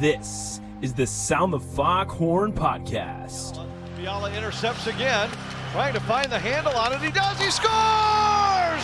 This 0.00 0.62
is 0.80 0.94
the 0.94 1.06
Sound 1.06 1.52
the 1.52 1.60
Foghorn 1.60 2.54
podcast. 2.54 3.62
Fiala 3.98 4.32
intercepts 4.32 4.86
again, 4.86 5.28
trying 5.72 5.92
to 5.92 6.00
find 6.00 6.32
the 6.32 6.38
handle 6.38 6.72
on 6.72 6.94
it. 6.94 7.02
He 7.02 7.10
does. 7.10 7.38
He 7.38 7.50
scores! 7.50 8.82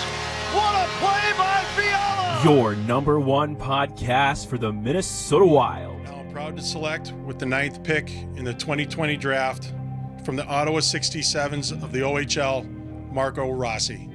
What 0.53 0.75
a 0.75 0.87
play 0.99 1.33
by 1.39 1.65
Fiala! 1.75 2.43
Your 2.45 2.77
number 2.87 3.19
one 3.19 3.57
podcast 3.57 4.47
for 4.47 4.59
the 4.59 4.71
Minnesota 4.71 5.47
Wild. 5.47 6.03
Now 6.05 6.27
proud 6.33 6.55
to 6.59 6.63
select 6.63 7.13
with 7.25 7.39
the 7.39 7.47
ninth 7.47 7.83
pick 7.83 8.13
in 8.13 8.45
the 8.45 8.53
2020 8.53 9.17
draft 9.17 9.73
from 10.23 10.37
the 10.37 10.45
Ottawa 10.45 10.81
67s 10.81 11.73
of 11.83 11.93
the 11.93 12.01
OHL, 12.01 13.11
Marco 13.11 13.53
Rossi. 13.53 14.11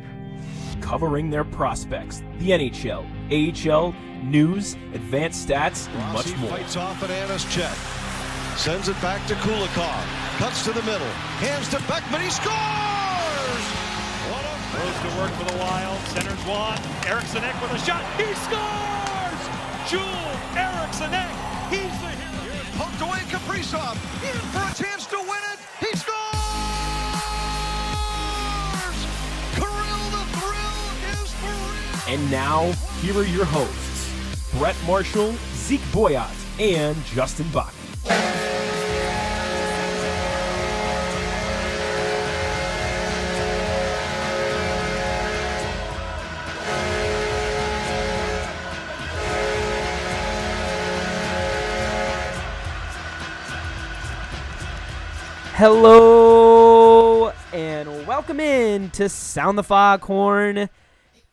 Covering 0.81 1.31
their 1.31 1.45
prospects, 1.45 2.21
the 2.37 2.51
NHL, 2.51 3.07
AHL, 3.31 3.95
news, 4.23 4.75
advanced 4.93 5.47
stats, 5.47 5.87
and 5.87 5.95
Rossi 6.13 6.31
much 6.31 6.39
more. 6.39 6.49
fights 6.51 6.75
off 6.75 7.01
at 7.03 7.09
Anna's 7.09 7.45
check. 7.53 7.73
Sends 8.57 8.89
it 8.89 8.99
back 9.01 9.25
to 9.27 9.33
Kulikov. 9.35 10.03
Cuts 10.37 10.63
to 10.65 10.71
the 10.73 10.83
middle. 10.83 11.07
Hands 11.39 11.67
to 11.69 11.79
Beckman. 11.87 12.21
He 12.21 12.29
scores! 12.29 13.65
What 14.27 14.43
a 14.43 14.55
Goes 14.71 14.99
to 15.03 15.11
work 15.19 15.31
for 15.39 15.45
the 15.47 15.57
Wild. 15.59 15.99
Centers 16.11 16.43
one. 16.43 16.79
Eriksson 17.07 17.43
Ek 17.43 17.55
with 17.61 17.71
a 17.71 17.79
shot. 17.79 18.03
He 18.19 18.27
scores! 18.45 19.41
Joel 19.87 20.31
Eriksson 20.59 21.13
Ek. 21.15 21.31
He's 21.71 21.95
the 22.03 22.11
hero. 22.11 22.43
Here's 22.51 22.71
poked 22.75 23.01
away 23.01 23.23
Kaprizov. 23.31 23.95
In 24.27 24.35
for 24.51 24.59
a 24.59 24.73
chance 24.75 25.00
And 32.11 32.29
now, 32.29 32.69
here 32.99 33.17
are 33.17 33.23
your 33.23 33.45
hosts 33.45 34.11
Brett 34.57 34.75
Marshall, 34.85 35.31
Zeke 35.53 35.79
Boyott, 35.93 36.27
and 36.59 37.01
Justin 37.05 37.47
Bach. 37.53 37.73
Hello 55.53 57.31
and 57.53 58.05
welcome 58.05 58.41
in 58.41 58.89
to 58.89 59.07
Sound 59.07 59.57
the 59.57 59.63
Foghorn. 59.63 60.67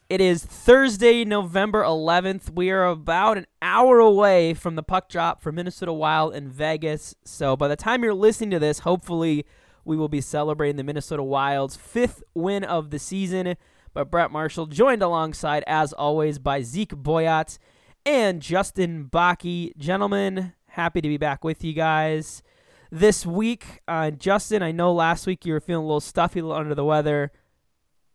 It 0.08 0.22
is 0.22 0.42
Thursday, 0.42 1.22
November 1.26 1.82
11th. 1.82 2.54
We 2.54 2.70
are 2.70 2.86
about 2.86 3.36
an 3.36 3.46
hour 3.60 3.98
away 3.98 4.54
from 4.54 4.74
the 4.74 4.82
puck 4.82 5.10
drop 5.10 5.42
for 5.42 5.52
Minnesota 5.52 5.92
Wild 5.92 6.34
in 6.34 6.48
Vegas. 6.48 7.14
So 7.26 7.58
by 7.58 7.68
the 7.68 7.76
time 7.76 8.02
you're 8.02 8.14
listening 8.14 8.52
to 8.52 8.58
this, 8.58 8.78
hopefully 8.78 9.44
we 9.84 9.98
will 9.98 10.08
be 10.08 10.22
celebrating 10.22 10.76
the 10.76 10.82
Minnesota 10.82 11.22
Wild's 11.22 11.76
fifth 11.76 12.22
win 12.32 12.64
of 12.64 12.88
the 12.88 12.98
season. 12.98 13.56
But 13.92 14.10
Brett 14.10 14.30
Marshall 14.30 14.64
joined 14.64 15.02
alongside, 15.02 15.62
as 15.66 15.92
always, 15.92 16.38
by 16.38 16.62
Zeke 16.62 16.96
Boyott 16.96 17.58
and 18.06 18.40
Justin 18.40 19.10
Baki. 19.12 19.76
Gentlemen, 19.76 20.54
happy 20.68 21.02
to 21.02 21.08
be 21.08 21.18
back 21.18 21.44
with 21.44 21.62
you 21.62 21.74
guys 21.74 22.42
this 22.90 23.26
week. 23.26 23.82
Uh, 23.86 24.10
Justin, 24.10 24.62
I 24.62 24.72
know 24.72 24.90
last 24.90 25.26
week 25.26 25.44
you 25.44 25.52
were 25.52 25.60
feeling 25.60 25.84
a 25.84 25.86
little 25.86 26.00
stuffy, 26.00 26.40
a 26.40 26.44
little 26.44 26.56
under 26.56 26.74
the 26.74 26.82
weather. 26.82 27.30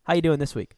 How 0.05 0.16
you 0.16 0.23
doing 0.23 0.39
this 0.39 0.55
week? 0.55 0.75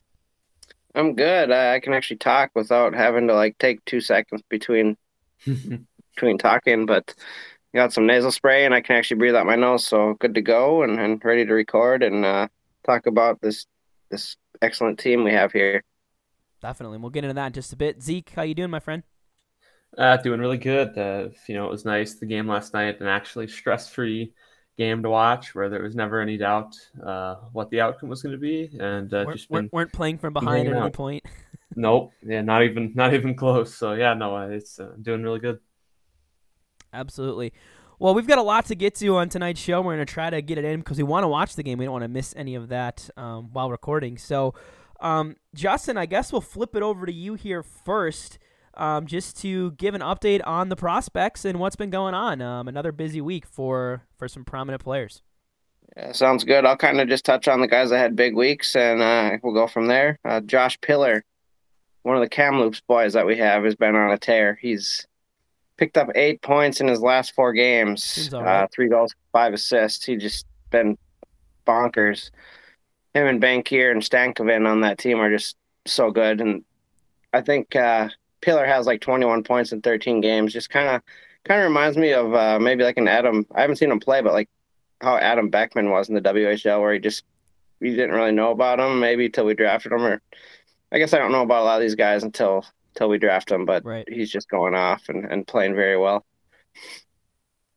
I'm 0.96 1.16
good. 1.16 1.52
I, 1.52 1.76
I 1.76 1.80
can 1.80 1.94
actually 1.94 2.18
talk 2.18 2.52
without 2.56 2.96
having 2.96 3.28
to 3.28 3.34
like 3.36 3.58
take 3.58 3.84
two 3.86 4.02
seconds 4.02 4.42
between 4.50 4.98
between 5.46 6.38
talking. 6.38 6.86
But 6.86 7.14
I 7.74 7.78
got 7.78 7.94
some 7.94 8.08
nasal 8.08 8.32
spray 8.32 8.66
and 8.66 8.74
I 8.74 8.82
can 8.82 8.96
actually 8.96 9.18
breathe 9.18 9.36
out 9.36 9.46
my 9.46 9.56
nose, 9.56 9.86
so 9.86 10.16
good 10.16 10.36
to 10.36 10.42
go 10.42 10.84
and, 10.84 11.00
and 11.00 11.24
ready 11.24 11.46
to 11.46 11.54
record 11.54 12.04
and 12.04 12.24
uh, 12.26 12.48
talk 12.86 13.06
about 13.06 13.42
this 13.42 13.66
this 14.10 14.38
excellent 14.62 15.00
team 15.00 15.24
we 15.24 15.32
have 15.34 15.52
here. 15.52 15.84
Definitely. 16.62 16.98
We'll 16.98 17.10
get 17.10 17.24
into 17.24 17.34
that 17.34 17.48
in 17.48 17.54
just 17.54 17.74
a 17.74 17.76
bit. 17.76 18.02
Zeke, 18.02 18.32
how 18.36 18.44
you 18.44 18.56
doing, 18.56 18.72
my 18.72 18.80
friend? 18.80 19.04
Uh, 19.98 20.18
doing 20.18 20.40
really 20.40 20.58
good. 20.58 20.98
Uh, 20.98 21.30
you 21.48 21.56
know, 21.56 21.66
it 21.66 21.72
was 21.72 21.86
nice 21.86 22.16
the 22.16 22.26
game 22.26 22.48
last 22.48 22.74
night, 22.74 23.00
and 23.00 23.10
actually 23.10 23.48
stress-free 23.48 24.34
game 24.78 25.04
to 25.04 25.10
watch, 25.10 25.56
where 25.56 25.70
there 25.70 25.82
was 25.82 25.96
never 25.96 26.20
any 26.20 26.38
doubt 26.38 26.76
uh, 27.04 27.36
what 27.54 27.70
the 27.70 27.82
outcome 27.82 28.10
was 28.10 28.22
going 28.22 28.34
to 28.34 28.40
be, 28.40 28.70
and 28.80 29.14
uh, 29.14 29.24
weren't, 29.26 29.38
just 29.38 29.50
weren't 29.50 29.94
playing 29.94 30.18
from 30.18 30.34
behind 30.34 30.68
at 30.68 30.76
any 30.76 30.90
point. 30.92 31.24
nope, 31.76 32.12
yeah, 32.26 32.42
not 32.42 32.64
even 32.64 32.92
not 32.96 33.14
even 33.14 33.36
close. 33.36 33.74
So 33.74 33.94
yeah, 33.94 34.14
no, 34.14 34.36
uh, 34.36 34.48
it's 34.48 34.80
uh, 34.80 34.94
doing 35.02 35.24
really 35.24 35.40
good. 35.40 35.60
Absolutely. 36.94 37.54
Well, 38.00 38.14
we've 38.14 38.28
got 38.28 38.38
a 38.38 38.44
lot 38.44 38.66
to 38.66 38.76
get 38.76 38.96
to 38.96 39.18
on 39.18 39.30
tonight's 39.30 39.60
show. 39.60 39.82
We're 39.82 39.96
going 39.96 40.06
to 40.06 40.14
try 40.14 40.30
to 40.30 40.42
get 40.42 40.58
it 40.58 40.66
in 40.66 40.80
because 40.80 40.98
we 40.98 41.04
want 41.04 41.24
to 41.24 41.28
watch 41.28 41.56
the 41.56 41.64
game. 41.64 41.78
We 41.78 41.86
don't 41.86 41.94
want 41.94 42.04
to 42.04 42.10
miss 42.10 42.34
any 42.36 42.56
of 42.56 42.70
that 42.70 43.10
um, 43.16 43.50
while 43.54 43.72
recording. 43.72 44.18
So, 44.18 44.54
um, 45.00 45.38
Justin, 45.54 45.98
I 45.98 46.06
guess 46.06 46.32
we'll 46.32 46.42
flip 46.42 46.76
it 46.76 46.84
over 46.84 47.06
to 47.06 47.14
you 47.14 47.36
here 47.36 47.64
first, 47.64 48.38
um, 48.78 49.06
just 49.06 49.38
to 49.42 49.72
give 49.72 49.96
an 49.96 50.02
update 50.02 50.42
on 50.46 50.70
the 50.70 50.76
prospects 50.76 51.46
and 51.46 51.60
what's 51.60 51.76
been 51.76 51.90
going 51.90 52.14
on. 52.14 52.42
Um, 52.42 52.68
another 52.68 52.92
busy 52.92 53.22
week 53.22 53.46
for 53.46 54.04
for 54.18 54.28
some 54.28 54.46
prominent 54.46 54.84
players. 54.84 55.22
Yeah, 55.96 56.12
sounds 56.12 56.44
good. 56.44 56.66
I'll 56.66 56.78
kind 56.78 57.00
of 57.00 57.08
just 57.08 57.26
touch 57.26 57.48
on 57.48 57.62
the 57.62 57.68
guys 57.68 57.90
that 57.90 58.00
had 58.00 58.16
big 58.16 58.36
weeks, 58.36 58.76
and 58.76 59.02
uh, 59.02 59.38
we'll 59.42 59.54
go 59.54 59.68
from 59.68 59.88
there. 59.88 60.20
Uh, 60.26 60.42
Josh 60.42 60.80
Pillar, 60.82 61.24
one 62.04 62.18
of 62.18 62.22
the 62.22 62.30
Kamloops 62.30 62.82
boys 62.82 63.14
that 63.14 63.26
we 63.26 63.38
have, 63.38 63.64
has 63.64 63.76
been 63.76 63.96
on 63.96 64.12
a 64.12 64.18
tear. 64.18 64.58
He's 64.62 65.08
picked 65.78 65.98
up 65.98 66.10
eight 66.16 66.42
points 66.42 66.82
in 66.82 66.88
his 66.88 67.02
last 67.02 67.34
four 67.34 67.54
games, 67.54 68.04
Seems 68.04 68.34
all 68.34 68.46
uh, 68.46 68.68
three 68.74 68.90
goals, 68.90 69.14
five 69.32 69.54
assists. 69.54 70.06
He 70.06 70.18
just 70.18 70.46
been 70.70 70.98
bonkers. 71.66 72.30
Him 73.14 73.28
and 73.28 73.42
Bankier 73.42 73.92
and 73.92 74.02
Stankoven 74.02 74.68
on 74.68 74.82
that 74.82 74.98
team 74.98 75.20
are 75.20 75.32
just 75.32 75.56
so 75.86 76.12
good, 76.12 76.42
and 76.42 76.64
I 77.32 77.42
think 77.42 77.76
uh, 77.76 78.10
Pillar 78.46 78.66
has 78.68 78.86
like 78.86 79.02
21 79.02 79.44
points 79.44 79.72
in 79.72 79.82
13 79.82 80.22
games. 80.22 80.54
Just 80.54 80.70
kind 80.70 80.88
of, 80.88 81.02
kind 81.46 81.62
of 81.62 81.68
reminds 81.68 81.98
me 81.98 82.14
of 82.14 82.32
uh, 82.36 82.60
maybe 82.60 82.84
like 82.84 82.98
an 83.00 83.08
Adam. 83.08 83.44
I 83.56 83.62
haven't 83.62 83.78
seen 83.78 83.90
him 83.90 84.00
play, 84.00 84.22
but 84.22 84.34
like 84.34 84.50
how 85.02 85.18
Adam 85.18 85.50
Beckman 85.50 85.90
was 85.90 86.10
in 86.10 86.14
the 86.16 86.22
WHL, 86.22 86.80
where 86.80 86.94
he 86.94 87.00
just 87.00 87.24
you 87.80 87.96
didn't 87.96 88.16
really 88.16 88.32
know 88.32 88.52
about 88.52 88.80
him 88.80 89.00
maybe 89.00 89.30
till 89.30 89.46
we 89.46 89.56
drafted 89.56 89.92
him, 89.94 90.04
or 90.04 90.22
I 90.92 91.00
guess 91.00 91.12
I 91.12 91.18
don't 91.18 91.32
know 91.32 91.42
about 91.42 91.64
a 91.64 91.66
lot 91.66 91.78
of 91.78 91.82
these 91.82 91.96
guys 91.96 92.22
until 92.22 92.64
until 92.94 93.10
we 93.10 93.18
draft 93.18 93.50
him, 93.52 93.66
but 93.66 93.84
Right. 93.84 94.08
he's 94.08 94.30
just 94.30 94.48
going 94.48 94.76
off 94.76 95.10
and, 95.10 95.26
and 95.26 95.48
playing 95.48 95.74
very 95.76 95.98
well. 95.98 96.24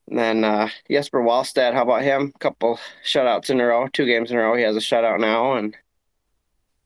And 0.07 0.19
then 0.19 0.45
uh, 0.45 0.69
Jesper 0.91 1.23
Wallstedt, 1.23 1.73
how 1.73 1.83
about 1.83 2.03
him? 2.03 2.31
A 2.35 2.39
couple 2.39 2.79
shutouts 3.05 3.49
in 3.51 3.59
a 3.61 3.67
row, 3.67 3.89
two 3.89 4.05
games 4.07 4.31
in 4.31 4.37
a 4.37 4.41
row. 4.43 4.55
He 4.55 4.63
has 4.65 4.77
a 4.77 4.81
shutout 4.81 5.19
now, 5.19 5.55
and 5.55 5.75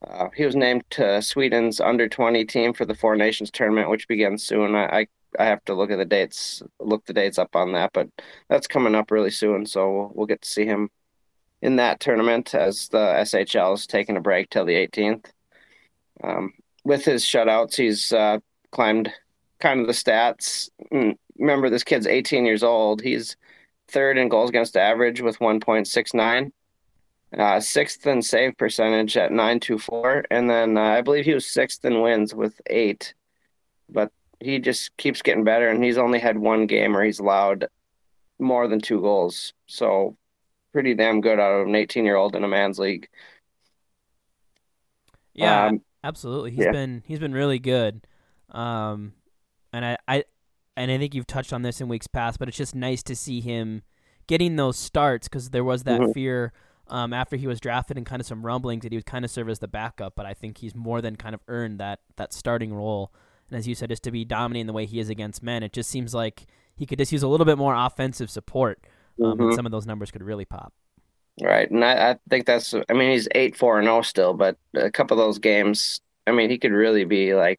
uh, 0.06 0.28
he 0.34 0.44
was 0.44 0.56
named 0.56 0.84
to 0.90 1.22
Sweden's 1.22 1.80
under 1.80 2.08
twenty 2.08 2.44
team 2.44 2.72
for 2.72 2.84
the 2.84 2.94
Four 2.94 3.16
Nations 3.16 3.50
tournament, 3.50 3.90
which 3.90 4.08
begins 4.08 4.42
soon. 4.42 4.74
I, 4.74 5.00
I 5.00 5.06
I 5.38 5.46
have 5.46 5.64
to 5.64 5.74
look 5.74 5.90
at 5.90 5.96
the 5.96 6.04
dates, 6.04 6.62
look 6.78 7.06
the 7.06 7.12
dates 7.14 7.38
up 7.38 7.56
on 7.56 7.72
that, 7.72 7.92
but 7.92 8.08
that's 8.48 8.66
coming 8.66 8.94
up 8.94 9.10
really 9.10 9.30
soon. 9.30 9.64
So 9.66 9.90
we'll, 9.90 10.10
we'll 10.14 10.26
get 10.26 10.42
to 10.42 10.48
see 10.48 10.66
him 10.66 10.90
in 11.62 11.76
that 11.76 12.00
tournament 12.00 12.54
as 12.54 12.88
the 12.88 12.98
SHL 12.98 13.74
is 13.74 13.86
taking 13.86 14.16
a 14.16 14.20
break 14.20 14.50
till 14.50 14.64
the 14.66 14.74
18th. 14.74 15.26
Um, 16.22 16.52
with 16.84 17.04
his 17.04 17.24
shutouts, 17.24 17.76
he's 17.76 18.12
uh, 18.12 18.40
climbed 18.72 19.10
kind 19.60 19.80
of 19.80 19.86
the 19.86 19.92
stats. 19.94 20.68
Mm, 20.92 21.16
Remember, 21.38 21.70
this 21.70 21.84
kid's 21.84 22.06
18 22.06 22.44
years 22.44 22.62
old. 22.62 23.00
He's 23.00 23.36
third 23.88 24.18
in 24.18 24.28
goals 24.28 24.50
against 24.50 24.76
average 24.76 25.20
with 25.20 25.38
1.69, 25.38 26.52
uh, 27.38 27.60
sixth 27.60 28.06
in 28.06 28.22
save 28.22 28.56
percentage 28.58 29.16
at 29.16 29.32
924, 29.32 30.24
and 30.30 30.50
then 30.50 30.76
uh, 30.76 30.82
I 30.82 31.00
believe 31.02 31.24
he 31.24 31.34
was 31.34 31.46
sixth 31.46 31.84
in 31.84 32.00
wins 32.02 32.34
with 32.34 32.60
eight. 32.68 33.14
But 33.88 34.12
he 34.40 34.58
just 34.58 34.96
keeps 34.96 35.22
getting 35.22 35.44
better, 35.44 35.68
and 35.68 35.82
he's 35.84 35.98
only 35.98 36.18
had 36.18 36.38
one 36.38 36.66
game 36.66 36.92
where 36.94 37.04
he's 37.04 37.20
allowed 37.20 37.68
more 38.38 38.68
than 38.68 38.80
two 38.80 39.00
goals. 39.00 39.52
So 39.66 40.16
pretty 40.72 40.94
damn 40.94 41.20
good 41.20 41.38
out 41.40 41.62
of 41.62 41.68
an 41.68 41.74
18 41.74 42.04
year 42.04 42.16
old 42.16 42.36
in 42.36 42.44
a 42.44 42.48
man's 42.48 42.78
league. 42.78 43.08
Yeah, 45.34 45.66
Um, 45.66 45.82
absolutely. 46.04 46.50
He's 46.52 46.66
yeah. 46.66 46.72
been 46.72 47.02
he's 47.06 47.18
been 47.18 47.32
really 47.32 47.58
good, 47.58 48.06
um, 48.50 49.14
and 49.72 49.84
I, 49.84 49.96
I 50.06 50.24
and 50.76 50.90
I 50.90 50.98
think 50.98 51.14
you've 51.14 51.26
touched 51.26 51.52
on 51.52 51.62
this 51.62 51.80
in 51.80 51.88
weeks 51.88 52.06
past, 52.06 52.38
but 52.38 52.48
it's 52.48 52.56
just 52.56 52.74
nice 52.74 53.02
to 53.04 53.16
see 53.16 53.40
him 53.40 53.82
getting 54.26 54.56
those 54.56 54.78
starts 54.78 55.28
because 55.28 55.50
there 55.50 55.64
was 55.64 55.84
that 55.84 56.00
Mhm. 56.00 56.14
fear 56.14 56.52
um, 56.92 57.12
after 57.12 57.36
he 57.36 57.48
was 57.48 57.58
drafted 57.58 57.96
and 57.96 58.06
kind 58.06 58.20
of 58.20 58.26
some 58.26 58.44
rumblings 58.46 58.82
that 58.82 58.92
he 58.92 58.98
would 58.98 59.06
kind 59.06 59.24
of 59.24 59.30
serve 59.32 59.48
as 59.48 59.58
the 59.58 59.66
backup. 59.66 60.14
But 60.14 60.26
I 60.26 60.34
think 60.34 60.58
he's 60.58 60.74
more 60.76 61.00
than 61.00 61.16
kind 61.16 61.34
of 61.34 61.40
earned 61.48 61.80
that 61.80 62.00
that 62.16 62.32
starting 62.32 62.72
role. 62.72 63.12
And 63.50 63.58
as 63.58 63.66
you 63.66 63.74
said, 63.74 63.88
just 63.88 64.02
to 64.04 64.10
be 64.12 64.24
dominating 64.24 64.66
the 64.66 64.72
way 64.72 64.86
he 64.86 65.00
is 65.00 65.08
against 65.10 65.42
men, 65.42 65.62
it 65.62 65.72
just 65.72 65.90
seems 65.90 66.14
like 66.14 66.46
he 66.76 66.86
could 66.86 66.98
just 66.98 67.10
use 67.12 67.22
a 67.22 67.28
little 67.28 67.44
bit 67.46 67.58
more 67.58 67.74
offensive 67.74 68.30
support, 68.30 68.78
um, 69.22 69.40
and 69.40 69.50
Mhm. 69.50 69.56
some 69.56 69.66
of 69.66 69.72
those 69.72 69.86
numbers 69.86 70.10
could 70.10 70.22
really 70.22 70.44
pop. 70.44 70.72
Right, 71.42 71.70
and 71.70 71.82
I, 71.84 72.10
I 72.10 72.18
think 72.28 72.46
that's. 72.46 72.74
I 72.74 72.92
mean, 72.92 73.10
he's 73.10 73.26
eight 73.34 73.56
four 73.56 73.78
and 73.78 73.86
zero 73.86 74.02
still, 74.02 74.34
but 74.34 74.56
a 74.74 74.90
couple 74.90 75.18
of 75.18 75.24
those 75.26 75.38
games. 75.38 76.00
I 76.26 76.32
mean, 76.32 76.50
he 76.50 76.58
could 76.58 76.72
really 76.72 77.04
be 77.04 77.34
like 77.34 77.58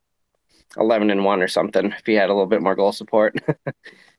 eleven 0.78 1.10
and 1.10 1.26
one 1.26 1.42
or 1.42 1.48
something 1.48 1.92
if 1.92 2.06
he 2.06 2.14
had 2.14 2.30
a 2.30 2.34
little 2.34 2.46
bit 2.48 2.62
more 2.62 2.76
goal 2.76 2.92
support. 2.92 3.36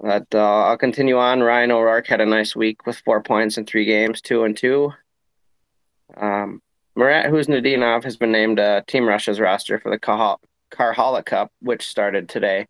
But 0.00 0.26
uh, 0.32 0.38
I'll 0.38 0.78
continue 0.78 1.18
on. 1.18 1.40
Ryan 1.40 1.72
O'Rourke 1.72 2.06
had 2.06 2.20
a 2.20 2.26
nice 2.26 2.54
week 2.54 2.86
with 2.86 2.98
four 3.00 3.22
points 3.22 3.58
in 3.58 3.66
three 3.66 3.84
games, 3.84 4.20
two 4.20 4.44
and 4.44 4.56
two. 4.56 4.92
Um, 6.16 6.62
Marat 6.94 7.26
Khusnutdinov 7.26 8.04
has 8.04 8.16
been 8.16 8.32
named 8.32 8.60
uh, 8.60 8.82
Team 8.86 9.06
Russia's 9.06 9.40
roster 9.40 9.78
for 9.78 9.90
the 9.90 9.98
Karjala 9.98 11.24
Cup, 11.24 11.52
which 11.60 11.86
started 11.86 12.28
today. 12.28 12.68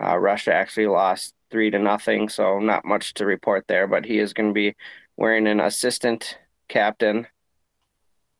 Uh, 0.00 0.16
Russia 0.16 0.54
actually 0.54 0.86
lost 0.86 1.34
three 1.50 1.70
to 1.70 1.78
nothing, 1.78 2.28
so 2.28 2.58
not 2.58 2.84
much 2.84 3.14
to 3.14 3.26
report 3.26 3.66
there. 3.68 3.86
But 3.86 4.06
he 4.06 4.18
is 4.18 4.32
going 4.32 4.48
to 4.48 4.54
be 4.54 4.74
wearing 5.16 5.46
an 5.46 5.60
assistant 5.60 6.38
captain 6.68 7.26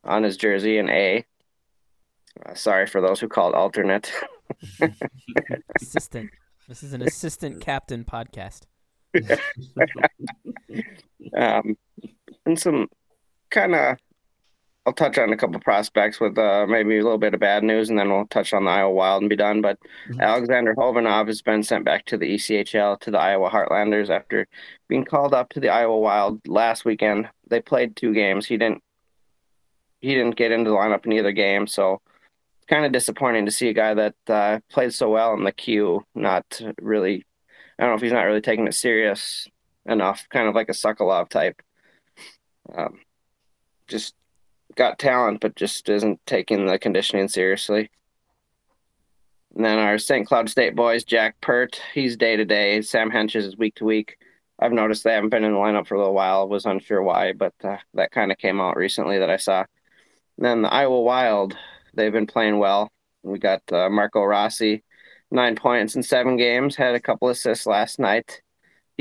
on 0.03 0.23
his 0.23 0.37
jersey, 0.37 0.79
an 0.79 0.89
A. 0.89 1.25
Uh, 2.43 2.55
sorry 2.55 2.87
for 2.87 3.01
those 3.01 3.19
who 3.19 3.27
called 3.27 3.53
alternate. 3.53 4.11
assistant. 5.81 6.31
This 6.71 6.83
is 6.83 6.93
an 6.93 7.01
assistant 7.01 7.59
captain 7.59 8.05
podcast. 8.05 8.61
um, 11.37 11.75
and 12.45 12.57
some 12.57 12.87
kind 13.49 13.75
of 13.75 13.97
I'll 14.85 14.93
touch 14.93 15.17
on 15.17 15.33
a 15.33 15.37
couple 15.37 15.59
prospects 15.59 16.21
with 16.21 16.37
uh, 16.37 16.65
maybe 16.69 16.97
a 16.97 17.03
little 17.03 17.17
bit 17.17 17.33
of 17.33 17.41
bad 17.41 17.65
news, 17.65 17.89
and 17.89 17.99
then 17.99 18.09
we'll 18.09 18.25
touch 18.27 18.53
on 18.53 18.63
the 18.63 18.71
Iowa 18.71 18.93
Wild 18.93 19.21
and 19.21 19.29
be 19.29 19.35
done. 19.35 19.61
But 19.61 19.79
mm-hmm. 20.07 20.21
Alexander 20.21 20.73
Khovanov 20.73 21.27
has 21.27 21.41
been 21.41 21.61
sent 21.61 21.83
back 21.83 22.05
to 22.05 22.17
the 22.17 22.35
ECHL 22.35 22.97
to 23.01 23.11
the 23.11 23.19
Iowa 23.19 23.49
Heartlanders 23.49 24.09
after 24.09 24.47
being 24.87 25.03
called 25.03 25.33
up 25.33 25.49
to 25.49 25.59
the 25.59 25.67
Iowa 25.67 25.99
Wild 25.99 26.39
last 26.47 26.85
weekend. 26.85 27.27
They 27.49 27.59
played 27.59 27.97
two 27.97 28.13
games. 28.13 28.45
He 28.45 28.55
didn't. 28.55 28.81
He 29.99 30.13
didn't 30.13 30.37
get 30.37 30.53
into 30.53 30.69
the 30.69 30.77
lineup 30.77 31.05
in 31.05 31.11
either 31.11 31.33
game, 31.33 31.67
so 31.67 32.01
kind 32.71 32.85
of 32.85 32.93
disappointing 32.93 33.45
to 33.45 33.51
see 33.51 33.67
a 33.67 33.73
guy 33.73 33.93
that 33.93 34.15
uh, 34.27 34.59
played 34.69 34.93
so 34.93 35.09
well 35.09 35.33
in 35.33 35.43
the 35.43 35.51
queue 35.51 36.05
not 36.15 36.61
really. 36.81 37.25
I 37.77 37.83
don't 37.83 37.91
know 37.91 37.95
if 37.95 38.01
he's 38.01 38.13
not 38.13 38.23
really 38.23 38.41
taking 38.41 38.65
it 38.65 38.73
serious 38.73 39.47
enough, 39.85 40.25
kind 40.29 40.47
of 40.47 40.55
like 40.55 40.69
a 40.69 40.73
Sokolov 40.73 41.29
type. 41.29 41.61
Um, 42.73 42.99
just 43.87 44.15
got 44.75 44.99
talent, 44.99 45.41
but 45.41 45.55
just 45.55 45.89
isn't 45.89 46.25
taking 46.25 46.65
the 46.65 46.79
conditioning 46.79 47.27
seriously. 47.27 47.89
And 49.55 49.65
then 49.65 49.77
our 49.77 49.97
St. 49.97 50.25
Cloud 50.25 50.49
State 50.49 50.75
boys, 50.75 51.03
Jack 51.03 51.41
Peart, 51.41 51.81
he's 51.93 52.15
day 52.15 52.37
to 52.37 52.45
day. 52.45 52.81
Sam 52.81 53.11
Hentges 53.11 53.47
is 53.47 53.57
week 53.57 53.75
to 53.75 53.85
week. 53.85 54.17
I've 54.59 54.71
noticed 54.71 55.03
they 55.03 55.13
haven't 55.13 55.31
been 55.31 55.43
in 55.43 55.51
the 55.51 55.57
lineup 55.57 55.87
for 55.87 55.95
a 55.95 55.97
little 55.97 56.13
while. 56.13 56.47
Was 56.47 56.65
unsure 56.65 57.01
why, 57.01 57.33
but 57.33 57.53
uh, 57.63 57.77
that 57.95 58.11
kind 58.11 58.31
of 58.31 58.37
came 58.37 58.61
out 58.61 58.77
recently 58.77 59.19
that 59.19 59.29
I 59.29 59.37
saw. 59.37 59.65
And 60.37 60.45
then 60.45 60.61
the 60.61 60.71
Iowa 60.71 61.01
Wild, 61.01 61.57
they've 61.93 62.11
been 62.11 62.27
playing 62.27 62.57
well. 62.59 62.91
We 63.23 63.39
got 63.39 63.61
uh, 63.71 63.89
Marco 63.89 64.23
Rossi, 64.23 64.83
nine 65.29 65.55
points 65.55 65.95
in 65.95 66.03
seven 66.03 66.37
games, 66.37 66.75
had 66.75 66.95
a 66.95 66.99
couple 66.99 67.29
assists 67.29 67.65
last 67.65 67.99
night 67.99 68.41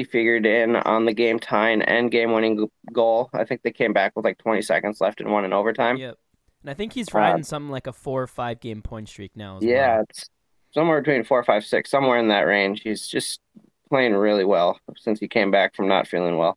he 0.00 0.04
figured 0.04 0.46
in 0.46 0.76
on 0.76 1.04
the 1.04 1.12
game 1.12 1.38
tying 1.38 1.82
and 1.82 2.10
game 2.10 2.32
winning 2.32 2.68
goal. 2.92 3.28
I 3.34 3.44
think 3.44 3.62
they 3.62 3.70
came 3.70 3.92
back 3.92 4.12
with 4.16 4.24
like 4.24 4.38
20 4.38 4.62
seconds 4.62 5.00
left 5.00 5.20
and 5.20 5.30
won 5.30 5.44
in 5.44 5.52
overtime. 5.52 5.98
Yep. 5.98 6.16
And 6.62 6.70
I 6.70 6.74
think 6.74 6.94
he's 6.94 7.12
riding 7.12 7.42
uh, 7.42 7.44
something 7.44 7.70
like 7.70 7.86
a 7.86 7.92
four 7.92 8.22
or 8.22 8.26
five 8.26 8.60
game 8.60 8.82
point 8.82 9.08
streak 9.08 9.32
now. 9.36 9.58
yeah, 9.60 9.96
well. 9.96 10.06
it's 10.08 10.30
somewhere 10.72 11.00
between 11.00 11.24
four, 11.24 11.42
five, 11.44 11.64
six, 11.64 11.90
somewhere 11.90 12.18
in 12.18 12.28
that 12.28 12.42
range. 12.42 12.80
He's 12.82 13.06
just 13.06 13.40
playing 13.88 14.14
really 14.14 14.44
well 14.44 14.78
since 14.96 15.20
he 15.20 15.28
came 15.28 15.50
back 15.50 15.74
from 15.74 15.88
not 15.88 16.06
feeling 16.06 16.36
well. 16.36 16.56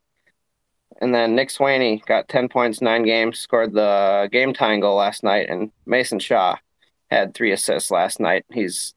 And 1.00 1.14
then 1.14 1.34
Nick 1.34 1.48
Swaney 1.48 2.04
got 2.06 2.28
10 2.28 2.48
points, 2.48 2.80
nine 2.80 3.02
games, 3.04 3.38
scored 3.38 3.72
the 3.72 4.28
game 4.30 4.52
tying 4.52 4.80
goal 4.80 4.96
last 4.96 5.22
night. 5.22 5.48
And 5.48 5.70
Mason 5.86 6.18
Shaw 6.18 6.56
had 7.10 7.34
three 7.34 7.52
assists 7.52 7.90
last 7.90 8.20
night. 8.20 8.44
He's 8.52 8.94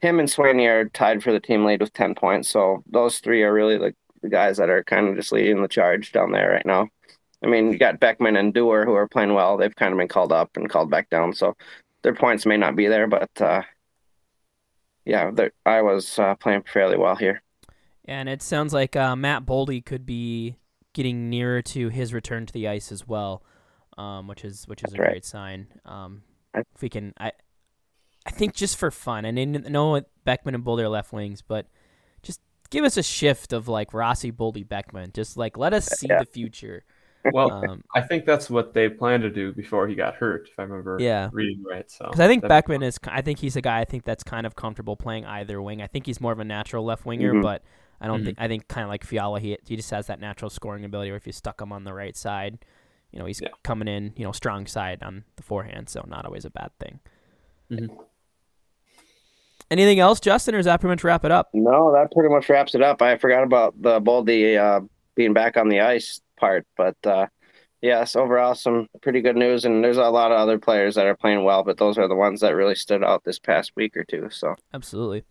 him 0.00 0.20
and 0.20 0.28
Swaney 0.28 0.68
are 0.68 0.88
tied 0.88 1.22
for 1.22 1.32
the 1.32 1.40
team 1.40 1.64
lead 1.64 1.80
with 1.80 1.92
10 1.92 2.14
points. 2.14 2.48
So 2.48 2.82
those 2.90 3.18
three 3.18 3.42
are 3.42 3.52
really 3.52 3.78
the, 3.78 3.94
the 4.22 4.28
guys 4.28 4.56
that 4.58 4.70
are 4.70 4.84
kind 4.84 5.08
of 5.08 5.16
just 5.16 5.32
leading 5.32 5.62
the 5.62 5.68
charge 5.68 6.12
down 6.12 6.32
there 6.32 6.50
right 6.50 6.66
now. 6.66 6.88
I 7.42 7.46
mean, 7.46 7.72
you 7.72 7.78
got 7.78 8.00
Beckman 8.00 8.36
and 8.36 8.52
Dewar 8.52 8.84
who 8.84 8.94
are 8.94 9.08
playing 9.08 9.34
well. 9.34 9.56
They've 9.56 9.74
kind 9.74 9.92
of 9.92 9.98
been 9.98 10.08
called 10.08 10.32
up 10.32 10.56
and 10.56 10.68
called 10.68 10.90
back 10.90 11.08
down. 11.08 11.32
So 11.32 11.56
their 12.02 12.14
points 12.14 12.46
may 12.46 12.56
not 12.56 12.76
be 12.76 12.88
there, 12.88 13.06
but 13.06 13.30
uh, 13.40 13.62
yeah, 15.04 15.30
I 15.64 15.82
was 15.82 16.18
uh, 16.18 16.34
playing 16.36 16.64
fairly 16.72 16.96
well 16.96 17.16
here. 17.16 17.42
And 18.04 18.28
it 18.28 18.42
sounds 18.42 18.72
like 18.72 18.96
uh, 18.96 19.14
Matt 19.16 19.44
Boldy 19.44 19.84
could 19.84 20.06
be 20.06 20.56
getting 20.98 21.30
nearer 21.30 21.62
to 21.62 21.90
his 21.90 22.12
return 22.12 22.44
to 22.44 22.52
the 22.52 22.66
ice 22.66 22.90
as 22.90 23.06
well, 23.06 23.44
um, 23.96 24.26
which 24.26 24.44
is 24.44 24.66
which 24.66 24.82
is 24.82 24.90
That's 24.90 24.98
a 24.98 25.02
right. 25.02 25.10
great 25.12 25.24
sign. 25.24 25.68
Um, 25.84 26.22
if 26.54 26.82
we 26.82 26.88
can, 26.88 27.14
I 27.18 27.30
I 28.26 28.30
think 28.30 28.52
just 28.52 28.76
for 28.76 28.90
fun, 28.90 29.24
and 29.24 29.38
I 29.38 29.44
know 29.44 30.02
Beckman 30.24 30.56
and 30.56 30.64
Boldy 30.64 30.80
are 30.80 30.88
left 30.88 31.12
wings, 31.12 31.40
but 31.40 31.66
just 32.22 32.40
give 32.70 32.84
us 32.84 32.96
a 32.96 33.02
shift 33.04 33.52
of 33.52 33.68
like 33.68 33.94
Rossi, 33.94 34.32
Boldy, 34.32 34.68
Beckman. 34.68 35.12
Just 35.14 35.36
like 35.36 35.56
let 35.56 35.72
us 35.72 35.86
see 35.86 36.08
yeah. 36.10 36.18
the 36.18 36.26
future. 36.26 36.84
Well, 37.32 37.52
um, 37.52 37.82
I 37.94 38.00
think 38.00 38.24
that's 38.24 38.48
what 38.48 38.72
they 38.72 38.88
planned 38.88 39.24
to 39.24 39.28
do 39.28 39.52
before 39.52 39.86
he 39.86 39.94
got 39.96 40.14
hurt, 40.14 40.48
if 40.50 40.58
I 40.58 40.62
remember 40.62 40.96
yeah. 40.98 41.28
reading 41.32 41.62
right. 41.68 41.90
So 41.90 42.06
because 42.06 42.20
I 42.20 42.28
think 42.28 42.46
Beckman 42.46 42.82
is, 42.82 42.98
I 43.06 43.20
think 43.20 43.40
he's 43.40 43.56
a 43.56 43.60
guy 43.60 43.80
I 43.80 43.84
think 43.84 44.04
that's 44.04 44.22
kind 44.22 44.46
of 44.46 44.56
comfortable 44.56 44.96
playing 44.96 45.26
either 45.26 45.60
wing. 45.60 45.82
I 45.82 45.88
think 45.88 46.06
he's 46.06 46.20
more 46.22 46.32
of 46.32 46.38
a 46.38 46.44
natural 46.44 46.84
left 46.84 47.04
winger, 47.04 47.32
mm-hmm. 47.32 47.42
but 47.42 47.64
I 48.00 48.06
don't 48.06 48.18
mm-hmm. 48.18 48.26
think 48.26 48.38
I 48.40 48.48
think 48.48 48.68
kind 48.68 48.84
of 48.84 48.88
like 48.88 49.04
Fiala, 49.04 49.40
he 49.40 49.56
he 49.66 49.76
just 49.76 49.90
has 49.90 50.06
that 50.06 50.20
natural 50.20 50.50
scoring 50.50 50.84
ability. 50.84 51.10
Where 51.10 51.16
if 51.16 51.26
you 51.26 51.32
stuck 51.32 51.60
him 51.60 51.72
on 51.72 51.84
the 51.84 51.94
right 51.94 52.16
side, 52.16 52.58
you 53.10 53.18
know 53.18 53.26
he's 53.26 53.40
yeah. 53.40 53.48
coming 53.62 53.88
in, 53.88 54.12
you 54.16 54.24
know, 54.24 54.32
strong 54.32 54.66
side 54.66 55.02
on 55.02 55.24
the 55.36 55.42
forehand, 55.42 55.88
so 55.88 56.04
not 56.06 56.24
always 56.24 56.44
a 56.44 56.50
bad 56.50 56.70
thing. 56.78 57.00
Mm-hmm. 57.70 57.94
Anything 59.70 60.00
else, 60.00 60.18
Justin, 60.20 60.54
or 60.54 60.58
does 60.58 60.66
that 60.66 60.80
pretty 60.80 60.92
much 60.92 61.04
wrap 61.04 61.24
it 61.24 61.30
up? 61.30 61.50
No, 61.52 61.92
that 61.92 62.10
pretty 62.12 62.32
much 62.32 62.48
wraps 62.48 62.74
it 62.74 62.82
up. 62.82 63.02
I 63.02 63.18
forgot 63.18 63.42
about 63.42 63.80
the 63.80 64.00
Boldy 64.00 64.56
uh, 64.56 64.80
being 65.14 65.34
back 65.34 65.58
on 65.58 65.68
the 65.68 65.80
ice 65.80 66.22
part, 66.38 66.66
but 66.76 66.96
uh, 67.04 67.26
yes, 67.82 68.16
overall 68.16 68.54
some 68.54 68.88
pretty 69.02 69.20
good 69.20 69.36
news. 69.36 69.66
And 69.66 69.84
there's 69.84 69.98
a 69.98 70.08
lot 70.08 70.32
of 70.32 70.38
other 70.38 70.58
players 70.58 70.94
that 70.94 71.06
are 71.06 71.16
playing 71.16 71.44
well, 71.44 71.64
but 71.64 71.76
those 71.76 71.98
are 71.98 72.08
the 72.08 72.16
ones 72.16 72.40
that 72.40 72.54
really 72.54 72.74
stood 72.74 73.04
out 73.04 73.24
this 73.24 73.38
past 73.38 73.72
week 73.76 73.94
or 73.94 74.04
two. 74.04 74.28
So 74.30 74.54
absolutely. 74.72 75.24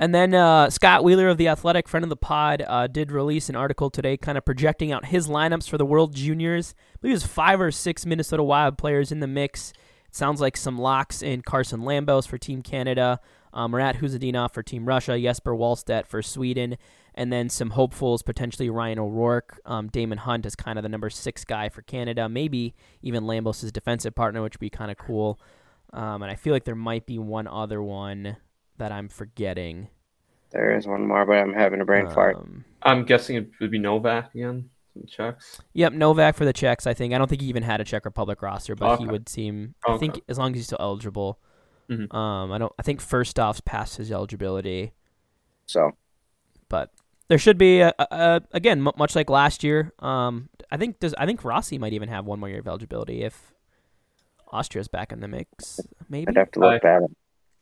And 0.00 0.14
then 0.14 0.32
uh, 0.32 0.70
Scott 0.70 1.04
Wheeler 1.04 1.28
of 1.28 1.36
the 1.36 1.48
Athletic, 1.48 1.86
friend 1.86 2.02
of 2.02 2.08
the 2.08 2.16
pod, 2.16 2.64
uh, 2.66 2.86
did 2.86 3.12
release 3.12 3.50
an 3.50 3.54
article 3.54 3.90
today, 3.90 4.16
kind 4.16 4.38
of 4.38 4.46
projecting 4.46 4.90
out 4.90 5.04
his 5.04 5.28
lineups 5.28 5.68
for 5.68 5.76
the 5.76 5.84
World 5.84 6.14
Juniors. 6.14 6.74
I 6.94 6.96
believe 7.02 7.20
there's 7.20 7.30
five 7.30 7.60
or 7.60 7.70
six 7.70 8.06
Minnesota 8.06 8.42
Wild 8.42 8.78
players 8.78 9.12
in 9.12 9.20
the 9.20 9.26
mix. 9.26 9.74
It 10.08 10.14
sounds 10.16 10.40
like 10.40 10.56
some 10.56 10.78
locks 10.78 11.20
in 11.20 11.42
Carson 11.42 11.82
Lambos 11.82 12.26
for 12.26 12.38
Team 12.38 12.62
Canada, 12.62 13.20
um, 13.52 13.72
Marat 13.72 13.96
Khusnutdinov 13.96 14.54
for 14.54 14.62
Team 14.62 14.86
Russia, 14.86 15.20
Jesper 15.20 15.54
Wallstedt 15.54 16.06
for 16.06 16.22
Sweden, 16.22 16.78
and 17.14 17.30
then 17.30 17.50
some 17.50 17.68
hopefuls, 17.68 18.22
potentially 18.22 18.70
Ryan 18.70 19.00
O'Rourke. 19.00 19.60
Um, 19.66 19.88
Daemon 19.88 20.16
Hunt 20.16 20.46
is 20.46 20.56
kind 20.56 20.78
of 20.78 20.82
the 20.82 20.88
number 20.88 21.10
six 21.10 21.44
guy 21.44 21.68
for 21.68 21.82
Canada, 21.82 22.26
maybe 22.26 22.74
even 23.02 23.24
Lambos' 23.24 23.70
defensive 23.70 24.14
partner, 24.14 24.40
which 24.40 24.54
would 24.54 24.60
be 24.60 24.70
kind 24.70 24.90
of 24.90 24.96
cool. 24.96 25.38
Um, 25.92 26.22
and 26.22 26.32
I 26.32 26.36
feel 26.36 26.54
like 26.54 26.64
there 26.64 26.74
might 26.74 27.04
be 27.04 27.18
one 27.18 27.46
other 27.46 27.82
one 27.82 28.38
that 28.80 28.90
I'm 28.90 29.08
forgetting. 29.08 29.88
There 30.50 30.76
is 30.76 30.86
one 30.86 31.06
more, 31.06 31.24
but 31.26 31.34
I'm 31.34 31.54
having 31.54 31.80
a 31.80 31.84
brain 31.84 32.08
fart. 32.10 32.36
Um, 32.36 32.64
I'm 32.82 33.04
guessing 33.04 33.36
it 33.36 33.50
would 33.60 33.70
be 33.70 33.78
Novak 33.78 34.34
again. 34.34 34.70
Czechs. 35.06 35.60
Yep, 35.74 35.92
Novak 35.92 36.34
for 36.34 36.44
the 36.44 36.52
Czechs. 36.52 36.86
I 36.86 36.94
think 36.94 37.14
I 37.14 37.18
don't 37.18 37.28
think 37.28 37.42
he 37.42 37.48
even 37.48 37.62
had 37.62 37.80
a 37.80 37.84
Czech 37.84 38.04
Republic 38.04 38.42
roster, 38.42 38.74
but 38.74 38.92
okay. 38.92 39.04
he 39.04 39.08
would 39.08 39.28
seem. 39.28 39.74
I 39.86 39.96
think 39.98 40.20
as 40.28 40.36
long 40.36 40.50
as 40.50 40.56
he's 40.56 40.66
still 40.66 40.78
eligible, 40.80 41.38
Mm-hmm. 41.90 42.16
Um, 42.16 42.52
I 42.52 42.58
don't. 42.58 42.72
I 42.78 42.82
think 42.82 43.00
Firstov's 43.00 43.60
passed 43.60 43.96
his 43.96 44.12
eligibility. 44.12 44.92
So, 45.66 45.92
but 46.68 46.92
there 47.28 47.38
should 47.38 47.58
be 47.58 47.80
a, 47.80 47.92
a, 47.98 48.42
again, 48.52 48.86
m- 48.86 48.94
much 48.96 49.16
like 49.16 49.28
last 49.28 49.64
year. 49.64 49.92
Um, 49.98 50.48
I 50.70 50.76
think 50.76 51.00
does 51.00 51.14
I 51.18 51.26
think 51.26 51.44
Rossi 51.44 51.78
might 51.78 51.92
even 51.92 52.08
have 52.08 52.24
one 52.24 52.38
more 52.38 52.48
year 52.48 52.60
of 52.60 52.68
eligibility 52.68 53.22
if 53.22 53.52
Austria's 54.52 54.86
back 54.86 55.10
in 55.10 55.20
the 55.20 55.26
mix. 55.26 55.80
Maybe 56.08 56.28
I'd 56.28 56.36
have 56.36 56.52
to 56.52 56.60
look 56.60 56.84
I, 56.84 57.00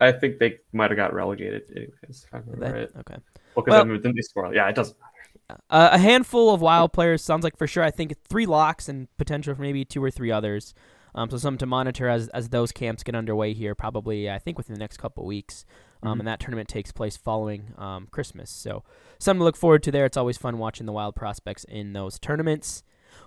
I 0.00 0.12
think 0.12 0.38
they 0.38 0.58
might 0.72 0.90
have 0.90 0.96
got 0.96 1.12
relegated 1.12 1.62
anyways. 1.74 2.26
If 2.26 2.34
I 2.34 2.38
remember 2.38 2.66
that, 2.66 2.74
right. 2.74 2.88
Okay. 3.00 3.16
Well, 3.54 3.64
because 3.64 3.84
well, 3.84 3.96
didn't 3.96 4.16
they 4.16 4.22
score? 4.22 4.54
Yeah, 4.54 4.68
it 4.68 4.74
doesn't 4.74 4.96
matter. 4.98 5.58
Uh, 5.70 5.88
a 5.92 5.98
handful 5.98 6.52
of 6.52 6.60
wild 6.60 6.92
players 6.92 7.22
sounds 7.22 7.42
like 7.42 7.56
for 7.56 7.66
sure. 7.66 7.82
I 7.82 7.90
think 7.90 8.14
three 8.28 8.46
locks 8.46 8.88
and 8.88 9.08
potential 9.16 9.54
for 9.54 9.62
maybe 9.62 9.84
two 9.84 10.02
or 10.02 10.10
three 10.10 10.30
others. 10.30 10.74
Um, 11.14 11.30
so 11.30 11.38
something 11.38 11.58
to 11.58 11.66
monitor 11.66 12.08
as 12.08 12.28
as 12.28 12.50
those 12.50 12.70
camps 12.70 13.02
get 13.02 13.14
underway 13.14 13.54
here, 13.54 13.74
probably 13.74 14.30
I 14.30 14.38
think 14.38 14.58
within 14.58 14.74
the 14.74 14.80
next 14.80 14.98
couple 14.98 15.24
weeks. 15.24 15.64
Um, 16.00 16.10
mm-hmm. 16.10 16.20
and 16.20 16.28
that 16.28 16.38
tournament 16.38 16.68
takes 16.68 16.92
place 16.92 17.16
following 17.16 17.72
um, 17.76 18.06
Christmas. 18.12 18.50
So 18.50 18.84
something 19.18 19.40
to 19.40 19.44
look 19.44 19.56
forward 19.56 19.82
to 19.84 19.90
there. 19.90 20.04
It's 20.04 20.16
always 20.16 20.38
fun 20.38 20.58
watching 20.58 20.86
the 20.86 20.92
wild 20.92 21.16
prospects 21.16 21.64
in 21.64 21.92
those 21.92 22.20
tournaments. 22.20 22.84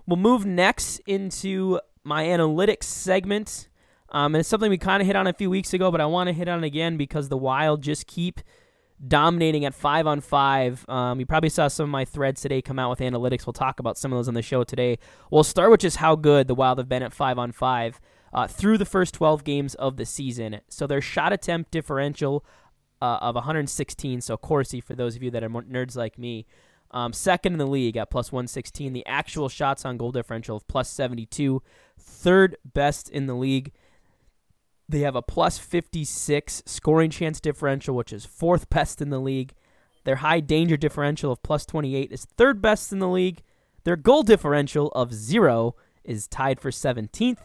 We'll 0.07 0.17
move 0.17 0.45
next 0.45 0.99
into 0.99 1.81
my 2.03 2.25
analytics 2.25 2.83
segment. 2.83 3.67
Um, 4.11 4.35
and 4.35 4.41
it's 4.41 4.49
something 4.49 4.69
we 4.69 4.77
kind 4.77 5.01
of 5.01 5.07
hit 5.07 5.15
on 5.15 5.27
a 5.27 5.33
few 5.33 5.49
weeks 5.49 5.73
ago, 5.73 5.89
but 5.89 6.01
I 6.01 6.05
want 6.05 6.27
to 6.27 6.33
hit 6.33 6.47
on 6.47 6.63
again 6.63 6.97
because 6.97 7.29
the 7.29 7.37
Wild 7.37 7.81
just 7.81 8.07
keep 8.07 8.41
dominating 9.07 9.65
at 9.65 9.73
five 9.73 10.05
on 10.05 10.21
five. 10.21 10.85
Um, 10.89 11.19
you 11.19 11.25
probably 11.25 11.49
saw 11.49 11.67
some 11.67 11.85
of 11.85 11.89
my 11.89 12.05
threads 12.05 12.41
today 12.41 12.61
come 12.61 12.77
out 12.77 12.89
with 12.89 12.99
analytics. 12.99 13.45
We'll 13.45 13.53
talk 13.53 13.79
about 13.79 13.97
some 13.97 14.11
of 14.11 14.17
those 14.17 14.27
on 14.27 14.33
the 14.33 14.41
show 14.41 14.63
today. 14.63 14.99
We'll 15.31 15.43
start 15.43 15.71
with 15.71 15.79
just 15.79 15.97
how 15.97 16.15
good 16.15 16.47
the 16.47 16.55
Wild 16.55 16.77
have 16.77 16.89
been 16.89 17.03
at 17.03 17.13
five 17.13 17.39
on 17.39 17.51
five 17.51 17.99
uh, 18.33 18.47
through 18.47 18.77
the 18.77 18.85
first 18.85 19.13
12 19.13 19.43
games 19.43 19.75
of 19.75 19.97
the 19.97 20.05
season. 20.05 20.61
So 20.69 20.87
their 20.87 21.01
shot 21.01 21.33
attempt 21.33 21.71
differential 21.71 22.45
uh, 23.01 23.17
of 23.21 23.35
116. 23.35 24.21
So 24.21 24.37
Corsi, 24.37 24.81
for 24.81 24.93
those 24.93 25.15
of 25.15 25.23
you 25.23 25.31
that 25.31 25.43
are 25.43 25.49
nerds 25.49 25.95
like 25.95 26.19
me, 26.19 26.45
um, 26.91 27.13
second 27.13 27.53
in 27.53 27.59
the 27.59 27.67
league 27.67 27.97
at 27.97 28.09
plus 28.09 28.31
116. 28.31 28.93
The 28.93 29.05
actual 29.05 29.49
shots 29.49 29.85
on 29.85 29.97
goal 29.97 30.11
differential 30.11 30.57
of 30.57 30.67
plus 30.67 30.89
72. 30.89 31.63
Third 31.97 32.57
best 32.65 33.09
in 33.09 33.27
the 33.27 33.33
league. 33.33 33.71
They 34.91 34.99
have 35.01 35.15
a 35.15 35.21
plus 35.21 35.57
56 35.57 36.63
scoring 36.65 37.09
chance 37.09 37.39
differential, 37.39 37.95
which 37.95 38.11
is 38.11 38.25
fourth 38.25 38.69
best 38.69 39.01
in 39.01 39.09
the 39.09 39.19
league. 39.19 39.53
Their 40.03 40.17
high 40.17 40.41
danger 40.41 40.75
differential 40.75 41.31
of 41.31 41.41
plus 41.43 41.65
28 41.65 42.11
is 42.11 42.25
third 42.25 42.61
best 42.61 42.91
in 42.91 42.99
the 42.99 43.07
league. 43.07 43.41
Their 43.85 43.95
goal 43.95 44.23
differential 44.23 44.89
of 44.89 45.13
zero 45.13 45.75
is 46.03 46.27
tied 46.27 46.59
for 46.59 46.71
17th. 46.71 47.39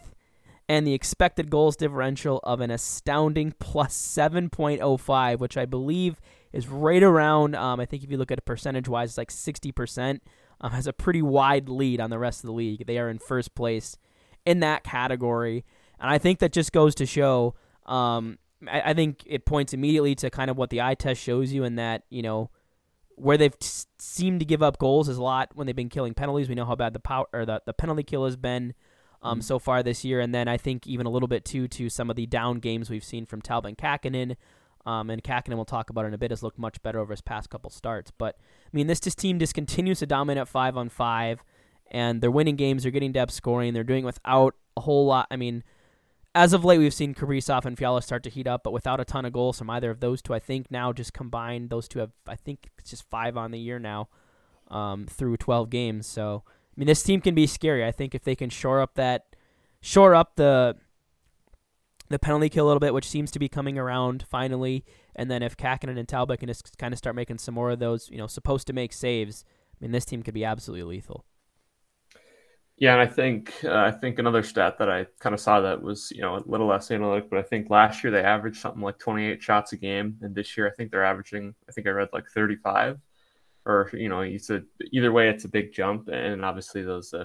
And 0.69 0.85
the 0.85 0.95
expected 0.95 1.49
goals 1.49 1.77
differential 1.77 2.41
of 2.43 2.61
an 2.61 2.73
astounding 2.73 3.55
plus 3.61 3.97
7.05, 3.97 5.39
which 5.39 5.57
I 5.57 5.65
believe 5.65 6.21
is 6.53 6.67
right 6.67 7.03
around, 7.03 7.55
um, 7.55 7.79
I 7.79 7.87
think 7.87 8.03
if 8.03 8.11
you 8.11 8.17
look 8.17 8.33
at 8.33 8.39
it 8.39 8.45
percentage 8.45 8.89
wise, 8.89 9.11
it's 9.11 9.19
like 9.19 9.31
60%. 9.31 10.21
Um, 10.61 10.73
has 10.73 10.89
a 10.89 10.93
pretty 10.93 11.23
wide 11.23 11.69
lead 11.69 12.01
on 12.01 12.11
the 12.11 12.19
rest 12.19 12.43
of 12.43 12.49
the 12.49 12.55
league. 12.55 12.87
They 12.87 12.99
are 12.99 13.09
in 13.09 13.19
first 13.19 13.55
place 13.55 13.99
in 14.45 14.61
that 14.61 14.83
category. 14.83 15.65
And 16.01 16.11
I 16.11 16.19
think 16.19 16.41
that 16.41 16.53
just 16.53 16.73
goes 16.73 16.95
to 16.97 17.07
show, 17.07 17.55
um, 17.87 18.39
I, 18.69 18.91
I, 18.91 18.95
think 18.95 19.23
it 19.27 19.47
points 19.47 19.73
immediately 19.73 20.15
to 20.17 20.31
kind 20.31 20.51
of 20.51 20.57
what 20.57 20.71
the 20.71 20.83
eye 20.83 20.95
test 20.95 21.21
shows 21.21 21.53
you, 21.53 21.65
in 21.65 21.77
that, 21.77 22.03
you 22.11 22.23
know, 22.23 22.51
where 23.17 23.39
they've 23.39 23.59
t- 23.59 23.69
seemed 23.99 24.41
to 24.41 24.47
give 24.47 24.63
up 24.63 24.79
goals 24.79 25.09
is 25.09 25.17
a 25.17 25.23
lot 25.23 25.51
when 25.55 25.67
they've 25.67 25.77
been 25.77 25.89
killing 25.89 26.15
penalties. 26.15 26.49
We 26.49 26.55
know 26.55 26.67
how 26.67 26.77
bad 26.77 26.93
the 26.93 27.01
power 27.01 27.27
or 27.33 27.47
the, 27.47 27.63
the 27.65 27.73
penalty 27.73 28.03
kill 28.03 28.25
has 28.25 28.37
been 28.37 28.75
um, 29.23 29.39
mm-hmm. 29.39 29.43
so 29.43 29.59
far 29.59 29.83
this 29.83 30.05
year. 30.05 30.21
And 30.21 30.35
then 30.35 30.49
I 30.49 30.57
think 30.57 30.87
even 30.87 31.07
a 31.07 31.11
little 31.11 31.29
bit 31.29 31.45
too 31.45 31.67
to 31.69 31.89
some 31.89 32.11
of 32.11 32.17
the 32.17 32.27
down 32.27 32.59
games 32.59 32.91
we've 32.91 33.05
seen 33.05 33.27
from 33.27 33.41
Talbot 33.41 33.71
and 33.71 33.79
Kahkonen. 33.79 34.37
Um, 34.85 35.11
and 35.11 35.23
Kahkonen, 35.23 35.57
we'll 35.57 35.65
talk 35.65 35.91
about 35.91 36.05
in 36.05 36.15
a 36.15 36.19
bit, 36.19 36.31
has 36.31 36.43
looked 36.43 36.59
much 36.59 36.81
better 36.83 37.01
over 37.01 37.13
his 37.13 37.21
past 37.21 37.51
couple 37.51 37.71
starts. 37.71 38.13
But 38.17 38.37
I 38.39 38.71
mean, 38.73 38.87
this 38.87 39.01
just 39.01 39.19
team 39.19 39.39
just 39.39 39.55
continues 39.55 39.99
to 39.99 40.07
dominate 40.07 40.41
at 40.41 40.49
five 40.49 40.77
on 40.77 40.89
five, 40.91 41.43
and 41.91 42.21
they're 42.21 42.31
winning 42.31 42.55
games. 42.55 42.85
They're 42.85 42.93
getting 42.93 43.13
depth 43.13 43.33
scoring. 43.33 43.75
They're 43.75 43.83
doing 43.83 44.05
without 44.05 44.55
a 44.77 44.83
whole 44.83 45.07
lot. 45.07 45.27
I 45.31 45.37
mean, 45.37 45.65
as 46.37 46.53
of 46.53 46.67
late, 46.67 46.79
we've 46.79 46.93
seen 46.93 47.15
Kaprizov 47.15 47.65
and 47.65 47.79
Fiala 47.79 48.03
start 48.03 48.23
to 48.25 48.31
heat 48.31 48.47
up, 48.47 48.63
but 48.63 48.73
without 48.73 49.01
a 49.01 49.07
ton 49.07 49.25
of 49.25 49.33
goals 49.33 49.59
from 49.59 49.71
either 49.71 49.91
of 49.91 50.01
those 50.01 50.21
two. 50.21 50.35
I 50.35 50.39
think 50.39 50.71
now 50.71 50.93
just 50.93 51.15
combined, 51.15 51.71
those 51.71 51.89
two 51.89 51.99
have 51.99 52.13
I 52.29 52.37
think 52.37 52.69
it's 52.79 52.91
just 52.91 53.09
five 53.09 53.39
on 53.39 53.53
the 53.53 53.59
year 53.59 53.79
now, 53.79 54.09
um, 54.69 55.07
through 55.07 55.39
12 55.39 55.71
games. 55.71 56.07
So 56.07 56.45
I 56.47 56.75
mean, 56.77 56.87
this 56.87 57.03
team 57.03 57.23
can 57.23 57.35
be 57.35 57.47
scary. 57.47 57.87
I 57.87 57.91
think 57.91 58.15
if 58.15 58.23
they 58.23 58.37
can 58.37 58.51
shore 58.51 58.83
up 58.83 58.95
that, 58.97 59.35
shore 59.81 60.15
up 60.15 60.37
the 60.37 60.77
the 62.09 62.19
penalty 62.19 62.51
kill 62.51 62.67
a 62.67 62.69
little 62.69 62.81
bit, 62.81 62.95
which 62.95 63.09
seems 63.09 63.31
to 63.33 63.39
be 63.39 63.49
coming 63.49 63.79
around 63.79 64.27
finally. 64.29 64.85
And 65.17 65.31
then 65.31 65.43
if 65.43 65.57
Kahkonen 65.57 65.99
and 65.99 66.07
Talbot 66.07 66.39
can 66.39 66.49
just 66.49 66.77
kind 66.77 66.93
of 66.93 66.99
start 66.99 67.17
making 67.17 67.39
some 67.39 67.55
more 67.55 67.71
of 67.71 67.79
those, 67.79 68.11
you 68.11 68.19
know, 68.19 68.27
supposed 68.27 68.67
to 68.67 68.75
make 68.75 68.93
saves, 68.93 69.45
I 69.73 69.77
mean, 69.81 69.93
this 69.93 70.05
team 70.05 70.23
could 70.23 70.35
be 70.35 70.45
absolutely 70.45 70.97
lethal. 70.97 71.25
Yeah, 72.79 72.93
and 72.93 73.01
I 73.01 73.07
think 73.11 73.55
uh, 73.65 73.75
I 73.75 73.91
think 73.91 74.19
another 74.19 74.43
stat 74.43 74.77
that 74.79 74.91
I 74.91 75.07
kind 75.19 75.35
of 75.35 75.41
saw 75.41 75.61
that 75.61 75.81
was 75.83 76.11
you 76.11 76.21
know 76.21 76.37
a 76.37 76.45
little 76.47 76.67
less 76.67 76.91
analytic, 76.91 77.31
but 77.31 77.39
I 77.39 77.43
think 77.43 77.71
last 77.71 78.05
year 78.05 78.11
they 78.11 78.23
averaged 78.23 78.61
something 78.61 78.83
like 78.83 78.99
28 78.99 79.43
shots 79.43 79.73
a 79.73 79.77
game, 79.79 80.19
and 80.21 80.35
this 80.35 80.57
year 80.57 80.67
I 80.69 80.71
think 80.73 80.91
they're 80.91 81.05
averaging 81.05 81.55
I 81.69 81.73
think 81.73 81.87
I 81.87 81.91
read 81.91 82.11
like 82.13 82.29
35, 82.29 82.99
or 83.65 83.91
you 83.95 84.11
know 84.11 84.21
you 84.23 84.39
said 84.39 84.65
either 84.93 85.11
way 85.11 85.29
it's 85.31 85.45
a 85.47 85.49
big 85.49 85.73
jump, 85.73 86.09
and 86.09 86.45
obviously 86.45 86.83
those 86.83 87.15
uh, 87.15 87.25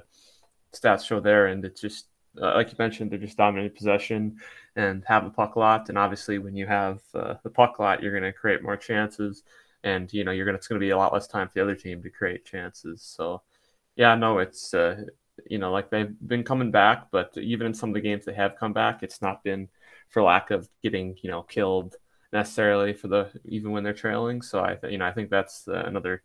stats 0.73 1.05
show 1.05 1.19
there, 1.19 1.47
and 1.47 1.65
it's 1.65 1.81
just 1.81 2.07
uh, 2.41 2.53
like 2.55 2.69
you 2.69 2.75
mentioned 2.79 3.11
they're 3.11 3.19
just 3.19 3.37
dominating 3.37 3.75
possession 3.75 4.37
and 4.77 5.03
have 5.05 5.25
the 5.25 5.29
puck 5.31 5.55
a 5.55 5.59
lot. 5.59 5.89
And 5.89 5.97
obviously, 5.97 6.39
when 6.39 6.55
you 6.55 6.65
have 6.67 7.01
uh, 7.13 7.35
the 7.43 7.49
puck 7.49 7.77
a 7.79 7.81
lot, 7.81 8.01
you're 8.01 8.17
going 8.17 8.23
to 8.23 8.37
create 8.37 8.63
more 8.63 8.77
chances, 8.77 9.43
and 9.83 10.11
you 10.13 10.23
know 10.23 10.31
you're 10.31 10.45
going 10.45 10.55
it's 10.55 10.67
going 10.69 10.79
to 10.79 10.85
be 10.85 10.91
a 10.91 10.97
lot 10.97 11.11
less 11.13 11.27
time 11.27 11.47
for 11.49 11.55
the 11.55 11.61
other 11.63 11.75
team 11.75 12.01
to 12.03 12.09
create 12.09 12.45
chances. 12.45 13.01
So, 13.01 13.41
yeah, 13.97 14.15
no, 14.15 14.39
it's 14.39 14.73
uh, 14.73 15.03
you 15.49 15.57
know 15.57 15.71
like 15.71 15.89
they've 15.89 16.13
been 16.27 16.43
coming 16.43 16.71
back, 16.71 17.07
but 17.11 17.31
even 17.37 17.67
in 17.67 17.73
some 17.73 17.89
of 17.89 17.95
the 17.95 18.01
games 18.01 18.25
they 18.25 18.33
have 18.33 18.57
come 18.57 18.73
back, 18.73 19.03
it's 19.03 19.21
not 19.21 19.43
been 19.43 19.69
for 20.09 20.23
lack 20.23 20.51
of 20.51 20.69
getting 20.83 21.17
you 21.21 21.29
know 21.31 21.43
killed 21.43 21.95
necessarily 22.33 22.93
for 22.93 23.07
the 23.07 23.29
even 23.45 23.71
when 23.71 23.83
they're 23.83 23.93
trailing. 23.93 24.41
So 24.41 24.63
I 24.63 24.75
th- 24.75 24.91
you 24.91 24.97
know 24.99 25.05
I 25.05 25.11
think 25.13 25.29
that's 25.29 25.67
uh, 25.67 25.83
another 25.85 26.23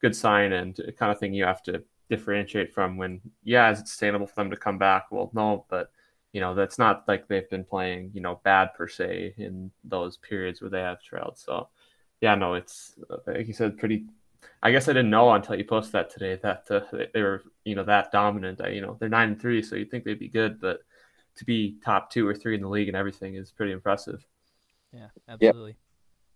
good 0.00 0.14
sign 0.16 0.52
and 0.52 0.78
kind 0.98 1.12
of 1.12 1.18
thing 1.18 1.34
you 1.34 1.44
have 1.44 1.62
to 1.64 1.82
differentiate 2.08 2.72
from 2.72 2.96
when 2.96 3.20
yeah 3.44 3.70
is 3.70 3.80
it 3.80 3.88
sustainable 3.88 4.26
for 4.26 4.36
them 4.36 4.50
to 4.50 4.56
come 4.56 4.78
back 4.78 5.06
well 5.10 5.30
no 5.34 5.66
but 5.68 5.90
you 6.32 6.40
know, 6.40 6.54
that's 6.54 6.78
not 6.78 7.04
like 7.08 7.26
they've 7.26 7.48
been 7.48 7.64
playing, 7.64 8.10
you 8.14 8.20
know, 8.20 8.40
bad 8.44 8.74
per 8.74 8.86
se 8.86 9.34
in 9.38 9.70
those 9.84 10.18
periods 10.18 10.60
where 10.60 10.70
they 10.70 10.80
have 10.80 11.02
trailed. 11.02 11.38
So, 11.38 11.68
yeah, 12.20 12.34
no, 12.34 12.54
it's 12.54 12.94
like 13.26 13.46
you 13.46 13.54
said, 13.54 13.78
pretty. 13.78 14.04
I 14.62 14.70
guess 14.72 14.88
I 14.88 14.92
didn't 14.92 15.10
know 15.10 15.30
until 15.32 15.56
you 15.56 15.64
posted 15.64 15.92
that 15.92 16.10
today 16.10 16.38
that 16.42 16.64
uh, 16.70 16.80
they 17.14 17.22
were, 17.22 17.42
you 17.64 17.74
know, 17.74 17.84
that 17.84 18.10
dominant. 18.10 18.60
I, 18.60 18.68
you 18.68 18.80
know, 18.80 18.96
they're 18.98 19.08
nine 19.08 19.30
and 19.30 19.40
three, 19.40 19.62
so 19.62 19.76
you'd 19.76 19.90
think 19.90 20.04
they'd 20.04 20.18
be 20.18 20.28
good, 20.28 20.60
but 20.60 20.80
to 21.36 21.44
be 21.44 21.76
top 21.84 22.10
two 22.10 22.26
or 22.26 22.34
three 22.34 22.54
in 22.56 22.62
the 22.62 22.68
league 22.68 22.88
and 22.88 22.96
everything 22.96 23.34
is 23.34 23.52
pretty 23.52 23.72
impressive. 23.72 24.24
Yeah, 24.92 25.08
absolutely. 25.28 25.76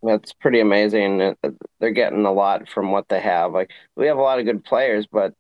Yep. 0.03 0.21
That's 0.21 0.33
pretty 0.33 0.61
amazing. 0.61 1.37
They're 1.81 1.91
getting 1.91 2.25
a 2.25 2.33
lot 2.33 2.69
from 2.69 2.91
what 2.91 3.09
they 3.09 3.21
have. 3.21 3.53
Like 3.53 3.71
we 3.97 4.07
have 4.07 4.19
a 4.19 4.23
lot 4.23 4.39
of 4.39 4.45
good 4.45 4.65
players, 4.65 5.07
but 5.07 5.35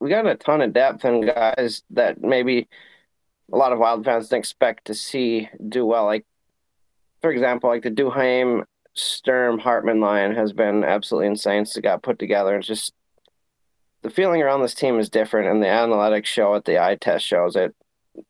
we 0.00 0.10
got 0.10 0.26
a 0.26 0.34
ton 0.34 0.60
of 0.60 0.72
depth 0.72 1.04
and 1.04 1.26
guys 1.26 1.82
that 1.90 2.20
maybe 2.20 2.68
a 3.52 3.56
lot 3.56 3.72
of 3.72 3.78
Wild 3.78 4.04
fans 4.04 4.28
didn't 4.28 4.40
expect 4.40 4.86
to 4.86 4.94
see 4.94 5.48
do 5.68 5.86
well. 5.86 6.04
Like, 6.04 6.26
for 7.22 7.30
example, 7.30 7.70
like 7.70 7.82
the 7.82 7.90
Duhaime 7.90 8.64
Sturm 8.96 9.58
Hartman 9.58 10.00
line 10.00 10.34
has 10.34 10.52
been 10.52 10.82
absolutely 10.82 11.28
insane 11.28 11.64
to 11.66 11.80
got 11.80 12.02
put 12.02 12.18
together. 12.18 12.56
It's 12.56 12.66
just 12.66 12.94
the 14.02 14.10
feeling 14.10 14.42
around 14.42 14.62
this 14.62 14.74
team 14.74 14.98
is 14.98 15.10
different, 15.10 15.48
and 15.48 15.62
the 15.62 15.66
analytics 15.66 16.26
show 16.26 16.54
it. 16.54 16.64
The 16.64 16.82
eye 16.82 16.96
test 16.96 17.24
shows 17.24 17.56
it. 17.56 17.74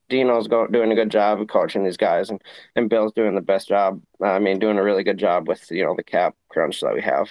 Dino's 0.08 0.49
go, 0.49 0.66
doing 0.66 0.90
a 0.90 0.96
good 0.96 1.11
job 1.11 1.40
of 1.40 1.46
coaching 1.46 1.85
these 1.85 1.96
guys, 1.96 2.30
and, 2.30 2.42
and 2.75 2.90
Bill's 2.90 3.12
doing 3.12 3.37
the 3.37 3.40
best 3.40 3.68
job. 3.68 4.02
I 4.20 4.40
mean, 4.40 4.58
doing 4.58 4.78
a 4.78 4.82
really 4.82 5.04
good 5.04 5.18
job 5.18 5.46
with 5.46 5.70
you 5.70 5.85
know 5.85 5.94
the 5.94 6.02
cap 6.02 6.35
crunch 6.49 6.80
that 6.80 6.94
we 6.94 7.02
have. 7.02 7.28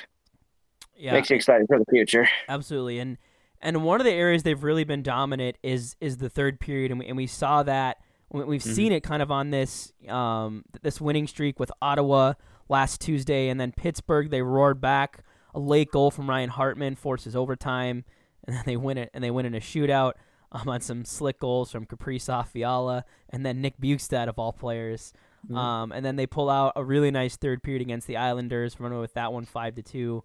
Yeah, 0.95 1.11
makes 1.11 1.29
you 1.29 1.35
excited 1.35 1.67
for 1.67 1.77
the 1.77 1.85
future. 1.91 2.27
Absolutely, 2.47 2.99
and 2.99 3.17
and 3.61 3.83
one 3.83 3.99
of 3.99 4.05
the 4.05 4.13
areas 4.13 4.43
they've 4.43 4.63
really 4.63 4.85
been 4.85 5.03
dominant 5.03 5.57
is 5.61 5.97
is 5.99 6.17
the 6.17 6.29
third 6.29 6.61
period, 6.61 6.91
and 6.91 6.99
we, 7.01 7.07
and 7.07 7.17
we 7.17 7.27
saw 7.27 7.63
that 7.63 7.97
we've 8.31 8.61
mm-hmm. 8.61 8.73
seen 8.73 8.91
it 8.91 9.03
kind 9.03 9.21
of 9.21 9.31
on 9.31 9.49
this 9.49 9.91
um, 10.07 10.63
this 10.81 11.01
winning 11.01 11.27
streak 11.27 11.59
with 11.59 11.71
Ottawa 11.81 12.33
last 12.69 13.01
Tuesday, 13.01 13.49
and 13.49 13.59
then 13.59 13.71
Pittsburgh 13.71 14.29
they 14.29 14.41
roared 14.41 14.81
back 14.81 15.23
a 15.53 15.59
late 15.59 15.91
goal 15.91 16.11
from 16.11 16.29
Ryan 16.29 16.49
Hartman 16.49 16.95
forces 16.95 17.35
overtime, 17.35 18.03
and 18.45 18.55
then 18.55 18.63
they 18.65 18.77
win 18.77 18.97
it 18.97 19.09
and 19.13 19.23
they 19.23 19.31
win 19.31 19.45
in 19.45 19.55
a 19.55 19.59
shootout 19.59 20.13
um, 20.51 20.67
on 20.69 20.81
some 20.81 21.05
slick 21.05 21.39
goals 21.39 21.71
from 21.71 21.85
Kaprizov, 21.85 22.47
Fiala, 22.47 23.05
and 23.29 23.45
then 23.45 23.61
Nick 23.61 23.79
Bjugstad 23.79 24.27
of 24.27 24.39
all 24.39 24.53
players. 24.53 25.13
Mm-hmm. 25.45 25.57
Um, 25.57 25.91
and 25.91 26.05
then 26.05 26.15
they 26.15 26.25
pull 26.25 26.49
out 26.49 26.73
a 26.75 26.83
really 26.83 27.11
nice 27.11 27.37
third 27.37 27.61
period 27.61 27.81
against 27.81 28.07
the 28.07 28.17
Islanders, 28.17 28.79
run 28.79 28.97
with 28.97 29.13
that 29.13 29.31
one 29.31 29.45
five 29.45 29.75
to 29.75 29.83
two 29.83 30.23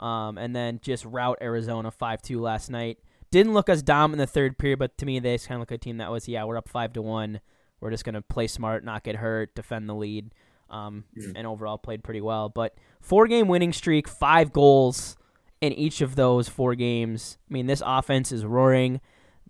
um, 0.00 0.38
and 0.38 0.54
then 0.54 0.80
just 0.82 1.04
route 1.04 1.38
Arizona 1.40 1.90
5 1.90 2.22
2 2.22 2.40
last 2.40 2.70
night. 2.70 2.98
Didn't 3.30 3.54
look 3.54 3.68
as 3.68 3.82
dominant 3.82 4.20
in 4.20 4.26
the 4.26 4.26
third 4.26 4.58
period, 4.58 4.78
but 4.78 4.96
to 4.98 5.06
me, 5.06 5.18
they 5.18 5.38
kind 5.38 5.56
of 5.56 5.60
look 5.60 5.70
like 5.70 5.80
a 5.80 5.82
team 5.82 5.98
that 5.98 6.10
was, 6.10 6.28
yeah, 6.28 6.44
we're 6.44 6.56
up 6.56 6.68
5 6.68 6.92
to 6.94 7.02
1. 7.02 7.40
We're 7.80 7.90
just 7.90 8.04
going 8.04 8.14
to 8.14 8.22
play 8.22 8.46
smart, 8.46 8.84
not 8.84 9.04
get 9.04 9.16
hurt, 9.16 9.54
defend 9.54 9.88
the 9.88 9.94
lead, 9.94 10.32
um, 10.70 11.04
and 11.34 11.46
overall 11.46 11.78
played 11.78 12.02
pretty 12.02 12.20
well. 12.20 12.48
But 12.48 12.74
four 13.00 13.26
game 13.26 13.48
winning 13.48 13.72
streak, 13.72 14.08
five 14.08 14.52
goals 14.52 15.16
in 15.60 15.72
each 15.72 16.00
of 16.00 16.16
those 16.16 16.48
four 16.48 16.74
games. 16.74 17.38
I 17.50 17.54
mean, 17.54 17.66
this 17.66 17.82
offense 17.84 18.32
is 18.32 18.44
roaring. 18.44 19.00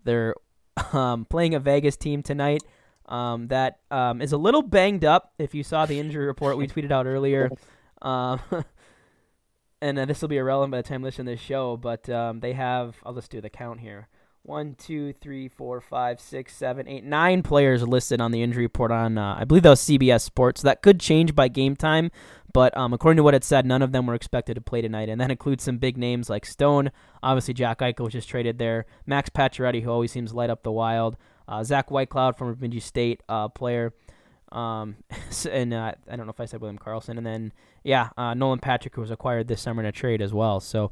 They're 0.04 0.34
um, 0.92 1.24
playing 1.24 1.54
a 1.54 1.60
Vegas 1.60 1.96
team 1.96 2.22
tonight 2.22 2.62
um, 3.06 3.48
that 3.48 3.78
um, 3.90 4.20
is 4.20 4.32
a 4.32 4.38
little 4.38 4.62
banged 4.62 5.04
up. 5.04 5.32
If 5.38 5.54
you 5.54 5.62
saw 5.62 5.86
the 5.86 5.98
injury 5.98 6.26
report 6.26 6.56
we 6.56 6.66
tweeted 6.66 6.92
out 6.92 7.06
earlier, 7.06 7.50
um, 8.02 8.40
and 9.80 9.98
uh, 9.98 10.04
this 10.04 10.20
will 10.20 10.28
be 10.28 10.36
irrelevant 10.36 10.72
by 10.72 10.78
the 10.78 10.88
time 10.88 11.00
you 11.00 11.06
listen 11.06 11.26
to 11.26 11.32
this 11.32 11.40
show, 11.40 11.76
but 11.76 12.08
um, 12.08 12.40
they 12.40 12.52
have, 12.52 12.96
I'll 13.04 13.14
just 13.14 13.30
do 13.30 13.40
the 13.40 13.50
count 13.50 13.80
here. 13.80 14.08
One, 14.46 14.74
two, 14.74 15.14
three, 15.14 15.48
four, 15.48 15.80
five, 15.80 16.20
six, 16.20 16.54
seven, 16.54 16.86
eight, 16.86 17.02
nine 17.02 17.42
players 17.42 17.82
listed 17.82 18.20
on 18.20 18.30
the 18.30 18.42
injury 18.42 18.64
report 18.64 18.90
on, 18.90 19.16
uh, 19.16 19.36
I 19.38 19.44
believe 19.44 19.62
that 19.62 19.70
was 19.70 19.80
CBS 19.80 20.20
Sports. 20.20 20.60
So 20.60 20.68
that 20.68 20.82
could 20.82 21.00
change 21.00 21.34
by 21.34 21.48
game 21.48 21.74
time, 21.74 22.10
but 22.52 22.76
um, 22.76 22.92
according 22.92 23.16
to 23.16 23.22
what 23.22 23.34
it 23.34 23.42
said, 23.42 23.64
none 23.64 23.80
of 23.80 23.92
them 23.92 24.06
were 24.06 24.14
expected 24.14 24.54
to 24.56 24.60
play 24.60 24.82
tonight. 24.82 25.08
And 25.08 25.18
that 25.18 25.30
includes 25.30 25.64
some 25.64 25.78
big 25.78 25.96
names 25.96 26.28
like 26.28 26.44
Stone. 26.44 26.90
Obviously, 27.22 27.54
Jack 27.54 27.78
Eichel 27.78 28.00
was 28.00 28.12
just 28.12 28.28
traded 28.28 28.58
there. 28.58 28.84
Max 29.06 29.30
Pacioretty, 29.30 29.82
who 29.82 29.90
always 29.90 30.12
seems 30.12 30.32
to 30.32 30.36
light 30.36 30.50
up 30.50 30.62
the 30.62 30.70
wild. 30.70 31.16
Uh, 31.48 31.64
Zach 31.64 31.88
Whitecloud 31.88 32.36
former 32.36 32.54
Bemidji 32.54 32.80
State 32.80 33.22
uh, 33.30 33.48
player. 33.48 33.94
Um, 34.52 34.96
and 35.50 35.72
uh, 35.72 35.92
I 36.06 36.16
don't 36.16 36.26
know 36.26 36.32
if 36.32 36.40
I 36.40 36.44
said 36.44 36.60
William 36.60 36.78
Karlsson, 36.78 37.16
and 37.16 37.26
then 37.26 37.54
yeah, 37.82 38.10
uh, 38.18 38.34
Nolan 38.34 38.58
Patrick, 38.58 38.94
who 38.94 39.00
was 39.00 39.10
acquired 39.10 39.48
this 39.48 39.62
summer 39.62 39.80
in 39.80 39.86
a 39.86 39.92
trade 39.92 40.20
as 40.20 40.34
well. 40.34 40.60
So 40.60 40.90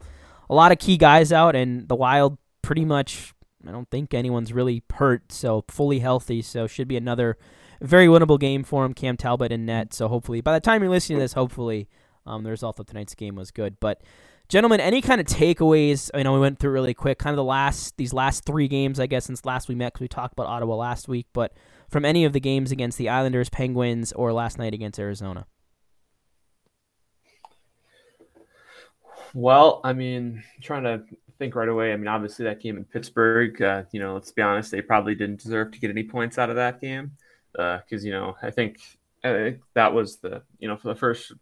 a 0.49 0.55
lot 0.55 0.73
of 0.73 0.79
key 0.79 0.97
guys 0.97 1.33
out, 1.33 1.55
and 1.55 1.87
the 1.87 1.97
Wild 1.97 2.39
pretty 2.63 2.87
much. 2.87 3.35
I 3.67 3.73
don't 3.73 3.91
think 3.91 4.15
anyone's 4.15 4.53
really 4.53 4.83
hurt, 4.95 5.33
so 5.33 5.65
fully 5.69 5.99
healthy. 6.01 6.43
So 6.43 6.67
should 6.67 6.89
be 6.89 6.97
another 6.97 7.37
very 7.81 8.07
winnable 8.07 8.39
game 8.39 8.65
for 8.65 8.85
him. 8.85 8.95
Cam 8.95 9.17
Talbot 9.17 9.53
in 9.53 9.67
net. 9.67 9.93
So 9.93 10.09
hopefully, 10.09 10.41
by 10.41 10.53
the 10.53 10.61
time 10.61 10.83
you're 10.83 10.91
listening 10.91 11.19
to 11.19 11.25
this, 11.25 11.33
hopefully 11.35 11.89
Um, 12.25 12.45
the 12.45 12.51
result 12.51 12.79
of 12.79 12.87
tonight's 12.87 13.17
game 13.17 13.35
was 13.35 13.51
good, 13.51 13.81
but 13.81 14.01
gentlemen, 14.49 14.79
any 14.79 15.03
kind 15.03 15.21
of 15.21 15.27
takeaways? 15.27 16.09
I 16.15 16.23
know 16.23 16.33
we 16.33 16.39
went 16.39 16.61
through 16.61 16.71
really 16.71 16.95
quick, 16.95 17.19
kind 17.19 17.35
of 17.35 17.37
the 17.37 17.43
last 17.43 17.97
these 17.97 18.13
last 18.13 18.45
three 18.45 18.69
games, 18.69 19.01
I 19.01 19.07
guess, 19.09 19.25
since 19.25 19.45
last 19.45 19.69
we 19.69 19.75
met, 19.75 19.93
because 19.93 20.03
we 20.03 20.09
talked 20.09 20.33
about 20.33 20.47
Ottawa 20.47 20.77
last 20.77 21.09
week. 21.09 21.27
But 21.33 21.53
from 21.89 22.05
any 22.05 22.25
of 22.25 22.33
the 22.33 22.39
games 22.39 22.71
against 22.71 22.97
the 22.97 23.09
Islanders, 23.09 23.51
Penguins, 23.51 24.13
or 24.13 24.33
last 24.33 24.57
night 24.57 24.73
against 24.73 25.01
Arizona. 25.01 25.47
Well, 29.35 29.81
I 29.83 29.93
mean, 29.93 30.45
trying 30.61 30.85
to 30.85 31.03
think 31.43 31.57
right 31.57 31.69
away. 31.69 31.93
I 31.93 31.97
mean, 31.97 32.07
obviously 32.07 32.45
that 32.45 32.61
game 32.61 32.77
in 32.77 32.85
Pittsburgh, 32.85 33.61
uh, 33.61 33.83
you 33.91 33.99
know, 33.99 34.15
let's 34.15 34.31
be 34.31 34.43
honest, 34.43 34.71
they 34.71 34.81
probably 34.81 35.17
didn't 35.17 35.43
deserve 35.43 35.73
to 35.73 35.81
get 35.81 35.91
any 35.91 36.05
points 36.05 36.39
out 36.39 36.51
of 36.51 36.57
that 36.57 36.81
game 36.81 37.13
because 37.53 37.83
uh, 37.93 38.07
you 38.07 38.13
know 38.13 38.37
I 38.43 38.51
think, 38.51 38.79
I 39.25 39.33
think 39.33 39.61
that 39.75 39.93
was 39.93 40.19
the 40.19 40.43
you 40.61 40.69
know 40.69 40.77
for 40.77 40.89
the 40.89 40.95
first 40.95 41.33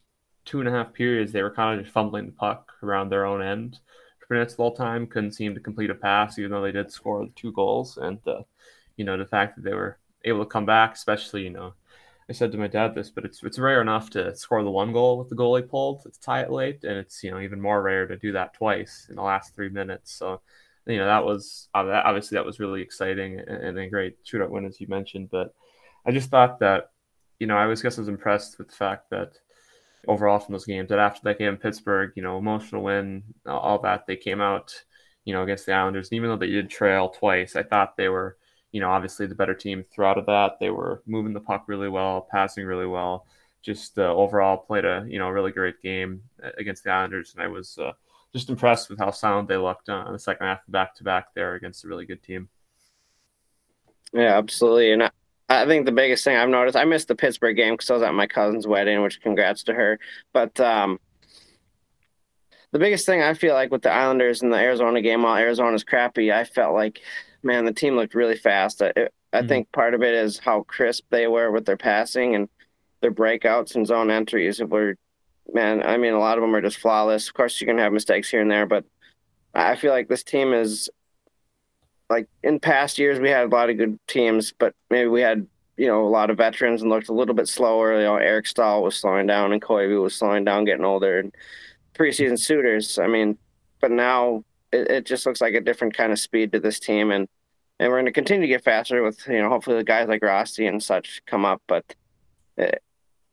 two 0.46 0.60
and 0.60 0.68
a 0.68 0.72
half 0.72 0.94
periods 0.94 1.32
they 1.32 1.42
were 1.42 1.54
kind 1.54 1.78
of 1.78 1.84
just 1.84 1.92
fumbling 1.92 2.26
the 2.26 2.32
puck 2.32 2.72
around 2.82 3.10
their 3.10 3.26
own 3.26 3.42
end 3.42 3.78
for 4.18 4.34
minutes 4.34 4.54
the 4.54 4.62
whole 4.62 4.74
time. 4.74 5.06
Couldn't 5.06 5.32
seem 5.32 5.54
to 5.54 5.60
complete 5.60 5.90
a 5.90 5.94
pass, 5.94 6.38
even 6.38 6.50
though 6.50 6.62
they 6.62 6.72
did 6.72 6.90
score 6.90 7.28
two 7.36 7.52
goals. 7.52 7.98
And 7.98 8.18
uh, 8.26 8.42
you 8.96 9.04
know 9.04 9.18
the 9.18 9.26
fact 9.26 9.56
that 9.56 9.64
they 9.64 9.74
were 9.74 9.98
able 10.24 10.40
to 10.40 10.50
come 10.50 10.64
back, 10.64 10.94
especially 10.94 11.42
you 11.42 11.50
know 11.50 11.74
I 12.30 12.32
said 12.32 12.52
to 12.52 12.58
my 12.58 12.68
dad 12.68 12.94
this, 12.94 13.10
but 13.10 13.24
it's 13.24 13.42
it's 13.42 13.58
rare 13.58 13.80
enough 13.80 14.08
to 14.10 14.36
score 14.36 14.62
the 14.62 14.70
one 14.70 14.92
goal 14.92 15.18
with 15.18 15.28
the 15.28 15.34
goalie 15.34 15.68
pulled 15.68 16.04
to 16.04 16.20
tie 16.20 16.42
it 16.42 16.52
late, 16.52 16.84
and 16.84 16.96
it's 16.96 17.24
you 17.24 17.32
know 17.32 17.40
even 17.40 17.60
more 17.60 17.82
rare 17.82 18.06
to 18.06 18.16
do 18.16 18.30
that 18.32 18.54
twice 18.54 19.06
in 19.10 19.16
the 19.16 19.22
last 19.22 19.52
three 19.52 19.68
minutes. 19.68 20.12
So 20.12 20.40
you 20.86 20.98
know 20.98 21.06
that 21.06 21.24
was 21.24 21.68
uh, 21.74 21.80
obviously 22.04 22.36
that 22.36 22.46
was 22.46 22.60
really 22.60 22.82
exciting 22.82 23.40
and 23.40 23.76
a 23.76 23.90
great 23.90 24.24
shootout 24.24 24.50
win 24.50 24.64
as 24.64 24.80
you 24.80 24.86
mentioned. 24.86 25.28
But 25.30 25.52
I 26.06 26.12
just 26.12 26.30
thought 26.30 26.60
that 26.60 26.90
you 27.40 27.48
know 27.48 27.56
I 27.56 27.66
was 27.66 27.82
guess 27.82 27.98
I 27.98 28.02
was 28.02 28.08
impressed 28.08 28.58
with 28.58 28.68
the 28.68 28.76
fact 28.76 29.10
that 29.10 29.32
overall 30.06 30.38
from 30.38 30.52
those 30.52 30.64
games 30.66 30.90
that 30.90 31.00
after 31.00 31.22
that 31.24 31.38
game 31.38 31.48
in 31.48 31.56
Pittsburgh, 31.56 32.12
you 32.14 32.22
know 32.22 32.38
emotional 32.38 32.84
win, 32.84 33.24
all 33.44 33.80
that 33.80 34.06
they 34.06 34.16
came 34.16 34.40
out 34.40 34.72
you 35.24 35.34
know 35.34 35.42
against 35.42 35.66
the 35.66 35.72
Islanders, 35.72 36.10
and 36.10 36.16
even 36.16 36.30
though 36.30 36.36
they 36.36 36.46
did 36.46 36.70
trail 36.70 37.08
twice, 37.08 37.56
I 37.56 37.64
thought 37.64 37.96
they 37.96 38.08
were 38.08 38.36
you 38.72 38.80
know, 38.80 38.90
obviously 38.90 39.26
the 39.26 39.34
better 39.34 39.54
team 39.54 39.84
throughout 39.90 40.18
of 40.18 40.26
that. 40.26 40.58
They 40.60 40.70
were 40.70 41.02
moving 41.06 41.32
the 41.32 41.40
puck 41.40 41.64
really 41.66 41.88
well, 41.88 42.26
passing 42.30 42.64
really 42.64 42.86
well. 42.86 43.26
Just 43.62 43.98
uh, 43.98 44.14
overall 44.14 44.56
played 44.56 44.84
a 44.84 45.04
you 45.08 45.18
know 45.18 45.28
really 45.28 45.52
great 45.52 45.82
game 45.82 46.22
against 46.56 46.84
the 46.84 46.90
Islanders, 46.90 47.34
and 47.34 47.42
I 47.42 47.48
was 47.48 47.76
uh, 47.78 47.92
just 48.32 48.48
impressed 48.48 48.88
with 48.88 48.98
how 48.98 49.10
sound 49.10 49.48
they 49.48 49.56
looked 49.56 49.88
on 49.88 50.12
the 50.12 50.18
second 50.18 50.46
half 50.46 50.60
back 50.68 50.94
to 50.96 51.04
back 51.04 51.34
there 51.34 51.54
against 51.54 51.84
a 51.84 51.88
really 51.88 52.06
good 52.06 52.22
team. 52.22 52.48
Yeah, 54.12 54.38
absolutely, 54.38 54.92
and 54.92 55.02
I, 55.02 55.10
I 55.48 55.66
think 55.66 55.84
the 55.84 55.92
biggest 55.92 56.24
thing 56.24 56.36
I've 56.36 56.48
noticed, 56.48 56.76
I 56.76 56.84
missed 56.84 57.08
the 57.08 57.14
Pittsburgh 57.14 57.56
game 57.56 57.74
because 57.74 57.90
I 57.90 57.94
was 57.94 58.02
at 58.02 58.14
my 58.14 58.26
cousin's 58.26 58.66
wedding, 58.66 59.02
which 59.02 59.20
congrats 59.20 59.64
to 59.64 59.74
her. 59.74 59.98
But 60.32 60.58
um, 60.60 60.98
the 62.70 62.78
biggest 62.78 63.04
thing 63.04 63.20
I 63.20 63.34
feel 63.34 63.54
like 63.54 63.70
with 63.70 63.82
the 63.82 63.92
Islanders 63.92 64.42
and 64.42 64.52
the 64.52 64.58
Arizona 64.58 65.02
game, 65.02 65.22
while 65.22 65.36
Arizona's 65.36 65.84
crappy, 65.84 66.32
I 66.32 66.44
felt 66.44 66.74
like 66.74 67.00
man, 67.42 67.64
the 67.64 67.72
team 67.72 67.96
looked 67.96 68.14
really 68.14 68.36
fast. 68.36 68.82
I, 68.82 68.88
I 68.88 68.90
mm-hmm. 68.90 69.48
think 69.48 69.72
part 69.72 69.94
of 69.94 70.02
it 70.02 70.14
is 70.14 70.38
how 70.38 70.62
crisp 70.62 71.04
they 71.10 71.26
were 71.26 71.50
with 71.50 71.66
their 71.66 71.76
passing 71.76 72.34
and 72.34 72.48
their 73.00 73.12
breakouts 73.12 73.74
and 73.74 73.86
zone 73.86 74.10
entries. 74.10 74.60
Were 74.62 74.96
man, 75.52 75.82
I 75.82 75.96
mean, 75.96 76.14
a 76.14 76.18
lot 76.18 76.38
of 76.38 76.42
them 76.42 76.54
are 76.54 76.60
just 76.60 76.78
flawless. 76.78 77.28
Of 77.28 77.34
course, 77.34 77.60
you 77.60 77.66
can 77.66 77.78
have 77.78 77.92
mistakes 77.92 78.30
here 78.30 78.40
and 78.40 78.50
there, 78.50 78.66
but 78.66 78.84
I 79.54 79.76
feel 79.76 79.92
like 79.92 80.08
this 80.08 80.22
team 80.22 80.52
is 80.52 80.90
like 82.08 82.28
in 82.42 82.60
past 82.60 82.98
years 82.98 83.20
we 83.20 83.30
had 83.30 83.46
a 83.46 83.48
lot 83.48 83.70
of 83.70 83.78
good 83.78 83.98
teams, 84.06 84.52
but 84.58 84.74
maybe 84.90 85.08
we 85.08 85.20
had 85.20 85.46
you 85.76 85.86
know 85.86 86.06
a 86.06 86.10
lot 86.10 86.30
of 86.30 86.36
veterans 86.36 86.82
and 86.82 86.90
looked 86.90 87.08
a 87.08 87.14
little 87.14 87.34
bit 87.34 87.48
slower. 87.48 87.96
You 87.96 88.04
know, 88.04 88.16
Eric 88.16 88.46
Staal 88.46 88.82
was 88.82 88.96
slowing 88.96 89.26
down 89.26 89.52
and 89.52 89.62
Koivu 89.62 90.02
was 90.02 90.14
slowing 90.14 90.44
down, 90.44 90.64
getting 90.64 90.84
older, 90.84 91.18
and 91.18 91.34
preseason 91.94 92.38
suitors. 92.38 92.98
I 92.98 93.06
mean, 93.06 93.38
but 93.80 93.90
now 93.90 94.44
it, 94.72 94.90
it 94.90 95.06
just 95.06 95.26
looks 95.26 95.40
like 95.40 95.54
a 95.54 95.60
different 95.60 95.96
kind 95.96 96.12
of 96.12 96.18
speed 96.18 96.52
to 96.52 96.60
this 96.60 96.80
team, 96.80 97.10
and 97.10 97.28
and 97.78 97.90
we're 97.90 97.96
going 97.96 98.06
to 98.06 98.12
continue 98.12 98.42
to 98.42 98.52
get 98.52 98.64
faster 98.64 99.02
with 99.02 99.26
you 99.26 99.40
know 99.40 99.48
hopefully 99.48 99.76
the 99.76 99.84
guys 99.84 100.08
like 100.08 100.22
Rossi 100.22 100.66
and 100.66 100.82
such 100.82 101.22
come 101.26 101.44
up, 101.44 101.62
but 101.66 101.94
it, 102.56 102.82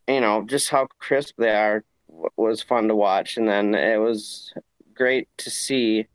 uh, 0.07 0.11
you 0.11 0.21
know 0.21 0.43
just 0.45 0.69
how 0.69 0.87
crisp 0.99 1.35
they 1.37 1.53
are 1.53 1.83
was 2.35 2.61
fun 2.61 2.87
to 2.87 2.95
watch, 2.95 3.37
and 3.37 3.47
then 3.47 3.75
it 3.75 3.97
was 3.97 4.53
great 4.93 5.29
to 5.37 5.49
see 5.49 6.07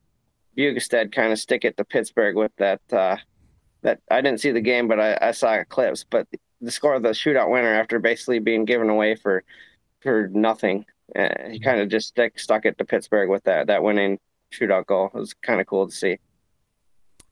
Bjugstad 0.57 1.12
kind 1.12 1.33
of 1.33 1.38
stick 1.38 1.64
it 1.64 1.77
to 1.77 1.85
Pittsburgh 1.85 2.37
with 2.37 2.53
that. 2.57 2.81
Uh, 2.90 3.16
that 3.83 4.01
I 4.11 4.20
didn't 4.20 4.40
see 4.40 4.53
the 4.53 4.61
game, 4.61 4.87
but 4.88 5.01
I, 5.01 5.18
I 5.20 5.31
saw 5.33 5.62
clips. 5.68 6.05
But 6.09 6.29
the 6.61 6.70
score 6.70 6.94
of 6.94 7.03
the 7.03 7.11
shootout 7.11 7.51
winner 7.51 7.75
after 7.75 7.99
basically 7.99 8.38
being 8.38 8.64
given 8.64 8.88
away 8.88 9.16
for 9.16 9.44
for 10.01 10.29
nothing, 10.29 10.85
uh, 11.16 11.49
he 11.51 11.61
kind 11.61 11.81
of 11.81 11.88
just 11.88 12.09
stick, 12.09 12.38
stuck 12.38 12.64
it 12.64 12.79
to 12.79 12.85
Pittsburgh 12.85 13.29
with 13.29 13.44
that 13.44 13.66
that 13.66 13.83
winning 13.83 14.18
shootout 14.53 14.87
goal. 14.87 15.11
It 15.15 15.19
was 15.19 15.35
kind 15.35 15.61
of 15.61 15.67
cool 15.67 15.87
to 15.87 15.93
see. 15.93 16.19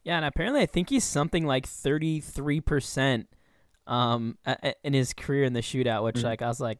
Yeah, 0.03 0.17
and 0.17 0.25
apparently 0.25 0.61
I 0.61 0.65
think 0.65 0.89
he's 0.89 1.03
something 1.03 1.45
like 1.45 1.67
33% 1.67 3.25
um 3.87 4.37
in 4.83 4.93
his 4.93 5.13
career 5.13 5.43
in 5.43 5.53
the 5.53 5.61
shootout, 5.61 6.03
which 6.03 6.17
mm-hmm. 6.17 6.25
like 6.25 6.41
I 6.41 6.47
was 6.47 6.59
like 6.59 6.77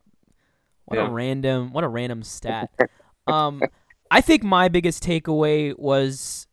what 0.85 0.97
yeah. 0.97 1.07
a 1.07 1.09
random 1.09 1.73
what 1.73 1.83
a 1.83 1.87
random 1.87 2.23
stat. 2.23 2.69
um 3.27 3.61
I 4.09 4.21
think 4.21 4.43
my 4.43 4.67
biggest 4.67 5.03
takeaway 5.03 5.77
was 5.77 6.47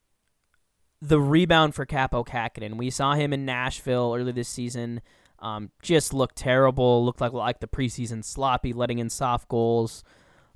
the 1.01 1.21
rebound 1.21 1.75
for 1.75 1.87
Kappo 1.87 2.27
Kähkönen. 2.27 2.77
We 2.77 2.91
saw 2.91 3.15
him 3.15 3.33
in 3.33 3.45
Nashville 3.45 4.15
earlier 4.17 4.33
this 4.33 4.49
season. 4.49 5.01
Um, 5.41 5.71
just 5.83 6.13
looked 6.13 6.37
terrible. 6.37 7.05
Looked 7.05 7.21
like 7.21 7.33
like 7.33 7.61
the 7.61 7.69
preseason 7.69 8.25
sloppy, 8.25 8.73
letting 8.73 8.99
in 8.99 9.11
soft 9.11 9.49
goals. 9.49 10.03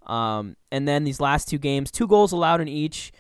Um, 0.07 0.57
and 0.73 0.89
then 0.89 1.05
these 1.05 1.21
last 1.21 1.49
two 1.49 1.59
games, 1.59 1.91
two 1.91 2.09
goals 2.09 2.33
allowed 2.33 2.61
in 2.61 2.69
each. 2.69 3.13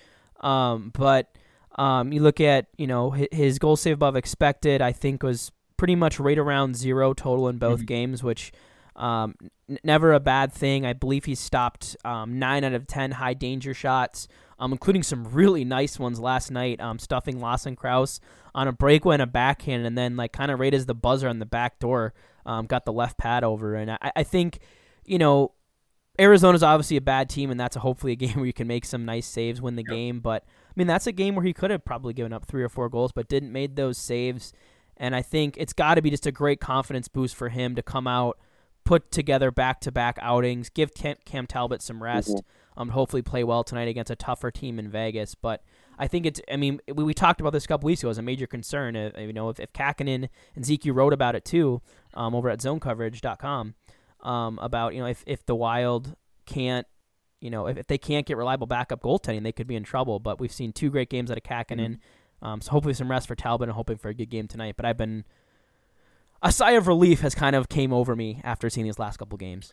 Um, 0.42 0.90
but 0.94 1.36
um, 1.76 2.12
you 2.12 2.20
look 2.20 2.40
at 2.40 2.66
you 2.76 2.86
know 2.86 3.10
his 3.10 3.58
goal 3.58 3.76
save 3.76 3.94
above 3.94 4.16
expected. 4.16 4.82
I 4.82 4.92
think 4.92 5.22
was 5.22 5.52
pretty 5.76 5.96
much 5.96 6.20
right 6.20 6.38
around 6.38 6.76
zero 6.76 7.12
total 7.12 7.48
in 7.48 7.58
both 7.58 7.80
mm-hmm. 7.80 7.86
games, 7.86 8.22
which 8.22 8.52
um, 8.96 9.34
n- 9.68 9.78
never 9.82 10.12
a 10.12 10.20
bad 10.20 10.52
thing. 10.52 10.84
I 10.84 10.92
believe 10.92 11.24
he 11.24 11.34
stopped 11.34 11.96
um, 12.04 12.38
nine 12.38 12.64
out 12.64 12.74
of 12.74 12.86
ten 12.86 13.12
high 13.12 13.34
danger 13.34 13.74
shots, 13.74 14.28
um, 14.58 14.72
including 14.72 15.02
some 15.02 15.24
really 15.24 15.64
nice 15.64 15.98
ones 15.98 16.20
last 16.20 16.50
night. 16.50 16.80
Um, 16.80 16.98
stuffing 16.98 17.40
Lawson 17.40 17.76
Crouse 17.76 18.20
on 18.54 18.68
a 18.68 18.72
breakaway 18.72 19.14
and 19.14 19.22
a 19.22 19.26
backhand, 19.26 19.86
and 19.86 19.96
then 19.96 20.16
like 20.16 20.32
kind 20.32 20.50
of 20.50 20.60
right 20.60 20.74
as 20.74 20.86
the 20.86 20.94
buzzer 20.94 21.28
on 21.28 21.38
the 21.38 21.46
back 21.46 21.78
door 21.78 22.12
um, 22.44 22.66
got 22.66 22.84
the 22.84 22.92
left 22.92 23.16
pad 23.18 23.44
over. 23.44 23.74
And 23.74 23.92
I, 23.92 24.12
I 24.16 24.22
think 24.22 24.58
you 25.04 25.18
know 25.18 25.52
Arizona's 26.18 26.62
obviously 26.62 26.96
a 26.96 27.02
bad 27.02 27.30
team, 27.30 27.50
and 27.50 27.58
that's 27.58 27.76
a, 27.76 27.80
hopefully 27.80 28.12
a 28.12 28.16
game 28.16 28.36
where 28.36 28.46
you 28.46 28.52
can 28.52 28.66
make 28.66 28.84
some 28.84 29.04
nice 29.04 29.26
saves, 29.26 29.60
win 29.60 29.76
the 29.76 29.82
game. 29.82 30.20
But 30.20 30.44
I 30.46 30.72
mean, 30.76 30.86
that's 30.86 31.06
a 31.06 31.12
game 31.12 31.34
where 31.34 31.44
he 31.44 31.52
could 31.52 31.70
have 31.70 31.84
probably 31.84 32.12
given 32.12 32.32
up 32.32 32.46
three 32.46 32.62
or 32.62 32.68
four 32.68 32.88
goals, 32.88 33.12
but 33.12 33.28
didn't 33.28 33.52
made 33.52 33.76
those 33.76 33.98
saves. 33.98 34.52
And 34.96 35.16
I 35.16 35.22
think 35.22 35.56
it's 35.56 35.72
got 35.72 35.94
to 35.94 36.02
be 36.02 36.10
just 36.10 36.26
a 36.26 36.32
great 36.32 36.60
confidence 36.60 37.08
boost 37.08 37.34
for 37.34 37.48
him 37.48 37.74
to 37.74 37.82
come 37.82 38.06
out, 38.06 38.38
put 38.84 39.10
together 39.10 39.50
back 39.50 39.80
to 39.80 39.92
back 39.92 40.18
outings, 40.20 40.68
give 40.68 40.94
Cam, 40.94 41.16
Cam, 41.24 41.46
Talbot 41.46 41.82
some 41.82 42.02
rest, 42.02 42.28
mm-hmm. 42.28 42.80
um, 42.80 42.88
hopefully 42.90 43.22
play 43.22 43.42
well 43.42 43.64
tonight 43.64 43.88
against 43.88 44.10
a 44.10 44.16
tougher 44.16 44.50
team 44.50 44.78
in 44.78 44.88
Vegas. 44.88 45.34
But 45.34 45.64
I 45.98 46.06
think 46.06 46.26
it's, 46.26 46.40
I 46.50 46.56
mean, 46.56 46.80
we, 46.94 47.04
we 47.04 47.14
talked 47.14 47.40
about 47.40 47.52
this 47.52 47.64
a 47.64 47.68
couple 47.68 47.86
weeks 47.86 48.02
ago 48.02 48.10
as 48.10 48.18
a 48.18 48.22
major 48.22 48.46
concern. 48.46 48.96
Uh, 48.96 49.10
you 49.18 49.32
know, 49.32 49.48
if, 49.48 49.58
if 49.58 49.72
Kähkönen 49.72 50.28
and 50.54 50.64
Zeke 50.64 50.88
wrote 50.92 51.12
about 51.12 51.34
it 51.34 51.44
too 51.44 51.80
um, 52.14 52.34
over 52.34 52.50
at 52.50 52.60
zonecoverage.com 52.60 53.74
um, 54.22 54.58
about, 54.60 54.94
you 54.94 55.00
know, 55.00 55.06
if, 55.06 55.22
if 55.26 55.44
the 55.46 55.54
Wild 55.54 56.14
can't 56.46 56.86
you 57.42 57.50
know, 57.50 57.66
if, 57.66 57.76
if 57.76 57.88
they 57.88 57.98
can't 57.98 58.24
get 58.24 58.36
reliable 58.36 58.68
backup 58.68 59.02
goaltending, 59.02 59.42
they 59.42 59.52
could 59.52 59.66
be 59.66 59.74
in 59.74 59.82
trouble. 59.82 60.20
But 60.20 60.38
we've 60.40 60.52
seen 60.52 60.72
two 60.72 60.90
great 60.90 61.10
games 61.10 61.30
out 61.30 61.36
of 61.36 61.42
Kähkönen. 61.42 61.98
Mm-hmm. 61.98 62.46
Um, 62.46 62.60
so 62.60 62.70
hopefully 62.70 62.94
some 62.94 63.10
rest 63.10 63.26
for 63.26 63.34
Talbot 63.34 63.68
and 63.68 63.74
hoping 63.74 63.98
for 63.98 64.08
a 64.08 64.14
good 64.14 64.30
game 64.30 64.46
tonight. 64.46 64.74
But 64.76 64.86
I've 64.86 64.96
been 64.96 65.24
a 66.40 66.52
sigh 66.52 66.72
of 66.72 66.86
relief 66.86 67.20
has 67.20 67.34
kind 67.34 67.54
of 67.54 67.68
came 67.68 67.92
over 67.92 68.16
me 68.16 68.40
after 68.44 68.70
seeing 68.70 68.84
these 68.84 68.98
last 68.98 69.16
couple 69.16 69.36
games. 69.38 69.72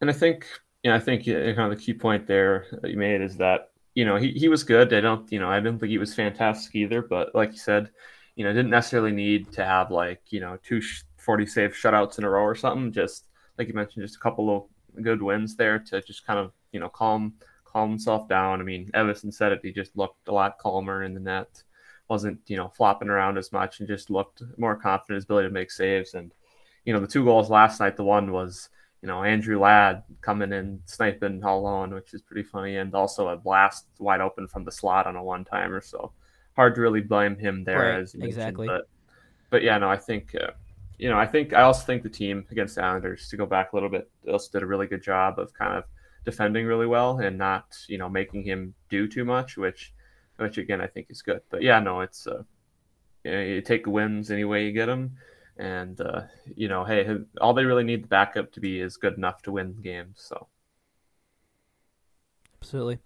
And 0.00 0.10
I 0.10 0.12
think, 0.12 0.46
you 0.82 0.90
know, 0.90 0.96
I 0.96 1.00
think 1.00 1.26
kind 1.26 1.58
of 1.58 1.70
the 1.70 1.76
key 1.76 1.94
point 1.94 2.26
there 2.26 2.66
that 2.82 2.90
you 2.90 2.96
made 2.96 3.20
is 3.20 3.36
that 3.36 3.70
you 3.94 4.04
know 4.04 4.16
he, 4.16 4.32
he 4.32 4.48
was 4.48 4.64
good. 4.64 4.92
I 4.92 5.00
don't, 5.00 5.30
you 5.30 5.38
know, 5.38 5.48
I 5.48 5.60
didn't 5.60 5.78
think 5.78 5.90
he 5.90 5.98
was 5.98 6.14
fantastic 6.14 6.74
either. 6.74 7.02
But 7.02 7.34
like 7.34 7.52
you 7.52 7.58
said, 7.58 7.90
you 8.34 8.44
know, 8.44 8.52
didn't 8.52 8.70
necessarily 8.70 9.12
need 9.12 9.52
to 9.52 9.64
have 9.64 9.90
like 9.90 10.22
you 10.30 10.40
know 10.40 10.58
two 10.62 10.80
40 11.18 11.46
save 11.46 11.72
shutouts 11.72 12.18
in 12.18 12.24
a 12.24 12.30
row 12.30 12.42
or 12.42 12.54
something. 12.54 12.92
Just 12.92 13.26
like 13.60 13.68
you 13.68 13.74
mentioned, 13.74 14.02
just 14.02 14.16
a 14.16 14.20
couple 14.20 14.56
of 14.56 15.02
good 15.02 15.20
wins 15.20 15.54
there 15.54 15.78
to 15.78 16.00
just 16.00 16.26
kind 16.26 16.38
of 16.38 16.52
you 16.72 16.80
know, 16.80 16.88
calm 16.88 17.34
calm 17.64 17.90
himself 17.90 18.26
down. 18.26 18.58
I 18.58 18.64
mean, 18.64 18.90
Evason 18.94 19.32
said 19.32 19.52
it. 19.52 19.60
He 19.62 19.70
just 19.70 19.96
looked 19.96 20.28
a 20.28 20.32
lot 20.32 20.58
calmer 20.58 21.04
in 21.04 21.12
the 21.12 21.20
net. 21.20 21.62
Wasn't 22.08 22.40
you 22.46 22.56
know 22.56 22.68
flopping 22.68 23.10
around 23.10 23.36
as 23.36 23.52
much 23.52 23.80
and 23.80 23.86
just 23.88 24.08
looked 24.08 24.42
more 24.56 24.76
confident 24.76 25.10
in 25.10 25.14
his 25.16 25.24
ability 25.24 25.48
to 25.48 25.52
make 25.52 25.70
saves. 25.70 26.14
And 26.14 26.32
you 26.86 26.94
know, 26.94 27.00
the 27.00 27.06
two 27.06 27.22
goals 27.22 27.50
last 27.50 27.80
night. 27.80 27.98
The 27.98 28.02
one 28.02 28.32
was 28.32 28.70
you 29.02 29.08
know 29.08 29.22
Andrew 29.22 29.60
Ladd 29.60 30.04
coming 30.22 30.54
in 30.54 30.80
sniping 30.86 31.44
all 31.44 31.60
alone, 31.60 31.92
which 31.92 32.14
is 32.14 32.22
pretty 32.22 32.48
funny, 32.48 32.78
and 32.78 32.94
also 32.94 33.28
a 33.28 33.36
blast 33.36 33.84
wide 33.98 34.22
open 34.22 34.48
from 34.48 34.64
the 34.64 34.72
slot 34.72 35.06
on 35.06 35.16
a 35.16 35.22
one 35.22 35.44
timer. 35.44 35.82
So 35.82 36.12
hard 36.56 36.74
to 36.76 36.80
really 36.80 37.02
blame 37.02 37.36
him 37.36 37.64
there 37.64 37.92
right, 37.92 38.00
as 38.00 38.14
exactly. 38.14 38.66
But 38.66 38.88
but 39.50 39.62
yeah, 39.62 39.76
no, 39.76 39.90
I 39.90 39.98
think. 39.98 40.34
Uh, 40.34 40.52
you 41.00 41.08
know, 41.08 41.18
I 41.18 41.26
think 41.26 41.54
I 41.54 41.62
also 41.62 41.82
think 41.86 42.02
the 42.02 42.10
team 42.10 42.44
against 42.50 42.74
the 42.74 42.84
Islanders, 42.84 43.28
to 43.30 43.36
go 43.38 43.46
back 43.46 43.72
a 43.72 43.76
little 43.76 43.88
bit, 43.88 44.10
also 44.30 44.50
did 44.52 44.62
a 44.62 44.66
really 44.66 44.86
good 44.86 45.02
job 45.02 45.38
of 45.38 45.52
kind 45.54 45.78
of 45.78 45.84
defending 46.26 46.66
really 46.66 46.86
well 46.86 47.18
and 47.18 47.38
not 47.38 47.64
you 47.88 47.96
know 47.96 48.08
making 48.08 48.44
him 48.44 48.74
do 48.90 49.08
too 49.08 49.24
much, 49.24 49.56
which 49.56 49.94
which 50.36 50.58
again 50.58 50.82
I 50.82 50.86
think 50.86 51.06
is 51.08 51.22
good. 51.22 51.40
But 51.48 51.62
yeah, 51.62 51.80
no, 51.80 52.02
it's 52.02 52.26
uh, 52.26 52.42
you, 53.24 53.30
know, 53.32 53.40
you 53.40 53.60
take 53.62 53.84
the 53.84 53.90
wins 53.90 54.30
any 54.30 54.44
way 54.44 54.66
you 54.66 54.72
get 54.72 54.86
them, 54.86 55.16
and 55.56 55.98
uh, 56.02 56.22
you 56.54 56.68
know, 56.68 56.84
hey, 56.84 57.08
all 57.40 57.54
they 57.54 57.64
really 57.64 57.84
need 57.84 58.04
the 58.04 58.08
backup 58.08 58.52
to 58.52 58.60
be 58.60 58.78
is 58.78 58.98
good 58.98 59.14
enough 59.16 59.40
to 59.42 59.52
win 59.52 59.80
games. 59.82 60.16
So 60.18 60.48
absolutely. 62.60 62.98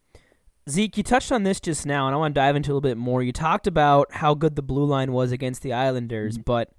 Zeke, 0.68 0.96
you 0.96 1.02
touched 1.04 1.30
on 1.30 1.44
this 1.44 1.60
just 1.60 1.86
now, 1.86 2.06
and 2.06 2.14
I 2.14 2.18
want 2.18 2.34
to 2.34 2.40
dive 2.40 2.56
into 2.56 2.70
a 2.70 2.72
little 2.72 2.80
bit 2.80 2.96
more. 2.96 3.22
You 3.22 3.32
talked 3.32 3.68
about 3.68 4.10
how 4.14 4.34
good 4.34 4.56
the 4.56 4.62
blue 4.62 4.86
line 4.86 5.12
was 5.12 5.30
against 5.30 5.62
the 5.62 5.74
Islanders, 5.74 6.38
mm-hmm. 6.38 6.42
but 6.42 6.72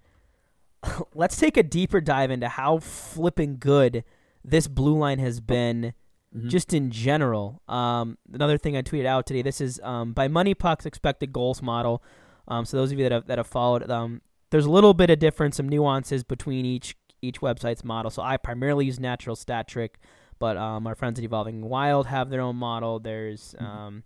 let's 1.16 1.38
take 1.38 1.58
a 1.58 1.64
deeper 1.64 2.02
dive 2.02 2.32
into 2.32 2.48
how 2.48 2.80
flipping 2.80 3.58
good 3.58 4.04
this 4.44 4.68
blue 4.68 4.98
line 4.98 5.20
has 5.20 5.40
been 5.40 5.94
mm-hmm. 6.36 6.50
just 6.50 6.74
in 6.74 6.92
general. 6.92 7.62
Um, 7.68 8.18
another 8.32 8.58
thing 8.58 8.78
I 8.78 8.82
tweeted 8.82 9.06
out 9.06 9.26
today 9.26 9.42
this 9.42 9.62
is 9.62 9.80
um, 9.84 10.14
by 10.14 10.28
MoneyPuck's 10.28 10.86
expected 10.86 11.34
goals 11.34 11.62
model. 11.62 12.04
Um, 12.48 12.66
so 12.66 12.78
those 12.78 12.92
of 12.92 13.00
you 13.00 13.04
that 13.04 13.12
have, 13.12 13.28
that 13.28 13.38
have 13.38 13.48
followed, 13.48 13.90
um, 13.90 14.22
there's 14.52 14.66
a 14.66 14.72
little 14.72 14.94
bit 14.94 15.10
of 15.10 15.20
difference, 15.20 15.58
some 15.58 15.68
nuances 15.68 16.24
between 16.24 16.66
each 16.66 16.96
each 17.22 17.42
website's 17.42 17.84
model. 17.84 18.12
So 18.12 18.22
I 18.22 18.38
primarily 18.38 18.86
use 18.86 19.00
Natural 19.00 19.36
Stat 19.36 19.68
Trick, 19.68 19.98
but 20.38 20.58
um, 20.58 20.86
our 20.86 20.94
friends 20.94 21.18
at 21.18 21.26
Evolving 21.26 21.62
Wild 21.62 22.06
have 22.08 22.30
their 22.30 22.42
own 22.42 22.56
model. 22.56 23.00
There's 23.00 23.56
mm-hmm. 23.60 23.66
um, 23.66 24.04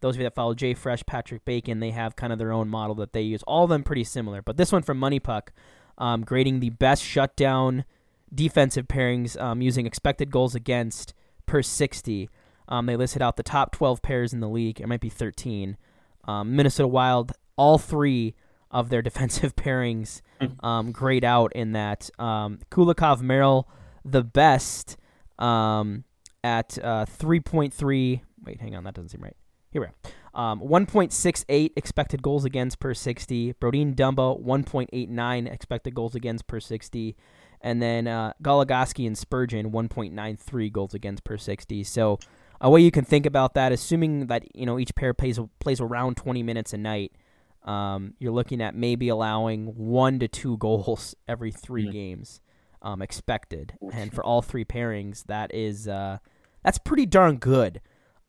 those 0.00 0.14
of 0.14 0.20
you 0.20 0.24
that 0.24 0.34
follow 0.34 0.54
JFresh, 0.54 1.04
Patrick 1.04 1.44
Bacon, 1.44 1.80
they 1.80 1.90
have 1.90 2.14
kind 2.14 2.32
of 2.32 2.38
their 2.38 2.52
own 2.52 2.68
model 2.68 2.94
that 2.96 3.12
they 3.12 3.22
use. 3.22 3.42
All 3.42 3.64
of 3.64 3.70
them 3.70 3.82
pretty 3.82 4.04
similar, 4.04 4.40
but 4.40 4.56
this 4.56 4.70
one 4.70 4.82
from 4.82 5.00
MoneyPuck 5.00 5.48
um, 6.00 6.22
grading 6.22 6.58
the 6.58 6.70
best 6.70 7.04
shutdown 7.04 7.84
defensive 8.34 8.88
pairings 8.88 9.40
um, 9.40 9.60
using 9.60 9.86
expected 9.86 10.30
goals 10.30 10.54
against 10.54 11.14
per 11.46 11.62
60. 11.62 12.28
Um, 12.68 12.86
they 12.86 12.96
listed 12.96 13.22
out 13.22 13.36
the 13.36 13.42
top 13.42 13.72
12 13.72 14.02
pairs 14.02 14.32
in 14.32 14.40
the 14.40 14.48
league. 14.48 14.80
It 14.80 14.88
might 14.88 15.00
be 15.00 15.10
13. 15.10 15.76
Um, 16.24 16.56
Minnesota 16.56 16.88
Wild, 16.88 17.32
all 17.56 17.78
three 17.78 18.34
of 18.70 18.88
their 18.88 19.02
defensive 19.10 19.54
pairings 19.54 20.22
hmm. 20.40 20.64
um, 20.64 20.92
grade 20.92 21.24
out 21.24 21.52
in 21.52 21.72
that. 21.72 22.08
Um, 22.18 22.60
Kulikov 22.70 23.20
Merrill, 23.20 23.68
the 24.04 24.24
best 24.24 24.96
um, 25.38 26.04
at 26.42 26.78
uh, 26.82 27.04
3.3. 27.04 28.22
Wait, 28.42 28.60
hang 28.60 28.74
on, 28.74 28.84
that 28.84 28.94
doesn't 28.94 29.10
seem 29.10 29.22
right. 29.22 29.36
Here 29.70 29.82
we 29.82 29.88
go. 29.88 30.40
Um, 30.40 30.60
1.68 30.60 31.72
expected 31.76 32.22
goals 32.22 32.44
against 32.44 32.78
per 32.78 32.94
60. 32.94 33.54
Brodin 33.54 33.94
Dumba, 33.94 34.40
1.89 34.40 35.52
expected 35.52 35.94
goals 35.94 36.14
against 36.14 36.46
per 36.46 36.60
60. 36.60 37.16
And 37.60 37.82
then 37.82 38.06
uh, 38.06 38.32
Goligoski 38.42 39.06
and 39.06 39.18
Spurgeon, 39.18 39.70
1.93 39.70 40.72
goals 40.72 40.94
against 40.94 41.24
per 41.24 41.36
60. 41.36 41.84
So 41.84 42.18
a 42.60 42.70
way 42.70 42.80
you 42.80 42.90
can 42.90 43.04
think 43.04 43.26
about 43.26 43.54
that, 43.54 43.72
assuming 43.72 44.26
that 44.26 44.54
you 44.54 44.66
know 44.66 44.78
each 44.78 44.94
pair 44.94 45.14
plays 45.14 45.38
plays 45.58 45.80
around 45.80 46.16
20 46.16 46.42
minutes 46.42 46.72
a 46.72 46.78
night, 46.78 47.12
um, 47.64 48.14
you're 48.18 48.32
looking 48.32 48.60
at 48.60 48.74
maybe 48.74 49.08
allowing 49.08 49.66
one 49.76 50.18
to 50.18 50.28
two 50.28 50.56
goals 50.58 51.14
every 51.28 51.50
3 51.50 51.84
mm-hmm. 51.84 51.92
games 51.92 52.40
um, 52.82 53.02
expected. 53.02 53.74
And 53.92 54.12
for 54.12 54.24
all 54.24 54.42
three 54.42 54.64
pairings, 54.64 55.24
that 55.24 55.54
is 55.54 55.88
uh, 55.88 56.18
that's 56.64 56.78
pretty 56.78 57.06
darn 57.06 57.36
good. 57.36 57.80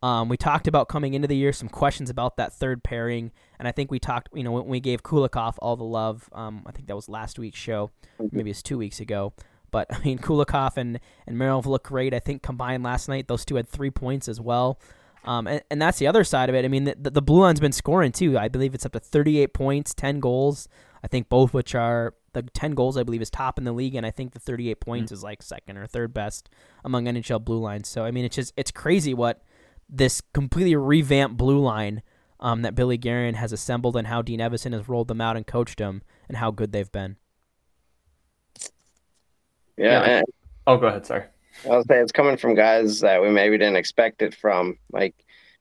Um, 0.03 0.29
we 0.29 0.37
talked 0.37 0.67
about 0.67 0.89
coming 0.89 1.13
into 1.13 1.27
the 1.27 1.35
year 1.35 1.53
some 1.53 1.69
questions 1.69 2.09
about 2.09 2.37
that 2.37 2.53
third 2.53 2.83
pairing, 2.83 3.31
and 3.59 3.67
I 3.67 3.71
think 3.71 3.91
we 3.91 3.99
talked, 3.99 4.29
you 4.33 4.43
know, 4.43 4.51
when 4.51 4.65
we 4.65 4.79
gave 4.79 5.03
Kulikov 5.03 5.55
all 5.59 5.75
the 5.75 5.83
love. 5.83 6.27
Um, 6.33 6.63
I 6.65 6.71
think 6.71 6.87
that 6.87 6.95
was 6.95 7.07
last 7.07 7.37
week's 7.37 7.59
show, 7.59 7.91
mm-hmm. 8.19 8.35
maybe 8.35 8.49
it's 8.49 8.63
two 8.63 8.77
weeks 8.77 8.99
ago. 8.99 9.33
But 9.69 9.87
I 9.95 9.99
mean, 9.99 10.17
Kulikov 10.17 10.77
and 10.77 10.99
and 11.27 11.37
Merrill 11.37 11.61
look 11.61 11.83
great. 11.83 12.13
I 12.13 12.19
think 12.19 12.41
combined 12.41 12.83
last 12.83 13.07
night, 13.07 13.27
those 13.27 13.45
two 13.45 13.55
had 13.55 13.67
three 13.67 13.91
points 13.91 14.27
as 14.27 14.41
well. 14.41 14.79
Um, 15.23 15.45
and, 15.45 15.61
and 15.69 15.79
that's 15.79 15.99
the 15.99 16.07
other 16.07 16.23
side 16.23 16.49
of 16.49 16.55
it. 16.55 16.65
I 16.65 16.67
mean, 16.67 16.85
the, 16.85 16.95
the, 16.99 17.11
the 17.11 17.21
blue 17.21 17.41
line's 17.41 17.59
been 17.59 17.71
scoring 17.71 18.11
too. 18.11 18.39
I 18.39 18.47
believe 18.47 18.73
it's 18.73 18.87
up 18.87 18.93
to 18.93 18.99
38 18.99 19.53
points, 19.53 19.93
10 19.93 20.19
goals. 20.19 20.67
I 21.03 21.07
think 21.07 21.29
both 21.29 21.53
which 21.53 21.75
are 21.75 22.15
the 22.33 22.41
10 22.41 22.71
goals 22.71 22.97
I 22.97 23.03
believe 23.03 23.21
is 23.21 23.29
top 23.29 23.57
in 23.57 23.63
the 23.63 23.71
league 23.71 23.95
and 23.95 24.05
I 24.05 24.11
think 24.11 24.33
the 24.33 24.39
38 24.39 24.79
points 24.79 25.05
mm-hmm. 25.07 25.13
is 25.15 25.23
like 25.23 25.43
second 25.43 25.77
or 25.77 25.85
third 25.85 26.13
best 26.13 26.49
among 26.83 27.05
NHL 27.05 27.43
blue 27.43 27.59
lines. 27.59 27.87
So 27.87 28.03
I 28.05 28.11
mean 28.11 28.25
it's 28.25 28.35
just 28.35 28.53
it's 28.55 28.71
crazy 28.71 29.13
what 29.13 29.43
this 29.91 30.21
completely 30.33 30.75
revamped 30.75 31.37
blue 31.37 31.59
line 31.59 32.01
um, 32.39 32.61
that 32.63 32.75
Billy 32.75 32.97
Guerin 32.97 33.35
has 33.35 33.51
assembled 33.51 33.95
and 33.95 34.07
how 34.07 34.21
Dean 34.21 34.39
Evason 34.39 34.73
has 34.73 34.89
rolled 34.89 35.07
them 35.07 35.21
out 35.21 35.37
and 35.37 35.45
coached 35.45 35.77
them 35.77 36.01
and 36.27 36.37
how 36.37 36.49
good 36.49 36.71
they've 36.71 36.91
been. 36.91 37.17
Yeah. 39.77 40.05
yeah. 40.05 40.21
oh, 40.65 40.77
go 40.77 40.87
ahead. 40.87 41.05
Sorry. 41.05 41.25
I 41.65 41.69
was 41.69 41.85
saying 41.87 42.03
it's 42.03 42.11
coming 42.11 42.37
from 42.37 42.55
guys 42.55 43.01
that 43.01 43.21
we 43.21 43.29
maybe 43.29 43.57
didn't 43.57 43.75
expect 43.75 44.21
it 44.21 44.33
from. 44.33 44.77
Like 44.91 45.15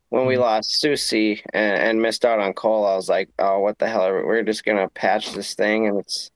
when 0.09 0.27
we 0.27 0.35
mm-hmm. 0.35 0.43
lost 0.43 0.81
Susie 0.81 1.43
and, 1.53 1.83
and, 1.83 2.03
missed 2.03 2.25
out 2.25 2.39
on 2.39 2.53
Cole, 2.53 2.87
I 2.87 2.97
was 2.97 3.09
like, 3.09 3.29
oh, 3.39 3.61
what 3.61 3.79
the 3.79 3.89
hell? 3.89 4.11
We're 4.11 4.43
just 4.43 4.65
gonna 4.65 4.89
patch 4.89 5.33
this 5.33 5.55
thing, 5.55 5.89
and 5.89 5.99
it's 5.99 6.31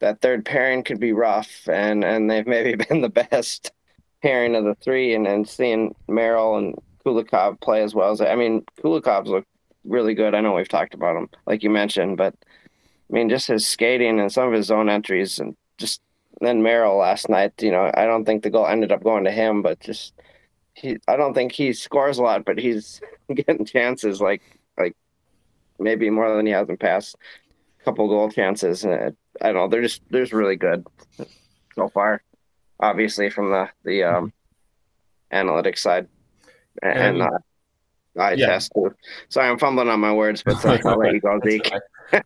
that 0.00 0.20
third 0.20 0.44
pairing 0.44 0.82
could 0.82 1.00
be 1.00 1.12
rough, 1.12 1.68
and 1.68 2.04
and 2.04 2.30
they've 2.30 2.46
maybe 2.46 2.82
been 2.88 3.00
the 3.00 3.08
best 3.08 3.72
pairing 4.22 4.56
of 4.56 4.64
the 4.64 4.74
three, 4.76 5.14
and 5.14 5.26
then 5.26 5.44
seeing 5.44 5.94
Merrill 6.08 6.56
and 6.56 6.74
Kulikov 7.04 7.60
play 7.60 7.82
as 7.82 7.94
well 7.94 8.10
as 8.10 8.20
I 8.20 8.34
mean 8.34 8.64
Kulikov's 8.82 9.30
look 9.30 9.46
really 9.84 10.14
good. 10.14 10.34
I 10.34 10.40
know 10.40 10.54
we've 10.54 10.68
talked 10.68 10.94
about 10.94 11.16
him, 11.16 11.28
like 11.46 11.62
you 11.62 11.70
mentioned, 11.70 12.16
but 12.16 12.34
I 12.42 13.12
mean 13.12 13.28
just 13.28 13.48
his 13.48 13.66
skating 13.66 14.20
and 14.20 14.32
some 14.32 14.48
of 14.48 14.54
his 14.54 14.66
zone 14.66 14.88
entries 14.88 15.38
and 15.38 15.56
just 15.78 16.02
then 16.40 16.62
Merrill 16.62 16.96
last 16.96 17.28
night. 17.28 17.52
You 17.60 17.70
know, 17.70 17.90
I 17.94 18.04
don't 18.04 18.24
think 18.24 18.42
the 18.42 18.50
goal 18.50 18.66
ended 18.66 18.92
up 18.92 19.02
going 19.02 19.24
to 19.24 19.30
him, 19.30 19.62
but 19.62 19.80
just 19.80 20.14
he. 20.74 20.98
I 21.08 21.16
don't 21.16 21.34
think 21.34 21.52
he 21.52 21.72
scores 21.72 22.18
a 22.18 22.22
lot, 22.22 22.44
but 22.44 22.58
he's 22.58 23.00
getting 23.34 23.64
chances 23.64 24.20
like 24.20 24.42
like 24.78 24.96
maybe 25.78 26.10
more 26.10 26.34
than 26.34 26.46
he 26.46 26.52
has 26.52 26.68
in 26.68 26.76
past 26.76 27.16
couple 27.84 28.08
goal 28.08 28.30
chances. 28.30 28.84
And 28.84 29.16
I 29.40 29.46
don't 29.46 29.54
know. 29.54 29.68
They're 29.68 29.82
just 29.82 30.02
they're 30.10 30.22
just 30.22 30.32
really 30.32 30.56
good 30.56 30.86
so 31.74 31.88
far. 31.88 32.22
Obviously, 32.78 33.30
from 33.30 33.50
the 33.50 33.68
the 33.84 34.04
um, 34.04 34.32
analytics 35.32 35.78
side 35.78 36.08
and, 36.82 37.22
uh, 37.22 37.30
I 38.18 38.32
yeah. 38.32 38.46
test. 38.46 38.72
Sorry, 39.28 39.48
I'm 39.48 39.58
fumbling 39.58 39.88
on 39.88 40.00
my 40.00 40.12
words, 40.12 40.42
but 40.42 40.64
uh, 40.64 40.78
I'll 40.84 40.98
let 40.98 41.12
you 41.12 41.20
go, 41.20 41.40
Zeke. 41.44 41.72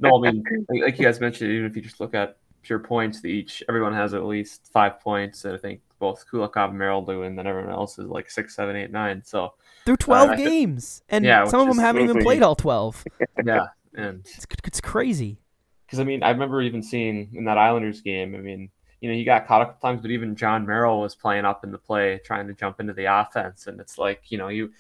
no, 0.00 0.24
I 0.24 0.30
mean, 0.30 0.44
like 0.82 0.98
you 0.98 1.04
guys 1.04 1.20
mentioned, 1.20 1.50
even 1.52 1.66
if 1.66 1.76
you 1.76 1.82
just 1.82 2.00
look 2.00 2.14
at 2.14 2.36
pure 2.62 2.78
points, 2.78 3.20
the 3.20 3.28
each 3.28 3.62
everyone 3.68 3.92
has 3.92 4.14
at 4.14 4.24
least 4.24 4.70
five 4.72 5.00
points, 5.00 5.44
and 5.44 5.54
I 5.54 5.58
think 5.58 5.80
both 5.98 6.24
Kulikov 6.30 6.70
and 6.70 6.78
Merrill 6.78 7.02
do, 7.02 7.22
and 7.22 7.38
then 7.38 7.46
everyone 7.46 7.70
else 7.70 7.98
is 7.98 8.06
like 8.06 8.30
six, 8.30 8.56
seven, 8.56 8.76
eight, 8.76 8.90
nine. 8.90 9.22
So 9.24 9.54
through 9.84 9.98
twelve 9.98 10.30
uh, 10.30 10.36
games, 10.36 11.02
and 11.08 11.24
yeah, 11.24 11.44
some 11.44 11.60
of 11.60 11.68
them 11.68 11.78
haven't 11.78 12.02
even 12.02 12.22
played 12.22 12.42
all 12.42 12.56
twelve. 12.56 13.04
yeah, 13.44 13.66
and 13.94 14.20
it's, 14.20 14.46
it's 14.64 14.80
crazy. 14.80 15.38
Because 15.86 16.00
I 16.00 16.04
mean, 16.04 16.22
I 16.22 16.30
remember 16.30 16.62
even 16.62 16.82
seeing 16.82 17.30
in 17.34 17.44
that 17.44 17.58
Islanders 17.58 18.00
game. 18.00 18.34
I 18.34 18.38
mean, 18.38 18.70
you 19.04 19.10
know, 19.10 19.16
he 19.16 19.22
got 19.22 19.46
caught 19.46 19.60
a 19.60 19.66
couple 19.66 19.86
times, 19.86 20.00
but 20.00 20.10
even 20.10 20.34
Jon 20.34 20.64
Merrill 20.64 21.02
was 21.02 21.14
playing 21.14 21.44
up 21.44 21.62
in 21.62 21.70
the 21.70 21.76
play, 21.76 22.18
trying 22.24 22.46
to 22.46 22.54
jump 22.54 22.80
into 22.80 22.94
the 22.94 23.04
offense. 23.04 23.66
And 23.66 23.78
it's 23.78 23.98
like, 23.98 24.22
you 24.30 24.38
know, 24.38 24.48
you 24.48 24.70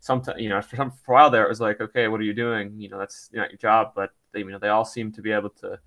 sometimes, 0.00 0.42
you 0.42 0.48
know, 0.48 0.60
for 0.60 0.74
some 0.74 0.90
for 0.90 1.12
a 1.12 1.14
while 1.14 1.30
there, 1.30 1.44
it 1.44 1.48
was 1.48 1.60
like, 1.60 1.80
okay, 1.80 2.08
what 2.08 2.20
are 2.20 2.24
you 2.24 2.34
doing? 2.34 2.72
You 2.76 2.88
know, 2.88 2.98
that's 2.98 3.30
not 3.32 3.50
your 3.50 3.58
job. 3.58 3.92
But 3.94 4.10
they, 4.32 4.40
you 4.40 4.50
know, 4.50 4.58
they 4.58 4.70
all 4.70 4.84
seem 4.84 5.12
to 5.12 5.22
be 5.22 5.30
able 5.30 5.50
to. 5.60 5.78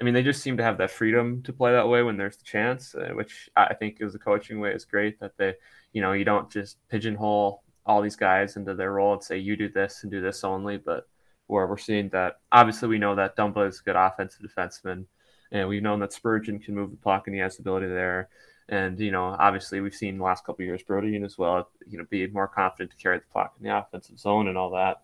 I 0.00 0.02
mean, 0.02 0.12
they 0.12 0.24
just 0.24 0.42
seem 0.42 0.56
to 0.56 0.64
have 0.64 0.76
that 0.78 0.90
freedom 0.90 1.40
to 1.44 1.52
play 1.52 1.70
that 1.70 1.86
way 1.86 2.02
when 2.02 2.16
there's 2.16 2.36
the 2.36 2.42
chance, 2.42 2.96
uh, 2.96 3.10
which 3.14 3.48
I 3.54 3.74
think 3.74 3.98
is 4.00 4.16
a 4.16 4.18
coaching 4.18 4.58
way 4.58 4.72
is 4.72 4.84
great. 4.84 5.20
That 5.20 5.36
they, 5.38 5.54
you 5.92 6.02
know, 6.02 6.14
you 6.14 6.24
don't 6.24 6.50
just 6.50 6.78
pigeonhole 6.88 7.62
all 7.86 8.02
these 8.02 8.16
guys 8.16 8.56
into 8.56 8.74
their 8.74 8.90
role 8.94 9.12
and 9.12 9.22
say 9.22 9.38
you 9.38 9.56
do 9.56 9.68
this 9.68 10.02
and 10.02 10.10
do 10.10 10.20
this 10.20 10.42
only, 10.42 10.78
but 10.78 11.06
where 11.46 11.68
we're 11.68 11.78
seeing 11.78 12.08
that 12.08 12.40
obviously 12.50 12.88
we 12.88 12.98
know 12.98 13.14
that 13.14 13.36
Dumba 13.36 13.68
is 13.68 13.78
a 13.78 13.84
good 13.84 13.94
offensive 13.94 14.42
defenseman 14.42 15.04
and 15.52 15.68
we've 15.68 15.82
known 15.82 16.00
that 16.00 16.12
Spurgeon 16.12 16.58
can 16.58 16.74
move 16.74 16.90
the 16.90 16.96
puck 16.96 17.26
and 17.26 17.34
he 17.34 17.40
has 17.40 17.56
the 17.56 17.62
ability 17.62 17.88
there. 17.88 18.28
And 18.68 18.98
you 18.98 19.12
know, 19.12 19.36
obviously, 19.38 19.80
we've 19.80 19.94
seen 19.94 20.18
the 20.18 20.24
last 20.24 20.44
couple 20.44 20.64
years 20.64 20.82
Brodin 20.82 21.24
as 21.24 21.38
well. 21.38 21.68
You 21.86 21.98
know, 21.98 22.04
be 22.10 22.26
more 22.26 22.48
confident 22.48 22.90
to 22.90 22.96
carry 22.96 23.18
the 23.18 23.24
puck 23.32 23.54
in 23.58 23.66
the 23.66 23.76
offensive 23.76 24.18
zone 24.18 24.48
and 24.48 24.58
all 24.58 24.70
that. 24.70 25.02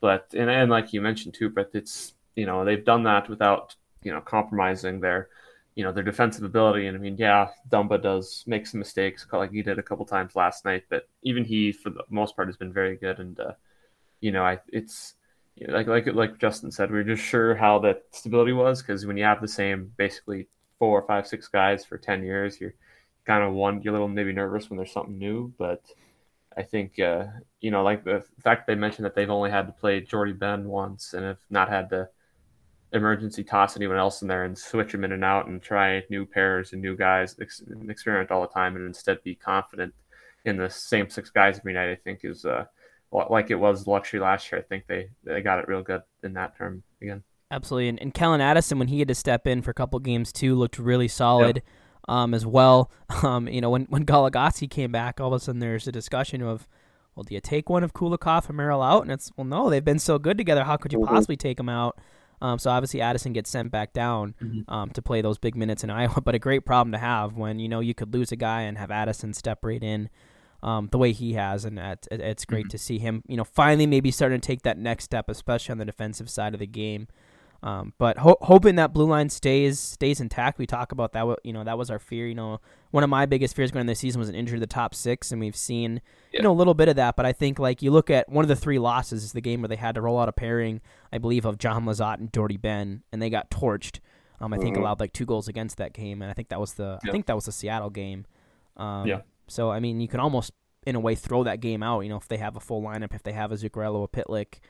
But 0.00 0.28
and 0.32 0.48
and 0.48 0.70
like 0.70 0.92
you 0.92 1.00
mentioned 1.00 1.34
too, 1.34 1.50
but 1.50 1.70
it's 1.74 2.14
you 2.36 2.46
know 2.46 2.64
they've 2.64 2.84
done 2.84 3.02
that 3.04 3.28
without 3.28 3.74
you 4.02 4.12
know 4.12 4.20
compromising 4.20 5.00
their 5.00 5.28
you 5.74 5.84
know 5.84 5.92
their 5.92 6.04
defensive 6.04 6.44
ability. 6.44 6.86
And 6.86 6.96
I 6.96 7.00
mean, 7.00 7.16
yeah, 7.18 7.48
Dumba 7.68 8.00
does 8.00 8.44
make 8.46 8.66
some 8.66 8.78
mistakes, 8.78 9.26
like 9.32 9.50
he 9.50 9.62
did 9.62 9.78
a 9.78 9.82
couple 9.82 10.04
times 10.04 10.36
last 10.36 10.64
night. 10.64 10.84
But 10.88 11.08
even 11.22 11.44
he, 11.44 11.72
for 11.72 11.90
the 11.90 12.04
most 12.10 12.36
part, 12.36 12.48
has 12.48 12.56
been 12.56 12.72
very 12.72 12.96
good. 12.96 13.18
And 13.18 13.38
uh, 13.40 13.52
you 14.20 14.30
know, 14.30 14.44
I 14.44 14.58
it's 14.68 15.14
like 15.68 15.86
like 15.86 16.06
like 16.06 16.38
Justin 16.38 16.70
said, 16.70 16.90
we 16.90 16.98
are 16.98 17.04
just 17.04 17.22
sure 17.22 17.54
how 17.54 17.78
that 17.80 18.04
stability 18.10 18.52
was 18.52 18.82
because 18.82 19.06
when 19.06 19.16
you 19.16 19.24
have 19.24 19.40
the 19.40 19.48
same 19.48 19.92
basically 19.96 20.48
four, 20.78 21.02
five, 21.06 21.26
six 21.26 21.48
guys 21.48 21.84
for 21.84 21.98
ten 21.98 22.22
years, 22.22 22.60
you're 22.60 22.74
kind 23.26 23.44
of 23.44 23.52
one 23.52 23.82
you're 23.82 23.92
a 23.92 23.94
little 23.94 24.08
maybe 24.08 24.32
nervous 24.32 24.70
when 24.70 24.76
there's 24.76 24.92
something 24.92 25.18
new. 25.18 25.52
But 25.58 25.82
I 26.56 26.62
think 26.62 26.98
uh, 26.98 27.26
you 27.60 27.70
know, 27.70 27.82
like 27.82 28.04
the 28.04 28.24
fact 28.42 28.66
they 28.66 28.74
mentioned 28.74 29.04
that 29.04 29.14
they've 29.14 29.30
only 29.30 29.50
had 29.50 29.66
to 29.66 29.72
play 29.72 30.00
Jordie 30.00 30.32
Benn 30.32 30.64
once 30.68 31.14
and 31.14 31.24
have 31.24 31.40
not 31.50 31.68
had 31.68 31.90
to 31.90 32.08
emergency 32.92 33.44
toss 33.44 33.76
anyone 33.76 33.96
else 33.96 34.22
in 34.22 34.28
there 34.28 34.44
and 34.44 34.58
switch 34.58 34.92
them 34.92 35.04
in 35.04 35.12
and 35.12 35.24
out 35.24 35.46
and 35.46 35.62
try 35.62 36.02
new 36.10 36.26
pairs 36.26 36.72
and 36.72 36.82
new 36.82 36.96
guys, 36.96 37.36
ex- 37.40 37.62
experiment 37.88 38.30
all 38.30 38.40
the 38.40 38.48
time, 38.48 38.76
and 38.76 38.84
instead 38.84 39.22
be 39.22 39.34
confident 39.34 39.94
in 40.44 40.56
the 40.56 40.68
same 40.68 41.08
six 41.08 41.30
guys 41.30 41.58
every 41.58 41.72
night, 41.72 41.90
I 41.90 41.94
think 41.94 42.20
is 42.24 42.44
uh, 42.44 42.64
like 43.12 43.50
it 43.50 43.56
was 43.56 43.86
luxury 43.86 44.20
last 44.20 44.50
year. 44.50 44.60
I 44.60 44.64
think 44.64 44.84
they 44.86 45.10
they 45.24 45.42
got 45.42 45.58
it 45.58 45.68
real 45.68 45.82
good 45.82 46.02
in 46.22 46.32
that 46.34 46.56
term 46.56 46.82
again. 47.02 47.22
Absolutely, 47.50 47.88
and, 47.88 48.00
and 48.00 48.14
Calen 48.14 48.40
Addison 48.40 48.78
when 48.78 48.88
he 48.88 49.00
had 49.00 49.08
to 49.08 49.14
step 49.14 49.46
in 49.46 49.60
for 49.62 49.72
a 49.72 49.74
couple 49.74 49.98
games 49.98 50.32
too 50.32 50.54
looked 50.54 50.78
really 50.78 51.08
solid. 51.08 51.62
Um, 52.08 52.34
as 52.34 52.44
well, 52.46 52.90
um, 53.22 53.46
you 53.46 53.60
know, 53.60 53.70
when 53.70 53.84
when 53.84 54.04
Goligoski 54.06 54.68
came 54.68 54.90
back, 54.90 55.20
all 55.20 55.32
of 55.32 55.40
a 55.40 55.44
sudden 55.44 55.60
there's 55.60 55.86
a 55.86 55.92
discussion 55.92 56.42
of, 56.42 56.66
well, 57.14 57.22
do 57.24 57.34
you 57.34 57.40
take 57.40 57.68
one 57.68 57.84
of 57.84 57.92
Kulikov 57.92 58.48
and 58.48 58.56
Merrill 58.56 58.82
out? 58.82 59.02
And 59.02 59.12
it's 59.12 59.30
well, 59.36 59.44
no, 59.44 59.70
they've 59.70 59.84
been 59.84 59.98
so 59.98 60.18
good 60.18 60.38
together. 60.38 60.64
How 60.64 60.76
could 60.76 60.92
you 60.92 60.98
Mhm. 60.98 61.06
possibly 61.06 61.36
take 61.36 61.56
them 61.58 61.68
out? 61.68 61.98
Um, 62.40 62.58
so 62.58 62.70
obviously 62.70 63.00
Addison 63.02 63.32
gets 63.34 63.50
sent 63.50 63.70
back 63.70 63.92
down 63.92 64.34
Mhm. 64.42 64.64
um, 64.66 64.90
to 64.90 65.02
play 65.02 65.20
those 65.20 65.36
big 65.38 65.54
minutes 65.54 65.84
in 65.84 65.90
Iowa, 66.00 66.20
but 66.22 66.34
a 66.34 66.38
great 66.38 66.64
problem 66.64 66.90
to 66.92 66.98
have 66.98 67.36
when 67.36 67.58
you 67.58 67.68
know 67.68 67.80
you 67.80 67.94
could 67.94 68.12
lose 68.14 68.32
a 68.32 68.36
guy 68.36 68.62
and 68.62 68.78
have 68.78 68.90
Addison 68.90 69.34
step 69.34 69.58
right 69.64 69.82
in 69.82 70.08
um, 70.62 70.88
the 70.92 70.98
way 70.98 71.12
he 71.12 71.32
has, 71.34 71.64
and 71.64 71.78
it, 71.78 72.06
it- 72.10 72.20
it's 72.20 72.44
great 72.44 72.66
Mhm. 72.66 72.70
to 72.70 72.78
see 72.78 72.98
him, 72.98 73.22
you 73.26 73.36
know, 73.36 73.44
finally 73.44 73.86
maybe 73.86 74.10
starting 74.10 74.40
to 74.40 74.46
take 74.46 74.62
that 74.62 74.76
next 74.78 75.04
step, 75.04 75.28
especially 75.28 75.72
on 75.72 75.78
the 75.78 75.84
defensive 75.86 76.28
side 76.28 76.52
of 76.54 76.60
the 76.60 76.66
game. 76.66 77.08
Um, 77.62 77.92
but 77.98 78.16
ho- 78.18 78.38
hoping 78.40 78.76
that 78.76 78.94
blue 78.94 79.04
line 79.06 79.28
stays 79.28 79.78
stays 79.78 80.18
intact. 80.18 80.58
We 80.58 80.66
talk 80.66 80.92
about 80.92 81.12
that. 81.12 81.26
You 81.44 81.52
know, 81.52 81.62
that 81.62 81.76
was 81.76 81.90
our 81.90 81.98
fear. 81.98 82.26
You 82.26 82.34
know, 82.34 82.58
one 82.90 83.04
of 83.04 83.10
my 83.10 83.26
biggest 83.26 83.54
fears 83.54 83.70
going 83.70 83.82
into 83.82 83.90
the 83.90 83.96
season 83.96 84.18
was 84.18 84.30
an 84.30 84.34
injury 84.34 84.56
to 84.56 84.60
the 84.60 84.66
top 84.66 84.94
six, 84.94 85.30
and 85.30 85.40
we've 85.42 85.54
seen 85.56 86.00
you 86.32 86.40
know 86.40 86.52
a 86.52 86.54
little 86.54 86.72
bit 86.72 86.88
of 86.88 86.96
that. 86.96 87.16
But 87.16 87.26
I 87.26 87.32
think 87.32 87.58
like 87.58 87.82
you 87.82 87.90
look 87.90 88.08
at 88.08 88.30
one 88.30 88.44
of 88.46 88.48
the 88.48 88.56
three 88.56 88.78
losses 88.78 89.24
is 89.24 89.32
the 89.32 89.42
game 89.42 89.60
where 89.60 89.68
they 89.68 89.76
had 89.76 89.94
to 89.96 90.00
roll 90.00 90.18
out 90.18 90.26
a 90.28 90.32
pairing, 90.32 90.80
I 91.12 91.18
believe, 91.18 91.44
of 91.44 91.58
Jon 91.58 91.84
Lizotte 91.84 92.18
and 92.18 92.32
Jordie 92.32 92.56
Benn, 92.56 93.02
and 93.12 93.20
they 93.20 93.28
got 93.28 93.50
torched. 93.50 93.98
Um, 94.40 94.54
I 94.54 94.56
think 94.56 94.76
Mhm. 94.76 94.80
allowed 94.80 95.00
like 95.00 95.12
two 95.12 95.26
goals 95.26 95.46
against 95.46 95.76
that 95.76 95.92
game, 95.92 96.22
and 96.22 96.30
I 96.30 96.34
think 96.34 96.48
that 96.48 96.60
was 96.60 96.72
the 96.74 96.98
I 97.06 97.10
think 97.10 97.26
that 97.26 97.36
was 97.36 97.44
the 97.44 97.52
Seattle 97.52 97.90
game. 97.90 98.24
Um, 98.78 99.06
Yeah. 99.06 99.20
So 99.50 99.70
I 99.70 99.80
mean, 99.80 100.00
you 100.00 100.08
can 100.08 100.20
almost 100.20 100.52
in 100.86 100.94
a 100.96 101.00
way 101.00 101.14
throw 101.14 101.44
that 101.44 101.60
game 101.60 101.82
out. 101.82 102.00
You 102.00 102.08
know, 102.08 102.16
if 102.16 102.28
they 102.28 102.38
have 102.38 102.56
a 102.56 102.60
full 102.60 102.82
lineup, 102.82 103.14
if 103.14 103.22
they 103.22 103.32
have 103.32 103.52
a 103.52 103.56
Zuccarello, 103.56 104.04
a 104.04 104.08
Pitlick, 104.08 104.60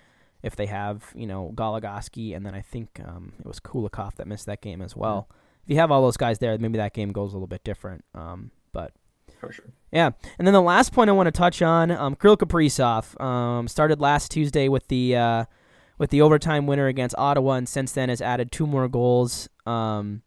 if 0.42 0.56
they 0.56 0.66
have 0.66 1.12
you 1.14 1.26
know 1.26 1.52
Goligoski, 1.54 2.34
and 2.34 2.44
then 2.44 2.54
I 2.54 2.62
think 2.62 3.00
um, 3.04 3.32
it 3.38 3.46
was 3.46 3.60
Kulikov 3.60 4.16
that 4.16 4.26
missed 4.26 4.46
that 4.46 4.60
game 4.62 4.82
as 4.82 4.96
well. 4.96 5.28
If 5.64 5.70
you 5.70 5.76
have 5.76 5.90
all 5.90 6.02
those 6.02 6.16
guys 6.16 6.38
there, 6.38 6.56
maybe 6.58 6.78
that 6.78 6.94
game 6.94 7.12
goes 7.12 7.32
a 7.32 7.36
little 7.36 7.46
bit 7.46 7.62
different. 7.64 8.04
Um, 8.14 8.50
but 8.72 8.92
For 9.38 9.52
sure. 9.52 9.66
yeah, 9.92 10.10
and 10.38 10.46
then 10.46 10.54
the 10.54 10.62
last 10.62 10.92
point 10.92 11.10
I 11.10 11.12
want 11.12 11.26
to 11.26 11.32
touch 11.32 11.60
on, 11.62 11.90
um, 11.90 12.16
Kirill 12.16 12.36
Kaprizov 12.38 13.20
um, 13.22 13.68
started 13.68 14.00
last 14.00 14.30
Tuesday 14.30 14.68
with 14.68 14.88
the 14.88 15.16
uh, 15.16 15.44
with 15.98 16.10
the 16.10 16.22
overtime 16.22 16.66
winner 16.66 16.86
against 16.86 17.14
Ottawa, 17.18 17.52
and 17.52 17.68
since 17.68 17.92
then 17.92 18.08
has 18.08 18.22
added 18.22 18.50
two 18.50 18.66
more 18.66 18.88
goals. 18.88 19.48
Um, 19.66 20.22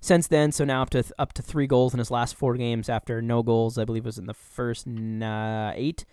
since 0.00 0.26
then, 0.28 0.52
so 0.52 0.64
now 0.64 0.82
up 0.82 0.90
to 0.90 1.02
up 1.18 1.32
to 1.34 1.42
three 1.42 1.66
goals 1.66 1.92
in 1.94 1.98
his 1.98 2.10
last 2.10 2.34
four 2.36 2.56
games 2.56 2.88
after 2.88 3.20
no 3.22 3.42
goals. 3.42 3.78
I 3.78 3.84
believe 3.84 4.04
it 4.04 4.06
was 4.06 4.18
in 4.18 4.26
the 4.26 4.34
first 4.34 4.86
n- 4.86 5.22
uh, 5.22 5.72
eight 5.74 6.04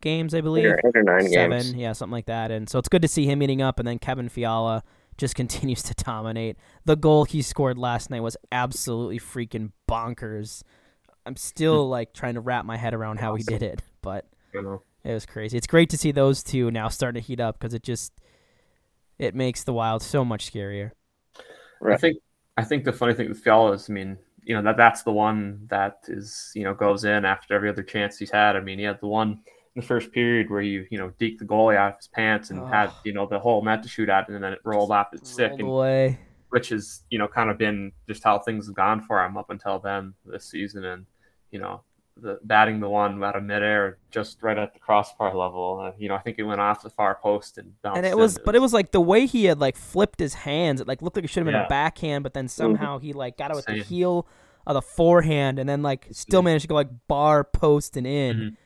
games. 0.00 0.34
I 0.34 0.40
believe 0.40 0.64
Eight 0.66 0.78
or, 0.94 1.02
nine 1.02 1.28
seven, 1.28 1.50
games. 1.58 1.74
yeah, 1.74 1.92
something 1.92 2.12
like 2.12 2.26
that. 2.26 2.50
And 2.50 2.68
so 2.68 2.78
it's 2.78 2.88
good 2.88 3.02
to 3.02 3.08
see 3.08 3.26
him 3.26 3.42
eating 3.42 3.62
up. 3.62 3.78
And 3.78 3.86
then 3.88 3.98
Kevin 3.98 4.28
Fiala 4.28 4.82
just 5.18 5.34
continues 5.36 5.82
to 5.84 5.94
dominate. 5.94 6.56
The 6.84 6.96
goal 6.96 7.24
he 7.24 7.42
scored 7.42 7.78
last 7.78 8.10
night 8.10 8.20
was 8.22 8.36
absolutely 8.52 9.18
freaking 9.18 9.72
bonkers. 9.88 10.62
I'm 11.24 11.36
still 11.36 11.88
like 11.88 12.12
trying 12.12 12.34
to 12.34 12.40
wrap 12.40 12.64
my 12.64 12.76
head 12.76 12.94
around 12.94 13.18
how 13.20 13.34
he 13.34 13.42
did 13.42 13.62
it, 13.62 13.82
but 14.02 14.26
it 14.52 15.12
was 15.12 15.26
crazy. 15.26 15.56
It's 15.58 15.66
great 15.66 15.90
to 15.90 15.98
see 15.98 16.12
those 16.12 16.42
two 16.42 16.70
now 16.70 16.88
starting 16.88 17.20
to 17.20 17.26
heat 17.26 17.40
up 17.40 17.58
because 17.58 17.74
it 17.74 17.82
just 17.82 18.12
it 19.18 19.34
makes 19.34 19.64
the 19.64 19.72
Wild 19.72 20.02
so 20.02 20.24
much 20.24 20.52
scarier. 20.52 20.92
Right. 21.80 21.94
I 21.94 21.96
think 21.98 22.18
I 22.56 22.64
think 22.64 22.84
the 22.84 22.92
funny 22.92 23.14
thing 23.14 23.28
with 23.28 23.38
Fiala 23.40 23.72
is, 23.72 23.88
I 23.90 23.92
mean, 23.92 24.18
you 24.42 24.54
know 24.54 24.62
that 24.62 24.76
that's 24.76 25.02
the 25.02 25.12
one 25.12 25.66
that 25.68 25.98
is 26.08 26.52
you 26.54 26.62
know 26.64 26.72
goes 26.72 27.04
in 27.04 27.24
after 27.24 27.54
every 27.54 27.68
other 27.68 27.82
chance 27.82 28.16
he's 28.16 28.30
had. 28.30 28.56
I 28.56 28.60
mean, 28.60 28.78
he 28.78 28.84
had 28.84 29.00
the 29.00 29.08
one 29.08 29.40
in 29.74 29.80
the 29.80 29.86
first 29.86 30.12
period 30.12 30.48
where 30.48 30.62
you 30.62 30.86
you 30.90 30.98
know 30.98 31.10
deked 31.20 31.38
the 31.38 31.44
goalie 31.44 31.76
out 31.76 31.92
of 31.94 31.96
his 31.98 32.08
pants 32.08 32.50
and 32.50 32.60
Oh. 32.60 32.66
had 32.66 32.92
you 33.04 33.12
know 33.12 33.26
the 33.26 33.38
whole 33.38 33.62
net 33.62 33.82
to 33.82 33.88
shoot 33.88 34.08
at, 34.08 34.28
and 34.28 34.42
then 34.42 34.52
it 34.52 34.60
rolled 34.64 34.90
off 34.92 35.10
his 35.12 35.28
stick, 35.28 35.52
and, 35.52 35.62
away. 35.62 36.18
which 36.50 36.70
is 36.72 37.02
you 37.10 37.18
know 37.18 37.26
kind 37.28 37.50
of 37.50 37.58
been 37.58 37.92
just 38.08 38.22
how 38.22 38.38
things 38.38 38.66
have 38.66 38.76
gone 38.76 39.02
for 39.02 39.22
him 39.24 39.36
up 39.36 39.50
until 39.50 39.78
then 39.80 40.14
this 40.24 40.44
season, 40.44 40.84
and 40.84 41.06
you 41.50 41.58
know 41.58 41.82
the 42.16 42.38
batting 42.42 42.80
the 42.80 42.88
one 42.88 43.22
out 43.22 43.36
of 43.36 43.42
midair 43.42 43.98
just 44.10 44.42
right 44.42 44.56
at 44.56 44.72
the 44.72 44.78
crossbar 44.78 45.36
level. 45.36 45.80
Uh, 45.82 45.92
you 45.98 46.08
know, 46.08 46.14
I 46.14 46.18
think 46.18 46.38
it 46.38 46.44
went 46.44 46.60
off 46.60 46.82
the 46.82 46.90
far 46.90 47.14
post 47.14 47.58
and 47.58 47.80
bounced. 47.82 47.98
And 47.98 48.06
it 48.06 48.12
in. 48.12 48.18
was, 48.18 48.38
but 48.44 48.54
it 48.54 48.60
was 48.60 48.72
like 48.72 48.92
the 48.92 49.00
way 49.00 49.26
he 49.26 49.44
had 49.44 49.60
like 49.60 49.76
flipped 49.76 50.18
his 50.18 50.34
hands. 50.34 50.80
It 50.80 50.88
like 50.88 51.02
looked 51.02 51.16
like 51.16 51.24
it 51.24 51.28
should 51.28 51.46
have 51.46 51.52
been 51.52 51.54
a 51.54 51.68
backhand, 51.68 52.22
but 52.22 52.34
then 52.34 52.48
somehow 52.48 52.98
he 52.98 53.12
like 53.12 53.36
got 53.36 53.50
it 53.50 53.56
with 53.56 53.66
the 53.66 53.82
heel 53.82 54.26
of 54.66 54.74
the 54.74 54.82
forehand, 54.82 55.58
and 55.58 55.68
then 55.68 55.82
like 55.82 56.08
still 56.10 56.42
managed 56.42 56.62
to 56.62 56.68
go 56.68 56.74
like 56.74 56.88
bar 57.06 57.44
post 57.44 57.96
and 57.96 58.06
in. 58.06 58.36
Mhm. 58.36 58.56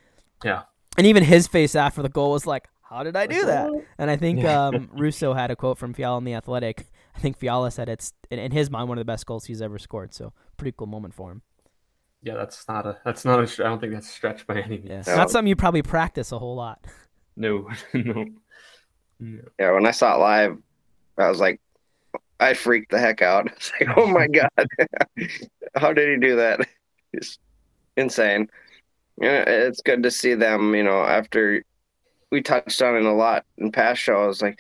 Yeah. 0.44 0.62
And 0.96 1.06
even 1.06 1.22
his 1.22 1.46
face 1.46 1.74
after 1.74 2.02
the 2.02 2.08
goal 2.08 2.32
was 2.32 2.46
like, 2.46 2.68
"How 2.82 3.02
did 3.02 3.16
I 3.16 3.26
do 3.26 3.46
that?" 3.46 3.70
And 3.98 4.10
I 4.10 4.16
think 4.16 4.44
um, 4.44 4.88
Russo 4.94 5.34
had 5.34 5.50
a 5.50 5.56
quote 5.56 5.78
from 5.78 5.92
Fiala 5.92 6.18
in 6.18 6.24
the 6.24 6.34
Athletic. 6.34 6.86
I 7.14 7.18
think 7.18 7.36
Fiala 7.36 7.70
said 7.70 7.88
it's 7.88 8.12
in, 8.30 8.38
in 8.38 8.52
his 8.52 8.70
mind 8.70 8.88
one 8.88 8.96
of 8.96 9.02
the 9.02 9.10
best 9.10 9.26
goals 9.26 9.44
he's 9.44 9.60
ever 9.60 9.78
scored. 9.78 10.14
So 10.14 10.32
pretty 10.56 10.74
cool 10.76 10.86
moment 10.86 11.14
for 11.14 11.30
him. 11.32 11.42
Yeah, 12.22 12.34
that's 12.34 12.68
not 12.68 12.86
a 12.86 12.98
that's 13.04 13.24
not 13.24 13.38
a. 13.38 13.64
I 13.64 13.68
don't 13.68 13.80
think 13.80 13.92
that's 13.94 14.08
a 14.08 14.12
stretch 14.12 14.46
by 14.46 14.60
any 14.60 14.78
means. 14.78 15.06
Yeah, 15.06 15.16
not 15.16 15.30
something 15.30 15.48
you 15.48 15.56
probably 15.56 15.82
practice 15.82 16.32
a 16.32 16.38
whole 16.38 16.56
lot. 16.56 16.84
No, 17.36 17.68
no. 17.94 18.26
No. 19.22 19.38
Yeah, 19.58 19.72
when 19.72 19.84
I 19.84 19.90
saw 19.90 20.14
it 20.14 20.18
live, 20.18 20.56
I 21.18 21.28
was 21.28 21.40
like, 21.40 21.60
I 22.40 22.54
freaked 22.54 22.90
the 22.90 22.98
heck 22.98 23.20
out. 23.20 23.52
It's 23.52 23.70
like, 23.78 23.90
oh 23.98 24.06
my 24.06 24.26
god, 24.28 24.48
how 25.76 25.92
did 25.92 26.08
he 26.08 26.26
do 26.26 26.36
that? 26.36 26.60
It's 27.12 27.38
insane. 27.98 28.48
Yeah, 29.20 29.42
it's 29.46 29.82
good 29.82 30.02
to 30.04 30.10
see 30.10 30.32
them. 30.34 30.74
You 30.74 30.84
know, 30.84 31.04
after 31.04 31.62
we 32.32 32.40
touched 32.40 32.80
on 32.80 32.96
it 32.96 33.04
a 33.04 33.12
lot 33.12 33.44
in 33.58 33.70
past 33.72 34.00
shows, 34.00 34.40
like 34.40 34.58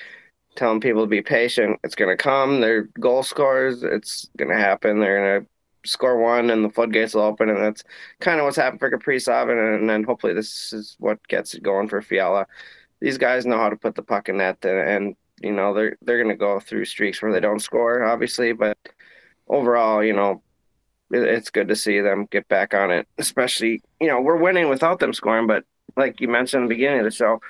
telling 0.56 0.80
people 0.80 1.04
to 1.04 1.08
be 1.08 1.22
patient. 1.22 1.80
It's 1.82 1.94
gonna 1.94 2.16
come. 2.16 2.60
They're 2.60 2.82
goal 3.00 3.22
scores. 3.22 3.82
It's 3.82 4.28
gonna 4.36 4.58
happen. 4.58 5.00
They're 5.00 5.38
gonna 5.38 5.46
score 5.84 6.18
one, 6.18 6.50
and 6.50 6.64
the 6.64 6.70
floodgates 6.70 7.14
will 7.14 7.22
open. 7.22 7.48
And 7.48 7.58
that's 7.58 7.84
kind 8.20 8.40
of 8.40 8.44
what's 8.44 8.56
happened 8.56 8.80
for 8.80 8.90
Kaprizov. 8.90 9.50
And, 9.50 9.80
and 9.80 9.90
then 9.90 10.04
hopefully 10.04 10.34
this 10.34 10.72
is 10.72 10.96
what 10.98 11.26
gets 11.28 11.54
it 11.54 11.62
going 11.62 11.88
for 11.88 12.02
Fiala. 12.02 12.46
These 13.00 13.18
guys 13.18 13.46
know 13.46 13.58
how 13.58 13.70
to 13.70 13.76
put 13.76 13.94
the 13.94 14.02
puck 14.02 14.28
in 14.28 14.38
net, 14.38 14.58
and, 14.62 14.78
and 14.78 15.16
you 15.40 15.52
know 15.52 15.72
they're 15.72 15.96
they're 16.02 16.22
gonna 16.22 16.36
go 16.36 16.60
through 16.60 16.84
streaks 16.84 17.22
where 17.22 17.32
they 17.32 17.40
don't 17.40 17.60
score, 17.60 18.04
obviously, 18.04 18.52
but 18.52 18.76
overall, 19.48 20.04
you 20.04 20.12
know, 20.12 20.42
it, 21.10 21.22
it's 21.22 21.50
good 21.50 21.68
to 21.68 21.76
see 21.76 22.00
them 22.00 22.26
get 22.30 22.46
back 22.48 22.74
on 22.74 22.90
it. 22.90 23.08
Especially, 23.16 23.82
you 24.00 24.06
know, 24.06 24.20
we're 24.20 24.36
winning 24.36 24.68
without 24.68 24.98
them 24.98 25.14
scoring, 25.14 25.46
but 25.46 25.64
like 25.96 26.20
you 26.20 26.28
mentioned 26.28 26.62
in 26.62 26.68
the 26.68 26.74
beginning 26.74 27.00
of 27.00 27.04
the 27.04 27.10
show, 27.10 27.40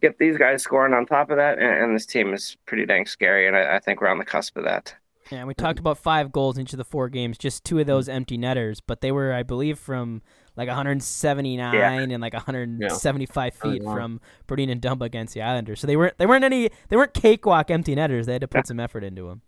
get 0.00 0.18
these 0.18 0.38
guys 0.38 0.62
scoring 0.62 0.94
on 0.94 1.06
top 1.06 1.30
of 1.30 1.36
that, 1.36 1.58
and, 1.58 1.84
and 1.84 1.94
this 1.94 2.06
team 2.06 2.32
is 2.32 2.56
pretty 2.66 2.86
dang 2.86 3.06
scary, 3.06 3.46
and 3.46 3.56
I, 3.56 3.76
I 3.76 3.78
think 3.78 4.00
we're 4.00 4.08
on 4.08 4.18
the 4.18 4.24
cusp 4.24 4.56
of 4.56 4.64
that. 4.64 4.94
Yeah, 5.30 5.38
and 5.38 5.48
we 5.48 5.54
talked 5.54 5.78
about 5.78 5.98
five 5.98 6.32
goals 6.32 6.56
in 6.56 6.62
each 6.62 6.72
of 6.72 6.76
the 6.76 6.84
four 6.84 7.08
games, 7.08 7.38
just 7.38 7.64
two 7.64 7.78
of 7.78 7.82
mm-hmm. 7.82 7.90
those 7.90 8.08
empty 8.08 8.36
netters, 8.36 8.80
but 8.80 9.00
they 9.00 9.10
were, 9.10 9.32
I 9.32 9.42
believe, 9.42 9.78
from 9.78 10.22
like 10.56 10.68
179 10.68 12.12
and 12.12 12.20
like 12.20 12.34
175 12.34 13.54
feet 13.54 13.82
from 13.82 14.20
Brodin 14.46 14.70
and 14.70 14.80
Dumba 14.80 15.02
against 15.02 15.34
the 15.34 15.42
Islanders. 15.42 15.80
So 15.80 15.86
they 15.86 15.96
weren't 15.96 16.18
they 16.18 16.26
weren't 16.26 16.44
any 16.44 16.70
they 16.88 16.96
weren't 16.96 17.14
cakewalk 17.14 17.70
empty 17.70 17.94
netters. 17.94 18.26
They 18.26 18.32
had 18.32 18.42
to 18.42 18.48
put 18.48 18.66
some 18.66 18.78
effort 18.78 19.04
into 19.04 19.28
them. 19.28 19.42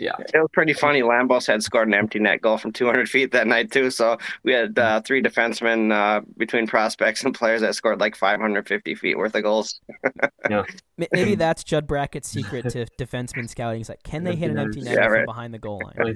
Yeah, 0.00 0.14
It 0.18 0.38
was 0.38 0.48
pretty 0.52 0.72
funny. 0.72 1.02
Lambos 1.02 1.46
had 1.46 1.62
scored 1.62 1.86
an 1.86 1.94
empty 1.94 2.18
net 2.18 2.40
goal 2.40 2.56
from 2.56 2.72
200 2.72 3.08
feet 3.08 3.32
that 3.32 3.46
night 3.46 3.70
too. 3.70 3.90
So 3.90 4.16
we 4.44 4.52
had 4.52 4.78
uh, 4.78 5.02
three 5.02 5.22
defensemen 5.22 5.92
uh, 5.92 6.22
between 6.38 6.66
prospects 6.66 7.22
and 7.22 7.34
players 7.34 7.60
that 7.60 7.74
scored 7.74 8.00
like 8.00 8.16
550 8.16 8.94
feet 8.94 9.18
worth 9.18 9.34
of 9.34 9.42
goals. 9.42 9.80
M- 10.50 10.64
Maybe 11.12 11.34
that's 11.34 11.62
Judd 11.64 11.86
Brackett's 11.86 12.28
secret 12.30 12.70
to 12.70 12.86
defenseman 12.98 13.48
scouting. 13.48 13.78
He's 13.80 13.88
like, 13.90 14.02
can 14.02 14.24
they 14.24 14.34
hit 14.34 14.50
an 14.50 14.58
empty 14.58 14.80
net 14.80 14.96
netter 14.96 15.00
netters. 15.00 15.10
Yeah, 15.12 15.16
from 15.18 15.26
behind 15.26 15.54
the 15.54 15.58
goal 15.58 15.82
line? 15.84 16.14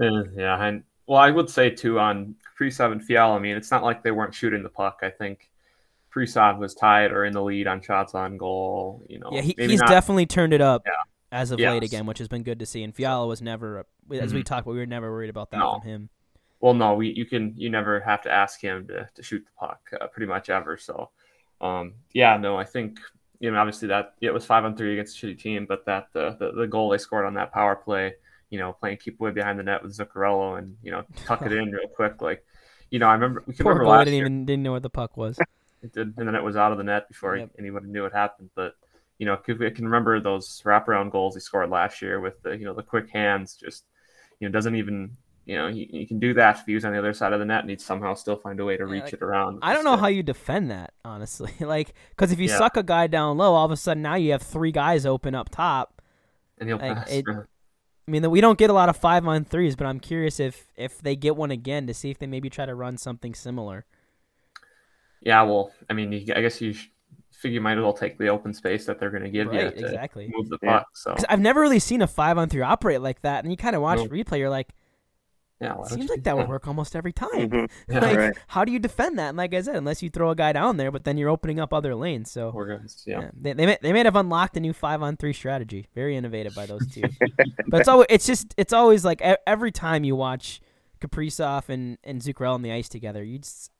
Uh, 0.00 0.22
yeah. 0.36 0.64
And 0.64 0.82
well, 1.06 1.18
I 1.18 1.30
would 1.30 1.50
say 1.50 1.70
too 1.70 1.98
on 1.98 2.34
Kaprizov 2.58 2.92
and 2.92 3.02
Fiala. 3.02 3.36
I 3.36 3.38
mean, 3.38 3.56
it's 3.56 3.70
not 3.70 3.82
like 3.82 4.02
they 4.02 4.10
weren't 4.10 4.34
shooting 4.34 4.62
the 4.62 4.68
puck. 4.68 5.00
I 5.02 5.10
think 5.10 5.50
Kaprizov 6.14 6.58
was 6.58 6.74
tied 6.74 7.12
or 7.12 7.24
in 7.24 7.32
the 7.32 7.42
lead 7.42 7.66
on 7.66 7.80
shots 7.80 8.14
on 8.14 8.36
goal. 8.36 9.04
You 9.08 9.18
know, 9.18 9.30
Yeah, 9.32 9.40
he, 9.42 9.54
maybe 9.56 9.72
he's 9.72 9.80
not- 9.80 9.88
definitely 9.88 10.26
turned 10.26 10.52
it 10.52 10.60
up 10.60 10.82
Yeah. 10.86 10.92
As 11.32 11.50
of 11.50 11.60
Yes. 11.60 11.70
late 11.70 11.82
again, 11.82 12.06
which 12.06 12.18
has 12.18 12.28
been 12.28 12.42
good 12.42 12.58
to 12.58 12.66
see. 12.66 12.82
And 12.82 12.94
Fiala 12.94 13.26
was 13.26 13.40
never, 13.40 13.86
as 14.10 14.34
we 14.34 14.40
Mhm. 14.40 14.44
talked 14.44 14.62
about, 14.66 14.72
we 14.72 14.78
were 14.78 14.86
never 14.86 15.10
worried 15.10 15.30
about 15.30 15.50
that 15.50 15.60
No. 15.60 15.72
from 15.74 15.82
him. 15.88 16.10
Well, 16.60 16.74
no, 16.74 16.94
we 16.94 17.08
you 17.08 17.24
can 17.24 17.54
you 17.56 17.70
never 17.70 18.00
have 18.00 18.20
to 18.22 18.30
ask 18.30 18.60
him 18.60 18.86
to, 18.88 19.08
to 19.14 19.22
shoot 19.22 19.44
the 19.44 19.50
puck 19.58 19.80
uh, 19.98 20.06
pretty 20.08 20.26
much 20.26 20.50
ever. 20.50 20.76
So, 20.76 21.10
um, 21.60 21.94
yeah, 22.12 22.36
no, 22.36 22.56
I 22.56 22.64
think 22.64 22.98
you 23.38 23.50
know 23.50 23.58
obviously 23.58 23.88
that 23.88 24.14
yeah, 24.20 24.28
it 24.28 24.34
was 24.34 24.44
five 24.44 24.64
on 24.66 24.76
three 24.76 24.92
against 24.92 25.22
a 25.22 25.26
shitty 25.26 25.38
team, 25.38 25.64
but 25.66 25.86
that 25.86 26.08
the, 26.12 26.36
the 26.38 26.52
the 26.52 26.66
goal 26.66 26.90
they 26.90 26.98
scored 26.98 27.24
on 27.24 27.32
that 27.34 27.52
power 27.52 27.76
play, 27.76 28.12
you 28.50 28.58
know, 28.58 28.74
playing 28.74 28.98
keep 28.98 29.18
away 29.20 29.30
behind 29.30 29.58
the 29.58 29.62
net 29.62 29.82
with 29.82 29.96
Zuccarello 29.96 30.58
and 30.58 30.76
you 30.82 30.90
know 30.90 31.04
tuck 31.24 31.40
it 31.46 31.52
in 31.52 31.70
real 31.72 31.88
quick, 31.96 32.20
like 32.20 32.44
you 32.90 32.98
know 32.98 33.06
I 33.08 33.14
remember 33.14 33.42
we 33.46 33.54
can 33.54 33.64
Poor 33.64 33.72
remember 33.72 33.90
last 33.92 34.04
didn't 34.04 34.18
year 34.18 34.26
even 34.26 34.44
didn't 34.44 34.62
know 34.62 34.72
where 34.72 34.80
the 34.80 34.90
puck 34.90 35.16
was. 35.16 35.38
it 35.82 35.92
did, 35.94 36.12
and 36.18 36.28
then 36.28 36.34
it 36.34 36.44
was 36.44 36.56
out 36.56 36.72
of 36.72 36.76
the 36.78 36.84
net 36.84 37.08
before 37.08 37.38
Yep. 37.38 37.52
anybody 37.58 37.86
knew 37.86 38.02
what 38.02 38.12
happened. 38.12 38.50
But 38.54 38.74
you 39.20 39.26
know, 39.26 39.34
I 39.34 39.70
can 39.70 39.86
remember 39.86 40.20
those 40.20 40.62
wraparound 40.66 41.12
goals 41.12 41.36
he 41.36 41.40
scored 41.42 41.70
last 41.70 42.02
year 42.02 42.20
with 42.20 42.42
the 42.42 42.52
you 42.58 42.66
know 42.66 42.74
the 42.74 42.84
quick 42.84 43.10
hands, 43.10 43.56
just 43.56 43.86
you 44.40 44.48
know 44.48 44.52
doesn't 44.52 44.76
even 44.76 45.18
you 45.46 45.56
know, 45.58 45.68
he, 45.68 45.86
he 45.92 46.06
can 46.06 46.20
do 46.20 46.34
that 46.34 46.60
if 46.60 46.66
he 46.66 46.74
was 46.74 46.86
on 46.86 46.92
the 46.92 46.98
other 47.00 47.14
side 47.14 47.34
of 47.34 47.40
the 47.40 47.46
net 47.46 47.62
and 47.62 47.70
he'd 47.70 47.82
somehow 47.82 48.14
still 48.14 48.36
find 48.36 48.60
a 48.60 48.66
way 48.66 48.78
to 48.78 48.86
Yeah, 48.86 48.86
reach 48.86 49.04
like, 49.04 49.14
it 49.14 49.22
around. 49.22 49.62
I 49.62 49.74
don't 49.74 49.84
know 49.84 49.96
how 49.96 50.08
you 50.08 50.22
defend 50.22 50.70
that, 50.70 50.92
honestly. 51.04 51.52
like, 51.60 51.94
because 52.10 52.32
if 52.32 52.38
you 52.40 52.48
Yeah. 52.48 52.58
suck 52.58 52.76
a 52.76 52.82
guy 52.82 53.06
down 53.06 53.36
low, 53.38 53.54
all 53.54 53.66
of 53.66 53.70
a 53.70 53.76
sudden 53.76 54.02
now 54.02 54.14
you 54.16 54.32
have 54.32 54.42
three 54.42 54.72
guys 54.72 55.06
open 55.06 55.34
up 55.34 55.50
top. 55.50 56.00
and 56.58 56.68
he'll 56.68 56.78
like, 56.78 56.96
pass. 56.96 57.10
it- 57.10 57.26
I 58.08 58.10
mean, 58.12 58.30
we 58.30 58.40
don't 58.40 58.58
get 58.58 58.70
a 58.70 58.74
lot 58.74 58.88
of 58.88 58.96
five 58.96 59.26
on 59.28 59.44
threes, 59.44 59.76
but 59.76 59.86
I'm 59.86 60.00
curious 60.00 60.40
if 60.40 60.72
if 60.76 61.00
they 61.00 61.16
get 61.16 61.36
one 61.36 61.52
again 61.52 61.86
to 61.86 61.94
see 61.94 62.10
if 62.10 62.18
they 62.18 62.26
maybe 62.26 62.50
try 62.50 62.66
to 62.66 62.74
run 62.74 62.98
something 62.98 63.34
similar. 63.34 63.86
yeah, 65.20 65.42
well, 65.42 65.72
I 65.88 65.92
mean, 65.92 66.12
I 66.34 66.40
guess 66.40 66.60
you 66.60 66.74
figure 67.40 67.54
you 67.54 67.60
might 67.60 67.78
as 67.78 67.82
well 67.82 67.92
take 67.92 68.18
the 68.18 68.28
open 68.28 68.52
space 68.54 68.84
that 68.86 69.00
they're 69.00 69.10
going 69.10 69.22
to 69.24 69.30
give 69.30 69.48
Right, 69.48 69.64
you 69.64 69.70
to 69.70 69.86
exactly. 69.86 70.30
move 70.34 70.48
the 70.48 70.58
Yeah. 70.62 70.78
puck. 70.80 70.88
So 70.94 71.14
'Cause 71.14 71.24
I've 71.28 71.40
never 71.40 71.60
really 71.60 71.78
seen 71.78 72.02
a 72.02 72.06
five 72.06 72.38
on 72.38 72.48
three 72.48 72.62
operate 72.62 73.00
like 73.00 73.22
that, 73.22 73.44
and 73.44 73.50
you 73.52 73.56
kind 73.56 73.74
of 73.76 73.82
watch 73.82 73.98
No. 73.98 74.08
replay, 74.08 74.38
you're 74.38 74.50
like, 74.50 74.68
yeah, 75.60 75.74
why 75.74 75.84
it 75.84 75.90
seems 75.90 76.08
like 76.08 76.22
that 76.22 76.36
would 76.38 76.48
work 76.48 76.66
almost 76.66 76.96
every 76.96 77.12
time. 77.12 77.50
Mhm. 77.50 77.70
Yeah, 77.88 77.98
like, 78.00 78.16
right. 78.16 78.38
how 78.48 78.64
do 78.64 78.72
you 78.72 78.78
defend 78.78 79.18
that? 79.18 79.28
And 79.28 79.36
like 79.36 79.52
I 79.52 79.60
said, 79.60 79.76
unless 79.76 80.02
you 80.02 80.08
throw 80.08 80.30
a 80.30 80.34
guy 80.34 80.52
down 80.52 80.78
there, 80.78 80.90
but 80.90 81.04
then 81.04 81.18
you're 81.18 81.28
opening 81.28 81.60
up 81.60 81.74
other 81.74 81.94
lanes. 81.94 82.30
So 82.30 82.50
We're 82.54 82.66
gonna, 82.78 82.88
yeah. 83.04 83.20
Yeah, 83.20 83.30
they 83.34 83.52
they 83.52 83.66
may, 83.66 83.78
they 83.82 83.92
may 83.92 84.02
have 84.04 84.16
unlocked 84.16 84.56
a 84.56 84.60
new 84.60 84.72
five 84.72 85.02
on 85.02 85.16
three 85.18 85.34
strategy. 85.34 85.88
Very 85.94 86.16
innovative 86.16 86.54
by 86.54 86.64
those 86.64 86.86
two. 86.90 87.02
but 87.68 87.80
it's 87.80 87.88
always 87.88 88.06
it's 88.08 88.26
just 88.26 88.54
it's 88.56 88.72
always 88.72 89.04
like 89.04 89.20
e- 89.20 89.36
every 89.46 89.70
time 89.70 90.02
you 90.02 90.16
watch 90.16 90.62
Kaprizov 90.98 91.68
and 91.68 91.98
and 92.04 92.22
Zuccarello 92.22 92.54
on 92.54 92.62
the 92.62 92.72
ice 92.72 92.88
together, 92.88 93.22
you 93.22 93.38
just 93.40 93.70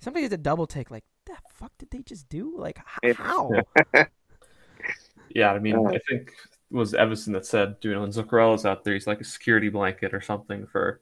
somebody 0.00 0.24
has 0.24 0.32
a 0.32 0.36
double 0.38 0.66
take 0.66 0.90
like 0.90 1.04
the 1.28 1.36
fuck 1.50 1.72
did 1.78 1.90
they 1.90 2.02
just 2.02 2.28
do? 2.28 2.54
Like 2.56 2.80
how? 3.16 3.50
Yeah, 5.30 5.52
I 5.52 5.58
mean, 5.58 5.76
Uh, 5.76 5.90
I 5.90 5.98
think 6.08 6.32
it 6.70 6.76
was 6.76 6.92
Evason 6.94 7.32
that 7.34 7.46
said, 7.46 7.76
you 7.82 7.92
know, 7.92 8.00
when 8.00 8.10
Zuccarello's 8.10 8.64
out 8.64 8.84
there, 8.84 8.94
he's 8.94 9.06
like 9.06 9.20
a 9.20 9.24
security 9.24 9.68
blanket 9.68 10.14
or 10.14 10.20
something 10.20 10.66
for 10.66 11.00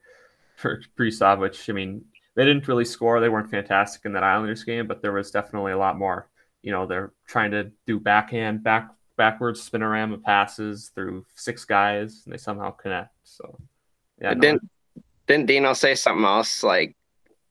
for 0.56 0.80
Kaprizov, 0.80 1.38
which 1.38 1.68
I 1.68 1.72
mean, 1.72 2.04
they 2.34 2.44
didn't 2.44 2.66
really 2.68 2.84
score. 2.84 3.20
They 3.20 3.28
weren't 3.28 3.50
fantastic 3.50 4.04
in 4.04 4.12
that 4.14 4.24
Islanders 4.24 4.64
game, 4.64 4.86
but 4.86 5.02
there 5.02 5.12
was 5.12 5.30
definitely 5.30 5.72
a 5.72 5.78
lot 5.78 5.98
more. 5.98 6.28
You 6.62 6.72
know, 6.72 6.86
they're 6.86 7.12
trying 7.26 7.52
to 7.52 7.70
do 7.86 8.00
backhand, 8.00 8.62
back 8.62 8.90
backwards 9.16 9.68
spinorama 9.68 10.22
passes 10.22 10.90
through 10.94 11.24
six 11.34 11.64
guys, 11.64 12.22
and 12.24 12.32
they 12.32 12.38
somehow 12.38 12.70
connect. 12.70 13.14
So, 13.24 13.58
yeah, 14.20 14.34
didn't 14.34 14.68
didn't 15.26 15.46
Dino 15.46 15.72
say 15.72 15.94
something 15.94 16.24
else 16.24 16.62
like 16.62 16.95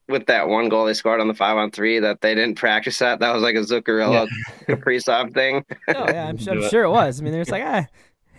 with 0.08 0.26
that 0.28 0.48
one 0.48 0.70
goal 0.70 0.86
they 0.86 0.94
scored 0.94 1.20
on 1.20 1.28
the 1.28 1.34
five 1.34 1.58
on 1.58 1.72
three 1.72 2.00
that 2.00 2.22
they 2.22 2.36
didn't 2.36 2.56
practice 2.56 3.00
that? 3.00 3.20
That 3.20 3.34
was 3.34 3.42
like 3.44 3.56
a 3.56 3.60
Zuccarello 3.60 4.28
Kaprizov 4.68 5.34
thing. 5.34 5.64
oh 5.90 6.06
yeah, 6.10 6.28
I'm, 6.28 6.38
sure, 6.40 6.54
I'm 6.54 6.60
it. 6.64 6.70
sure 6.70 6.84
it 6.84 6.90
was. 6.92 7.20
I 7.20 7.24
mean, 7.24 7.34
there's 7.34 7.50
like 7.50 7.64
ah. 7.66 7.86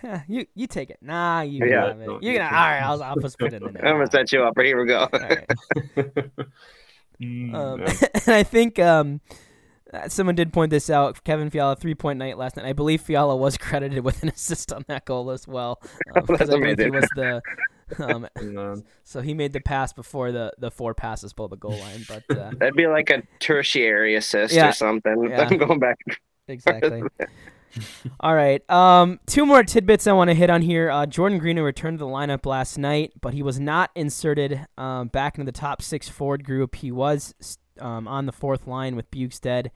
yeah, 0.03 0.21
you 0.27 0.45
you 0.55 0.67
take 0.67 0.89
it. 0.89 0.99
Nah, 1.01 1.41
you 1.41 1.65
Yeah. 1.65 1.87
have 1.87 1.99
it. 2.01 2.09
You're 2.21 2.37
gonna 2.37 2.45
all 2.45 2.51
right. 2.51 2.79
I'll 2.81 3.03
I'll 3.03 3.15
just 3.17 3.37
put 3.39 3.53
it 3.53 3.61
in 3.63 3.73
there. 3.73 3.85
I'm 3.85 3.95
gonna 3.95 4.09
set 4.11 4.31
you 4.31 4.43
up. 4.43 4.53
Here 4.59 4.79
we 4.79 4.87
go. 4.87 4.99
All 5.11 5.19
right. 5.19 5.47
Mm, 7.19 7.53
Um, 7.55 7.79
yeah. 7.81 7.93
and 8.27 8.35
I 8.35 8.43
think 8.43 8.77
um, 8.77 9.21
uh, 9.91 10.07
someone 10.07 10.35
did 10.35 10.53
point 10.53 10.69
this 10.69 10.87
out. 10.87 11.23
Kevin 11.23 11.49
Fiala 11.49 11.75
three 11.75 11.95
point 11.95 12.19
night 12.19 12.37
last 12.37 12.57
night. 12.57 12.65
I 12.67 12.73
believe 12.73 13.01
Fiala 13.01 13.35
was 13.35 13.57
credited 13.57 14.03
with 14.03 14.21
an 14.21 14.29
assist 14.29 14.71
on 14.71 14.85
that 14.87 15.05
goal 15.05 15.31
as 15.31 15.47
well. 15.47 15.81
Um, 16.15 16.27
'cause 16.27 16.37
That's 16.37 16.51
I 16.51 16.59
believe 16.59 16.77
he 16.79 16.91
was 16.91 17.07
the 17.15 17.41
um, 17.99 18.27
so 19.03 19.21
he 19.21 19.33
made 19.33 19.53
the 19.53 19.59
pass 19.61 19.93
before 19.93 20.31
the 20.31 20.51
the 20.57 20.71
four 20.71 20.93
passes 20.93 21.33
below 21.33 21.47
the 21.47 21.55
goal 21.57 21.77
line. 21.77 22.05
But 22.07 22.23
uh, 22.37 22.51
That'd 22.57 22.75
be 22.75 22.87
like 22.87 23.09
a 23.09 23.23
tertiary 23.39 24.15
assist 24.15 24.53
Yeah. 24.53 24.69
or 24.69 24.71
something. 24.73 25.25
Yeah. 25.29 25.47
I'm 25.49 25.57
going 25.57 25.79
back. 25.79 25.97
exactly. 26.47 27.03
All 28.19 28.33
right. 28.33 28.67
Um, 28.69 29.19
two 29.27 29.45
more 29.45 29.63
tidbits 29.63 30.07
I 30.07 30.13
want 30.13 30.29
to 30.29 30.33
hit 30.33 30.49
on 30.49 30.61
here. 30.61 30.89
Uh, 30.89 31.05
Jordan 31.05 31.37
Greenway 31.37 31.61
returned 31.63 31.99
to 31.99 32.05
the 32.05 32.09
lineup 32.09 32.45
last 32.45 32.77
night, 32.77 33.11
but 33.21 33.33
he 33.33 33.43
was 33.43 33.59
not 33.59 33.91
inserted 33.93 34.65
um, 34.77 35.09
back 35.09 35.37
into 35.37 35.45
the 35.51 35.57
top 35.57 35.81
six 35.81 36.09
forward 36.09 36.43
group. 36.43 36.75
He 36.75 36.91
was 36.91 37.35
um, 37.79 38.07
on 38.07 38.25
the 38.25 38.31
fourth 38.31 38.65
line 38.67 38.95
with 38.95 39.11
Bjugstad 39.11 39.69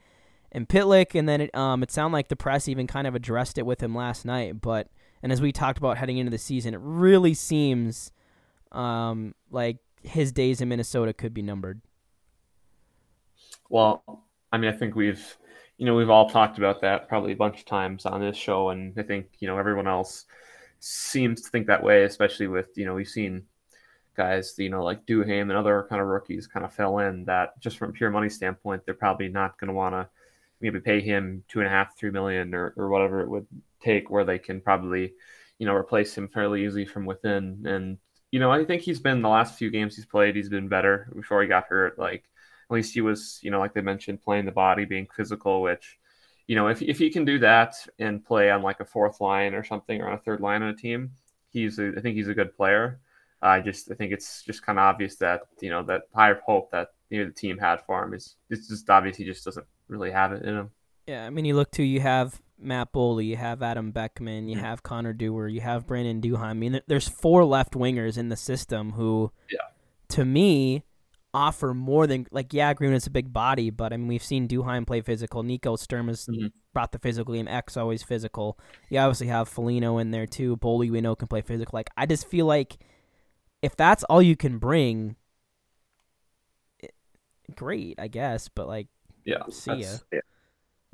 and 0.50 0.68
Pitlick, 0.68 1.14
and 1.16 1.28
then 1.28 1.42
it, 1.42 1.54
um, 1.54 1.82
it 1.82 1.90
sounded 1.92 2.14
like 2.14 2.28
the 2.28 2.36
press 2.36 2.66
even 2.66 2.86
kind 2.86 3.06
of 3.06 3.14
addressed 3.14 3.56
it 3.58 3.66
with 3.66 3.80
him 3.82 3.94
last 3.94 4.24
night. 4.24 4.60
But 4.60 4.88
and 5.22 5.32
as 5.32 5.40
we 5.40 5.52
talked 5.52 5.78
about 5.78 5.98
heading 5.98 6.18
into 6.18 6.30
the 6.30 6.38
season, 6.38 6.74
it 6.74 6.80
really 6.82 7.34
seems 7.34 8.12
um, 8.72 9.34
like 9.50 9.78
his 10.02 10.32
days 10.32 10.60
in 10.60 10.68
Minnesota 10.68 11.12
could 11.12 11.32
be 11.32 11.42
numbered. 11.42 11.80
Well, 13.68 14.02
I 14.52 14.58
mean, 14.58 14.72
I 14.72 14.76
think 14.76 14.96
we've, 14.96 15.36
you 15.78 15.86
know, 15.86 15.94
we've 15.94 16.10
all 16.10 16.28
talked 16.28 16.58
about 16.58 16.80
that 16.82 17.08
probably 17.08 17.32
a 17.32 17.36
bunch 17.36 17.60
of 17.60 17.64
times 17.66 18.04
on 18.04 18.20
this 18.20 18.36
show, 18.36 18.70
and 18.70 18.98
I 18.98 19.02
think 19.02 19.26
you 19.38 19.48
know 19.48 19.58
everyone 19.58 19.86
else 19.86 20.26
seems 20.80 21.42
to 21.42 21.50
think 21.50 21.66
that 21.68 21.82
way, 21.82 22.04
especially 22.04 22.48
with 22.48 22.68
you 22.76 22.84
know 22.84 22.94
we've 22.94 23.08
seen 23.08 23.44
guys, 24.16 24.54
you 24.58 24.68
know, 24.68 24.84
like 24.84 25.06
Duhaime 25.06 25.42
and 25.42 25.52
other 25.52 25.86
kind 25.88 26.02
of 26.02 26.08
rookies 26.08 26.46
kind 26.46 26.66
of 26.66 26.72
fell 26.74 26.98
in 26.98 27.24
that 27.24 27.58
just 27.60 27.78
from 27.78 27.92
pure 27.92 28.10
money 28.10 28.28
standpoint, 28.28 28.82
they're 28.84 28.94
probably 28.94 29.28
not 29.28 29.58
going 29.58 29.68
to 29.68 29.74
want 29.74 29.94
to 29.94 30.08
maybe 30.62 30.80
pay 30.80 31.00
him 31.00 31.44
two 31.48 31.58
and 31.58 31.66
a 31.66 31.70
half, 31.70 31.96
three 31.98 32.10
million 32.10 32.54
or, 32.54 32.72
or 32.76 32.88
whatever 32.88 33.20
it 33.20 33.28
would 33.28 33.46
take, 33.80 34.08
where 34.08 34.24
they 34.24 34.38
can 34.38 34.60
probably, 34.60 35.12
you 35.58 35.66
know, 35.66 35.74
replace 35.74 36.16
him 36.16 36.28
fairly 36.28 36.64
easily 36.64 36.86
from 36.86 37.04
within. 37.04 37.64
And, 37.66 37.98
you 38.30 38.40
know, 38.40 38.50
I 38.50 38.64
think 38.64 38.82
he's 38.82 39.00
been 39.00 39.20
the 39.20 39.28
last 39.28 39.58
few 39.58 39.70
games 39.70 39.96
he's 39.96 40.06
played, 40.06 40.36
he's 40.36 40.48
been 40.48 40.68
better 40.68 41.12
before 41.14 41.42
he 41.42 41.48
got 41.48 41.66
hurt. 41.66 41.98
Like, 41.98 42.24
at 42.70 42.74
least 42.74 42.94
he 42.94 43.00
was, 43.00 43.38
you 43.42 43.50
know, 43.50 43.58
like 43.58 43.74
they 43.74 43.82
mentioned, 43.82 44.22
playing 44.22 44.46
the 44.46 44.52
body, 44.52 44.84
being 44.84 45.08
physical, 45.14 45.60
which, 45.60 45.98
you 46.46 46.56
know, 46.56 46.68
if, 46.68 46.80
if 46.80 46.98
he 46.98 47.10
can 47.10 47.24
do 47.24 47.38
that 47.40 47.74
and 47.98 48.24
play 48.24 48.50
on 48.50 48.62
like 48.62 48.80
a 48.80 48.84
fourth 48.84 49.20
line 49.20 49.54
or 49.54 49.64
something 49.64 50.00
or 50.00 50.08
on 50.08 50.14
a 50.14 50.18
third 50.18 50.40
line 50.40 50.62
on 50.62 50.70
a 50.70 50.76
team, 50.76 51.10
he's, 51.50 51.78
a, 51.78 51.92
I 51.96 52.00
think 52.00 52.16
he's 52.16 52.28
a 52.28 52.34
good 52.34 52.56
player. 52.56 53.00
I 53.42 53.60
just, 53.60 53.90
I 53.90 53.94
think 53.94 54.12
it's 54.12 54.42
just 54.44 54.64
kind 54.64 54.78
of 54.78 54.84
obvious 54.84 55.16
that, 55.16 55.42
you 55.60 55.70
know, 55.70 55.82
that 55.82 56.02
higher 56.14 56.40
hope 56.46 56.70
that 56.70 56.88
you 57.10 57.20
know, 57.20 57.26
the 57.26 57.32
team 57.32 57.58
had 57.58 57.80
for 57.84 58.02
him 58.02 58.14
is, 58.14 58.36
it's 58.48 58.68
just 58.68 58.88
obvious 58.88 59.16
he 59.16 59.24
just 59.24 59.44
doesn't 59.44 59.66
really 59.92 60.10
have 60.10 60.32
it 60.32 60.42
in 60.42 60.56
him. 60.56 60.70
Yeah, 61.06 61.24
I 61.26 61.30
mean, 61.30 61.44
you 61.44 61.54
look 61.54 61.70
to 61.72 61.82
you 61.82 62.00
have 62.00 62.40
Matt 62.58 62.92
Boldy, 62.92 63.26
you 63.26 63.36
have 63.36 63.62
Adam 63.62 63.90
Beckman, 63.92 64.48
you 64.48 64.56
Mhm. 64.56 64.60
have 64.60 64.82
Connor 64.82 65.12
Dewar, 65.12 65.48
you 65.48 65.60
have 65.60 65.86
Brandon 65.86 66.20
Duhaime. 66.20 66.40
I 66.42 66.52
mean, 66.54 66.80
there's 66.86 67.08
four 67.08 67.44
left 67.44 67.72
wingers 67.74 68.16
in 68.16 68.28
the 68.28 68.36
system 68.36 68.92
who, 68.92 69.32
Yeah. 69.50 69.58
to 70.10 70.24
me, 70.24 70.84
offer 71.34 71.72
more 71.72 72.06
than 72.06 72.26
like 72.30 72.52
yeah, 72.52 72.74
Green 72.74 72.92
is 72.92 73.06
a 73.06 73.10
big 73.10 73.32
body, 73.32 73.70
but 73.70 73.90
I 73.92 73.96
mean 73.96 74.06
we've 74.06 74.22
seen 74.22 74.46
Duhaime 74.46 74.86
play 74.86 75.00
physical. 75.00 75.42
Nico 75.42 75.76
Sturm 75.76 76.08
has 76.08 76.26
Mhm. 76.26 76.52
brought 76.74 76.92
the 76.92 76.98
physical 76.98 77.32
game. 77.32 77.48
X 77.48 77.74
always 77.78 78.02
physical. 78.02 78.58
You 78.90 78.98
obviously 78.98 79.28
have 79.28 79.48
Foligno 79.48 79.96
in 79.96 80.10
there 80.10 80.26
too. 80.26 80.58
Boldy 80.58 80.90
we 80.90 81.00
know 81.00 81.16
can 81.16 81.28
play 81.28 81.40
physical. 81.40 81.74
Like 81.74 81.88
I 81.96 82.04
just 82.04 82.26
feel 82.26 82.44
like 82.44 82.76
if 83.62 83.74
that's 83.74 84.04
all 84.04 84.20
you 84.20 84.36
can 84.36 84.58
bring, 84.58 85.16
it, 86.80 86.94
great, 87.56 87.98
I 87.98 88.08
guess. 88.08 88.48
But 88.48 88.68
like, 88.68 88.88
Yeah. 89.24 89.42
See 89.50 89.70
ya. 89.70 89.76
that's- 89.76 90.04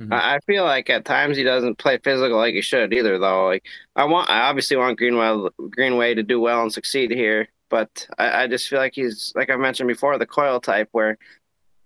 mm-hmm. 0.00 0.12
I 0.12 0.36
I 0.36 0.38
feel 0.40 0.64
like 0.64 0.90
at 0.90 1.04
times 1.04 1.36
he 1.36 1.42
doesn't 1.44 1.78
play 1.78 1.98
physical 1.98 2.36
like 2.36 2.54
he 2.54 2.62
should 2.62 2.92
either, 2.92 3.18
though. 3.18 3.46
Like 3.46 3.64
I 3.96 4.04
want, 4.04 4.30
I 4.30 4.42
obviously 4.42 4.76
want 4.76 4.98
Greenway 4.98 5.48
Greenway 5.70 6.14
to 6.14 6.22
do 6.22 6.40
well 6.40 6.62
and 6.62 6.72
succeed 6.72 7.10
here, 7.10 7.48
but 7.68 8.06
I, 8.18 8.44
I 8.44 8.46
just 8.46 8.68
feel 8.68 8.78
like 8.78 8.94
he's 8.94 9.32
like 9.34 9.50
I 9.50 9.56
mentioned 9.56 9.88
before, 9.88 10.18
the 10.18 10.26
Coyle 10.26 10.60
type 10.60 10.88
where 10.92 11.18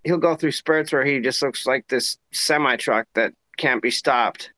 he'll 0.05 0.19
go 0.19 0.35
through 0.35 0.53
spurts 0.53 0.93
where 0.93 1.05
he 1.05 1.21
just 1.21 1.43
looks 1.43 1.67
like 1.67 1.87
this 1.89 2.19
semi 2.33 2.77
truck 2.77 3.07
that 3.15 3.33
can't 3.57 3.83
be 3.83 3.91
stopped, 3.91 4.53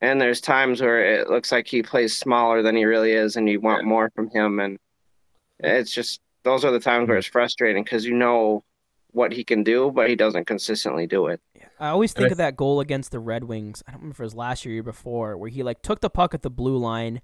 and 0.00 0.20
there's 0.20 0.40
times 0.40 0.80
where 0.80 1.20
it 1.20 1.30
looks 1.30 1.52
like 1.52 1.66
he 1.66 1.82
plays 1.82 2.16
smaller 2.16 2.62
than 2.62 2.76
he 2.76 2.84
really 2.84 3.12
is, 3.12 3.36
and 3.36 3.48
you 3.48 3.60
want 3.60 3.82
Yeah. 3.82 3.88
more 3.88 4.10
from 4.14 4.30
him, 4.30 4.60
and 4.60 4.78
it's 5.60 5.92
just 5.92 6.20
those 6.42 6.64
are 6.64 6.70
the 6.70 6.80
times 6.80 7.08
where 7.08 7.14
mm-hmm. 7.14 7.20
it's 7.20 7.28
frustrating 7.28 7.84
because 7.84 8.04
you 8.04 8.14
know 8.14 8.62
what 9.14 9.32
he 9.32 9.42
can 9.44 9.62
do, 9.62 9.90
but 9.90 10.08
he 10.08 10.16
doesn't 10.16 10.46
consistently 10.46 11.06
do 11.06 11.26
it. 11.28 11.40
I 11.80 11.88
always 11.88 12.12
think 12.12 12.30
of 12.30 12.36
that 12.38 12.56
goal 12.56 12.80
against 12.80 13.10
the 13.10 13.18
Red 13.20 13.44
Wings. 13.44 13.82
I 13.86 13.92
don't 13.92 14.00
remember 14.00 14.14
if 14.16 14.20
it 14.20 14.24
was 14.24 14.34
last 14.34 14.64
year 14.64 14.72
or 14.72 14.74
year 14.74 14.82
before, 14.82 15.36
where 15.36 15.50
he 15.50 15.62
like 15.62 15.82
took 15.82 16.00
the 16.00 16.10
puck 16.10 16.34
at 16.34 16.42
the 16.42 16.50
blue 16.50 16.76
line, 16.76 17.20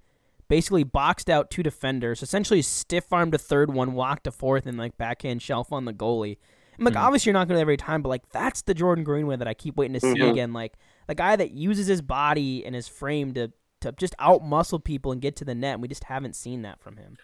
basically 0.48 0.82
boxed 0.84 1.28
out 1.28 1.50
two 1.50 1.62
defenders, 1.62 2.22
essentially 2.22 2.62
stiff 2.62 3.12
armed 3.12 3.34
a 3.34 3.38
third 3.38 3.72
one, 3.74 3.92
walked 3.92 4.26
a 4.26 4.30
fourth, 4.32 4.66
and 4.66 4.78
like 4.78 4.96
backhand 4.96 5.42
shelf 5.42 5.72
on 5.72 5.84
the 5.84 5.92
goalie. 5.92 6.38
And 6.76 6.84
like 6.84 6.94
Mhm. 6.94 7.00
obviously 7.02 7.30
you're 7.30 7.38
not 7.38 7.46
going 7.48 7.56
to 7.58 7.60
every 7.60 7.76
time, 7.76 8.02
but 8.02 8.08
like 8.08 8.28
that's 8.30 8.62
the 8.62 8.74
Jordan 8.74 9.04
Greenway 9.04 9.36
that 9.36 9.46
I 9.48 9.54
keep 9.54 9.76
waiting 9.76 9.94
to 9.94 10.00
see 10.00 10.14
Mhm. 10.18 10.30
again. 10.30 10.52
Like 10.52 10.74
the 11.06 11.14
guy 11.14 11.36
that 11.36 11.50
uses 11.52 11.86
his 11.88 12.02
body 12.02 12.64
and 12.64 12.74
his 12.74 12.88
frame 12.88 13.34
to 13.34 13.52
to 13.82 13.92
just 13.92 14.14
out 14.18 14.44
muscle 14.44 14.78
people 14.78 15.10
and 15.10 15.22
get 15.22 15.36
to 15.36 15.44
the 15.44 15.54
net. 15.54 15.74
And 15.74 15.82
we 15.82 15.88
just 15.88 16.04
haven't 16.04 16.36
seen 16.36 16.60
that 16.62 16.80
from 16.80 16.98
him. 16.98 17.16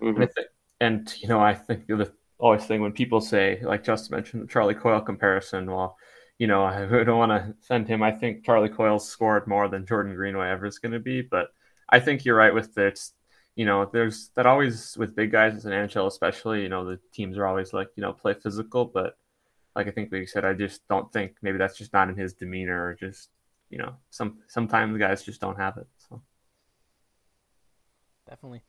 Mhm. 0.00 0.20
And, 0.20 0.30
and 0.80 1.14
you 1.22 1.28
know, 1.28 1.38
I 1.40 1.54
think 1.54 1.86
the 1.86 2.12
always 2.42 2.64
thing 2.64 2.82
when 2.82 2.92
people 2.92 3.20
say, 3.20 3.60
like 3.62 3.84
Justin 3.84 4.16
mentioned, 4.16 4.42
the 4.42 4.46
Charlie 4.48 4.74
Coyle 4.74 5.00
comparison. 5.00 5.70
Well, 5.70 5.96
you 6.38 6.48
know, 6.48 6.64
I 6.64 6.84
don't 7.04 7.18
want 7.18 7.30
to 7.30 7.54
offend 7.62 7.86
him. 7.86 8.02
I 8.02 8.10
think 8.10 8.44
Charlie 8.44 8.68
Coyle 8.68 8.98
scored 8.98 9.46
more 9.46 9.68
than 9.68 9.86
Jordan 9.86 10.14
Greenway 10.14 10.48
ever 10.48 10.66
is 10.66 10.80
going 10.80 10.92
to 10.92 10.98
be, 10.98 11.22
but 11.22 11.48
I 11.88 12.00
think 12.00 12.24
you're 12.24 12.36
right 12.36 12.52
with 12.52 12.74
this. 12.74 13.12
You 13.54 13.64
know, 13.64 13.88
there's 13.92 14.30
that 14.34 14.46
always 14.46 14.96
with 14.96 15.14
big 15.14 15.30
guys 15.30 15.64
an 15.64 15.72
NHL, 15.72 16.08
especially. 16.08 16.62
You 16.62 16.68
know, 16.68 16.84
the 16.84 16.98
teams 17.12 17.38
are 17.38 17.46
always 17.46 17.72
like, 17.72 17.88
you 17.96 18.00
know, 18.00 18.12
play 18.12 18.34
physical, 18.34 18.86
but 18.86 19.16
like 19.76 19.86
I 19.86 19.90
think 19.90 20.10
we 20.10 20.26
said, 20.26 20.44
I 20.44 20.54
just 20.54 20.86
don't 20.88 21.12
think 21.12 21.36
maybe 21.42 21.58
that's 21.58 21.78
just 21.78 21.92
not 21.92 22.08
in 22.08 22.16
his 22.16 22.34
demeanor, 22.34 22.86
or 22.86 22.94
just 22.94 23.28
you 23.70 23.78
know, 23.78 23.94
some 24.10 24.38
sometimes 24.48 24.98
guys 24.98 25.22
just 25.22 25.40
don't 25.40 25.58
have 25.58 25.76
it. 25.76 25.86
So. 26.08 26.22
Definitely. 28.28 28.62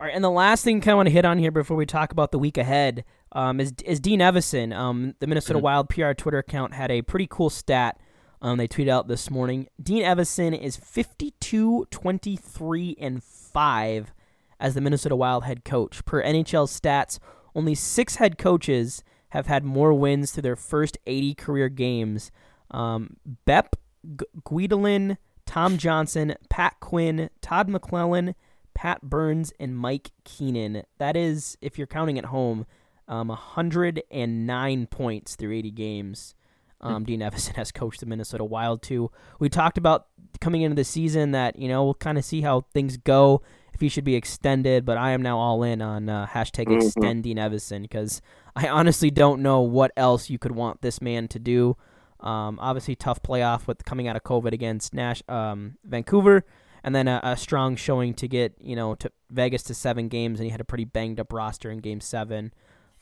All 0.00 0.06
right, 0.06 0.14
and 0.14 0.24
the 0.24 0.30
last 0.30 0.64
thing 0.64 0.78
I 0.78 0.80
kind 0.80 0.92
of 0.92 0.96
want 0.96 1.06
to 1.08 1.12
hit 1.12 1.26
on 1.26 1.36
here 1.38 1.50
before 1.50 1.76
we 1.76 1.84
talk 1.84 2.10
about 2.10 2.32
the 2.32 2.38
week 2.38 2.56
ahead 2.56 3.04
um, 3.32 3.60
is 3.60 3.74
is 3.84 4.00
Dean 4.00 4.20
Evason. 4.20 4.74
Um, 4.74 5.14
the 5.20 5.26
Minnesota 5.26 5.58
Mhm. 5.58 5.62
Wild 5.62 5.88
PR 5.90 6.12
Twitter 6.14 6.38
account 6.38 6.72
had 6.72 6.90
a 6.90 7.02
pretty 7.02 7.26
cool 7.30 7.50
stat. 7.50 8.00
Um, 8.40 8.56
they 8.56 8.66
tweeted 8.66 8.88
out 8.88 9.08
this 9.08 9.30
morning. 9.30 9.68
Dean 9.82 10.02
Evason 10.02 10.58
is 10.58 10.74
52, 10.78 11.86
23, 11.90 12.96
and 12.98 13.22
five 13.22 14.14
as 14.58 14.72
the 14.72 14.80
Minnesota 14.80 15.14
Wild 15.14 15.44
head 15.44 15.66
coach. 15.66 16.02
Per 16.06 16.22
NHL 16.22 16.66
stats, 16.66 17.18
only 17.54 17.74
six 17.74 18.16
head 18.16 18.38
coaches 18.38 19.04
have 19.30 19.48
had 19.48 19.64
more 19.64 19.92
wins 19.92 20.32
through 20.32 20.42
their 20.42 20.56
first 20.56 20.96
80 21.06 21.34
career 21.34 21.68
games. 21.68 22.30
Um, 22.70 23.16
Bep 23.44 23.76
G- 24.16 24.24
Guidolin, 24.46 25.18
Tom 25.44 25.76
Johnson, 25.76 26.36
Pat 26.48 26.76
Quinn, 26.80 27.28
Todd 27.42 27.68
McLellan, 27.68 28.34
Pat 28.74 29.02
Burns, 29.02 29.52
and 29.60 29.76
Mike 29.76 30.10
Keenan. 30.24 30.82
That 30.98 31.16
is, 31.16 31.56
if 31.60 31.76
you're 31.78 31.86
counting 31.86 32.18
at 32.18 32.26
home, 32.26 32.66
um, 33.08 33.28
109 33.28 34.86
points 34.86 35.36
through 35.36 35.52
80 35.54 35.70
games. 35.70 36.34
Um, 36.80 37.04
Dean 37.04 37.20
Evason 37.20 37.54
has 37.56 37.72
coached 37.72 38.00
the 38.00 38.06
Minnesota 38.06 38.44
Wild 38.44 38.82
too. 38.82 39.10
We 39.38 39.48
talked 39.48 39.76
about 39.78 40.06
coming 40.40 40.62
into 40.62 40.76
the 40.76 40.84
season 40.84 41.32
that 41.32 41.58
you 41.58 41.68
know 41.68 41.84
we'll 41.84 41.94
kind 41.94 42.16
of 42.16 42.24
see 42.24 42.40
how 42.40 42.62
things 42.72 42.96
go 42.96 43.42
if 43.74 43.80
he 43.80 43.88
should 43.88 44.04
be 44.04 44.14
extended, 44.16 44.84
but 44.86 44.96
I 44.96 45.10
am 45.10 45.20
now 45.22 45.38
all 45.38 45.62
in 45.62 45.82
on 45.82 46.08
uh, 46.08 46.26
hashtag 46.26 46.66
Mhm. 46.66 46.82
extend 46.82 47.22
Dean 47.24 47.36
Evason 47.36 47.82
because 47.82 48.22
I 48.56 48.68
honestly 48.68 49.10
don't 49.10 49.42
know 49.42 49.60
what 49.60 49.92
else 49.96 50.30
you 50.30 50.38
could 50.38 50.52
want 50.52 50.80
this 50.80 51.00
man 51.02 51.28
to 51.28 51.38
do. 51.38 51.76
Um, 52.20 52.58
obviously, 52.60 52.94
tough 52.96 53.22
playoff 53.22 53.66
with 53.66 53.84
coming 53.84 54.06
out 54.08 54.16
of 54.16 54.22
COVID 54.24 54.52
against 54.52 54.92
Nash, 54.94 55.22
um, 55.28 55.76
Vancouver, 55.84 56.44
and 56.82 56.94
then 56.94 57.08
a, 57.08 57.20
a 57.22 57.36
strong 57.36 57.76
showing 57.76 58.14
to 58.14 58.28
get 58.28 58.54
you 58.60 58.76
know 58.76 58.94
to 58.96 59.10
Vegas 59.30 59.62
to 59.64 59.74
seven 59.74 60.08
games, 60.08 60.40
and 60.40 60.46
he 60.46 60.50
had 60.50 60.60
a 60.60 60.64
pretty 60.64 60.84
banged 60.84 61.20
up 61.20 61.32
roster 61.32 61.70
in 61.70 61.78
Game 61.78 62.00
Seven. 62.00 62.52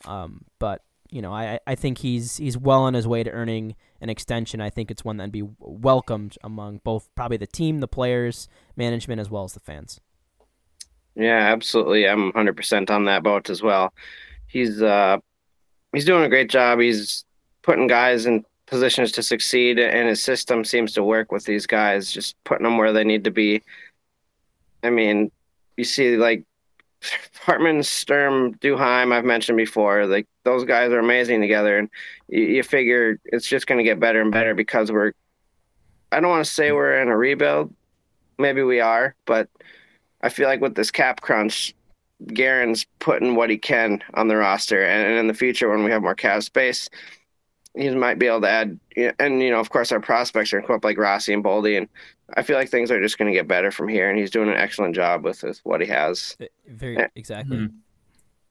Um, 0.05 0.45
but 0.59 0.83
you 1.11 1.23
know, 1.23 1.33
I, 1.33 1.59
I 1.67 1.75
think 1.75 1.99
he's 1.99 2.37
he's 2.37 2.59
well 2.59 2.83
on 2.83 2.95
his 2.95 3.07
way 3.07 3.23
to 3.23 3.31
earning 3.31 3.75
an 4.01 4.11
extension. 4.11 4.61
I 4.61 4.71
think 4.71 4.91
it's 4.91 5.05
one 5.05 5.17
that'd 5.17 5.33
be 5.33 5.49
welcomed 5.59 6.37
among 6.43 6.81
both 6.85 7.11
probably 7.15 7.39
the 7.39 7.47
team, 7.47 7.79
the 7.79 7.89
players, 7.89 8.49
management, 8.77 9.21
as 9.21 9.31
well 9.31 9.45
as 9.45 9.55
the 9.55 9.61
fans. 9.61 10.01
Yeah, 11.15 11.53
absolutely. 11.53 12.09
I'm 12.09 12.33
100% 12.33 12.91
on 12.91 13.07
that 13.07 13.25
boat 13.25 13.51
as 13.51 13.61
well. 13.61 13.93
He's 14.47 14.83
uh 14.83 15.19
he's 15.93 16.05
doing 16.05 16.25
a 16.25 16.29
great 16.29 16.51
job. 16.51 16.79
He's 16.79 17.25
putting 17.63 17.87
guys 17.87 18.27
in 18.27 18.45
positions 18.71 19.13
to 19.13 19.23
succeed 19.23 19.79
and 19.79 20.09
his 20.09 20.23
system 20.23 20.65
seems 20.65 20.93
to 20.93 21.03
work 21.03 21.33
with 21.33 21.45
these 21.45 21.67
guys, 21.67 22.13
just 22.13 22.37
putting 22.45 22.65
them 22.65 22.79
where 22.79 22.93
they 22.93 23.05
need 23.05 23.25
to 23.25 23.31
be. 23.31 23.63
I 24.83 24.91
mean, 24.91 25.31
you 25.77 25.85
see 25.85 26.17
like 26.17 26.45
Hartman, 27.41 27.83
Sturm, 27.83 28.55
Duhaime, 28.57 29.13
I've 29.13 29.25
mentioned 29.25 29.57
before, 29.57 30.07
like 30.07 30.27
those 30.45 30.65
guys 30.65 30.93
are 30.93 30.99
amazing 30.99 31.41
together 31.41 31.79
and 31.79 31.89
you, 32.29 32.43
you 32.43 32.63
figure 32.63 33.19
it's 33.25 33.47
just 33.47 33.67
going 33.67 33.79
to 33.79 33.85
get 33.85 34.01
better 34.01 34.21
and 34.21 34.33
better 34.33 34.55
because 34.55 34.93
we're 34.93 35.13
I 36.11 36.21
don't 36.21 36.31
want 36.31 36.45
to 36.45 36.51
say 36.51 36.73
we're 36.73 37.01
in 37.03 37.09
a 37.09 37.17
rebuild. 37.17 37.75
Maybe 38.39 38.63
we 38.63 38.81
are, 38.81 39.15
but 39.27 39.49
I 40.23 40.31
feel 40.31 40.49
like 40.49 40.61
with 40.61 40.75
this 40.75 40.91
cap 40.91 41.21
crunch, 41.21 41.75
Guerin's 42.27 42.87
putting 42.99 43.35
what 43.35 43.51
he 43.51 43.59
can 43.59 44.03
on 44.15 44.29
the 44.29 44.37
roster, 44.37 44.83
and, 44.83 45.07
and 45.07 45.19
in 45.19 45.27
the 45.29 45.35
future 45.35 45.69
when 45.69 45.85
we 45.85 45.91
have 45.91 46.03
more 46.03 46.15
cap 46.15 46.43
space, 46.43 46.89
he 47.79 47.91
might 47.91 48.19
be 48.19 48.27
able 48.27 48.43
to 48.43 48.49
add. 48.49 48.79
And 49.19 49.43
you 49.43 49.51
know, 49.51 49.61
of 49.61 49.71
course, 49.71 49.93
our 49.93 50.01
prospects 50.01 50.53
are 50.53 50.57
going 50.57 50.65
to 50.65 50.67
come 50.69 50.77
up 50.77 50.85
like 50.85 50.99
Rossi 50.99 51.33
and 51.33 51.45
Boldy, 51.45 51.79
and 51.79 51.89
I 52.37 52.43
feel 52.43 52.57
like 52.57 52.69
things 52.69 52.91
are 52.91 53.01
just 53.01 53.19
going 53.19 53.31
to 53.33 53.37
get 53.39 53.49
better 53.49 53.71
from 53.71 53.89
here. 53.89 54.11
And 54.11 54.19
he's 54.19 54.31
doing 54.31 54.49
an 54.49 54.57
excellent 54.57 54.95
job 54.95 55.25
with, 55.25 55.43
with 55.43 55.61
what 55.65 55.81
he 55.81 55.87
has. 55.89 56.37
Very 56.67 56.95
Yeah. 56.95 57.09
exactly. 57.17 57.57
Mhm. 57.57 57.75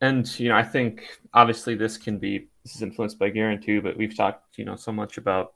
And 0.01 0.39
you 0.39 0.49
know, 0.49 0.55
I 0.55 0.63
think 0.63 1.05
obviously 1.33 1.75
this 1.75 1.97
can 1.97 2.19
be 2.19 2.47
this 2.63 2.75
is 2.75 2.81
influenced 2.81 3.19
by 3.19 3.29
Guerin 3.29 3.61
too, 3.61 3.81
but 3.81 3.97
we've 3.97 4.15
talked 4.15 4.57
you 4.59 4.65
know 4.65 4.75
so 4.75 4.91
much 4.91 5.17
about 5.17 5.53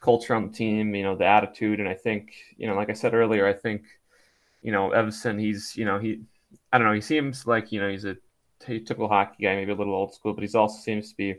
culture 0.00 0.34
on 0.34 0.48
the 0.48 0.52
team, 0.52 0.94
you 0.94 1.02
know, 1.02 1.16
the 1.16 1.26
attitude, 1.26 1.80
and 1.80 1.88
I 1.88 1.94
think 1.94 2.34
you 2.56 2.66
know, 2.66 2.74
like 2.74 2.90
I 2.90 2.94
said 2.94 3.14
earlier, 3.14 3.46
I 3.46 3.52
think 3.54 3.82
you 4.62 4.72
know 4.72 4.90
Evason, 4.90 5.40
he's 5.40 5.76
you 5.76 5.84
know 5.84 5.98
he, 5.98 6.22
I 6.72 6.78
don't 6.78 6.86
know, 6.86 6.94
he 6.94 7.00
seems 7.00 7.46
like 7.46 7.72
you 7.72 7.80
know 7.80 7.88
he's 7.90 8.04
a 8.04 8.16
typical 8.60 9.08
hockey 9.08 9.44
guy, 9.44 9.54
maybe 9.56 9.72
a 9.72 9.74
little 9.76 9.94
old 9.94 10.14
school, 10.14 10.34
but 10.34 10.42
he's 10.42 10.54
also 10.54 10.78
seems 10.80 11.10
to 11.10 11.16
be, 11.16 11.36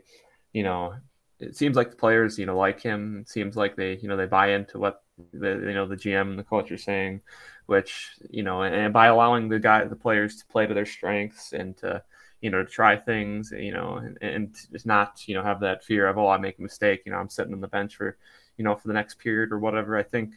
you 0.52 0.62
know, 0.62 0.94
it 1.40 1.56
seems 1.56 1.76
like 1.76 1.90
the 1.90 1.96
players 1.96 2.38
you 2.38 2.46
know 2.46 2.56
like 2.56 2.80
him. 2.80 3.20
It 3.20 3.28
seems 3.28 3.56
like 3.56 3.76
they 3.76 3.96
you 3.96 4.08
know 4.08 4.16
they 4.16 4.26
buy 4.26 4.52
into 4.52 4.78
what 4.78 5.02
the 5.32 5.50
you 5.50 5.74
know 5.74 5.86
the 5.86 5.96
GM 5.96 6.30
and 6.30 6.38
the 6.38 6.44
coach 6.44 6.70
are 6.70 6.78
saying, 6.78 7.20
which 7.66 8.10
you 8.30 8.42
know, 8.42 8.62
and 8.62 8.92
by 8.92 9.06
allowing 9.06 9.48
the 9.48 9.58
guy 9.58 9.84
the 9.84 9.96
players 9.96 10.36
to 10.36 10.46
play 10.46 10.66
to 10.66 10.74
their 10.74 10.86
strengths 10.86 11.52
and 11.52 11.76
to 11.78 12.02
you 12.40 12.50
know, 12.50 12.62
to 12.62 12.70
try 12.70 12.96
things, 12.96 13.52
you 13.56 13.72
know, 13.72 13.96
and, 13.96 14.18
and 14.20 14.56
just 14.70 14.86
not, 14.86 15.26
you 15.26 15.34
know, 15.34 15.42
have 15.42 15.60
that 15.60 15.84
fear 15.84 16.06
of, 16.06 16.18
oh, 16.18 16.28
I 16.28 16.38
make 16.38 16.58
a 16.58 16.62
mistake, 16.62 17.02
you 17.04 17.12
know, 17.12 17.18
I'm 17.18 17.28
sitting 17.28 17.52
on 17.52 17.60
the 17.60 17.68
bench 17.68 17.96
for, 17.96 18.16
you 18.56 18.64
know, 18.64 18.76
for 18.76 18.88
the 18.88 18.94
next 18.94 19.18
period 19.18 19.52
or 19.52 19.58
whatever. 19.58 19.96
I 19.96 20.04
think 20.04 20.34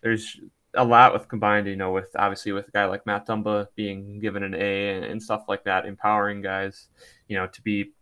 there's 0.00 0.40
a 0.74 0.84
lot 0.84 1.12
with 1.12 1.28
combined, 1.28 1.66
you 1.66 1.76
know, 1.76 1.90
with 1.92 2.10
obviously 2.16 2.52
with 2.52 2.68
a 2.68 2.70
guy 2.70 2.84
like 2.84 3.04
Matt 3.04 3.26
Dumba 3.26 3.66
being 3.74 4.20
given 4.20 4.44
an 4.44 4.54
A 4.54 4.90
and, 4.96 5.04
and 5.04 5.22
stuff 5.22 5.44
like 5.48 5.64
that, 5.64 5.86
empowering 5.86 6.40
guys, 6.40 6.88
you 7.26 7.36
know, 7.36 7.48
to 7.48 7.62
be, 7.62 7.92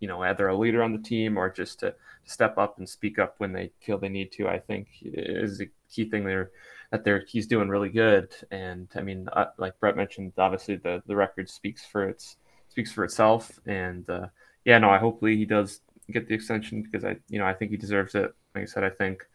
you 0.00 0.08
know, 0.08 0.22
either 0.22 0.48
a 0.48 0.56
leader 0.56 0.82
on 0.82 0.92
the 0.92 0.98
team 1.02 1.36
or 1.36 1.50
just 1.50 1.80
to 1.80 1.94
step 2.24 2.58
up 2.58 2.78
and 2.78 2.88
speak 2.88 3.18
up 3.18 3.34
when 3.38 3.52
they 3.52 3.70
feel 3.80 3.98
they 3.98 4.08
need 4.08 4.32
to. 4.32 4.48
I 4.48 4.58
think 4.58 4.88
is 5.02 5.60
a 5.60 5.66
key 5.90 6.08
thing 6.08 6.24
there 6.24 6.50
that 6.90 7.04
they're 7.04 7.24
he's 7.26 7.46
doing 7.46 7.68
really 7.68 7.88
good. 7.88 8.32
And 8.50 8.88
I 8.94 9.02
mean, 9.02 9.28
uh, 9.32 9.46
like 9.58 9.78
Brett 9.80 9.96
mentioned, 9.96 10.32
obviously 10.38 10.76
the 10.76 11.02
the 11.06 11.16
record 11.16 11.48
speaks 11.48 11.84
for 11.84 12.08
its 12.08 12.36
speaks 12.68 12.92
for 12.92 13.04
itself. 13.04 13.58
And 13.66 14.08
uh, 14.08 14.26
yeah, 14.64 14.78
no, 14.78 14.90
I 14.90 14.98
hopefully 14.98 15.36
he 15.36 15.44
does 15.44 15.80
get 16.10 16.28
the 16.28 16.34
extension 16.34 16.82
because 16.82 17.04
I, 17.04 17.16
you 17.28 17.38
know, 17.38 17.46
I 17.46 17.54
think 17.54 17.70
he 17.70 17.76
deserves 17.76 18.14
it. 18.14 18.32
Like 18.54 18.62
I 18.62 18.66
said, 18.66 18.84
I 18.84 18.90
think 18.90 19.26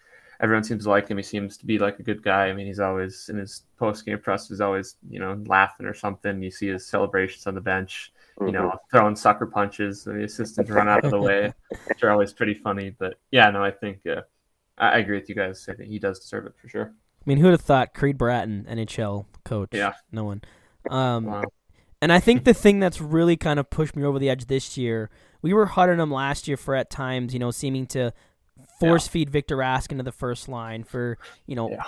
everyone 0.41 0.63
seems 0.63 0.83
to 0.83 0.89
like 0.89 1.07
him. 1.07 1.17
He 1.17 1.23
seems 1.23 1.57
to 1.57 1.65
be 1.65 1.77
like 1.77 1.99
a 1.99 2.03
good 2.03 2.23
guy. 2.23 2.47
I 2.47 2.53
mean, 2.53 2.67
he's 2.67 2.79
always 2.79 3.29
in 3.29 3.37
his 3.37 3.63
post 3.77 4.05
game 4.05 4.19
press, 4.19 4.49
he's 4.49 4.61
always, 4.61 4.95
you 5.09 5.19
know, 5.19 5.41
laughing 5.45 5.85
or 5.85 5.93
something. 5.93 6.41
You 6.41 6.51
see 6.51 6.67
his 6.67 6.85
celebrations 6.85 7.47
on 7.47 7.55
the 7.55 7.61
bench, 7.61 8.11
you 8.41 8.51
know, 8.51 8.73
throwing 8.91 9.15
sucker 9.15 9.45
punches, 9.45 10.07
and 10.07 10.19
the 10.19 10.23
assistants 10.25 10.69
run 10.71 10.87
out 10.89 11.03
of 11.05 11.11
the 11.11 11.19
way, 11.19 11.53
which 11.87 12.03
are 12.03 12.11
always 12.11 12.33
pretty 12.33 12.53
funny. 12.53 12.89
But 12.89 13.15
yeah, 13.31 13.49
no, 13.49 13.63
I 13.63 13.71
think 13.71 13.99
uh, 14.07 14.21
I, 14.77 14.89
I 14.89 14.97
agree 14.99 15.17
with 15.19 15.29
you 15.29 15.35
guys. 15.35 15.67
I 15.69 15.73
think 15.73 15.89
he 15.89 15.99
does 15.99 16.19
deserve 16.19 16.45
it 16.47 16.53
for 16.61 16.67
sure. 16.69 16.93
I 16.93 17.23
mean, 17.25 17.37
who 17.37 17.45
would 17.45 17.51
have 17.51 17.61
thought 17.61 17.93
Creed 17.93 18.17
Bratton, 18.17 18.65
NHL 18.69 19.25
coach? 19.45 19.69
Yeah. 19.71 19.93
no 20.11 20.23
one. 20.25 20.41
Um, 20.89 21.25
Wow. 21.25 21.43
And 22.01 22.11
I 22.11 22.19
think 22.19 22.43
the 22.43 22.53
thing 22.53 22.81
that's 22.81 22.99
really 22.99 23.37
kind 23.37 23.59
of 23.61 23.69
pushed 23.69 23.95
me 23.95 24.03
over 24.03 24.19
the 24.19 24.29
edge 24.29 24.47
this 24.47 24.75
year, 24.77 25.09
we 25.41 25.53
were 25.53 25.65
hard 25.67 25.89
on 25.89 26.01
him 26.01 26.11
last 26.11 26.49
year 26.49 26.57
for 26.57 26.75
at 26.75 26.89
times, 26.89 27.31
you 27.33 27.39
know, 27.39 27.49
seeming 27.49 27.85
to 27.87 28.11
force 28.77 29.07
feed 29.07 29.29
Victor 29.29 29.55
Rask 29.55 29.89
into 29.89 30.03
the 30.03 30.11
first 30.11 30.49
line 30.49 30.83
for, 30.83 31.17
you 31.45 31.55
know, 31.55 31.69
Yeah. 31.69 31.83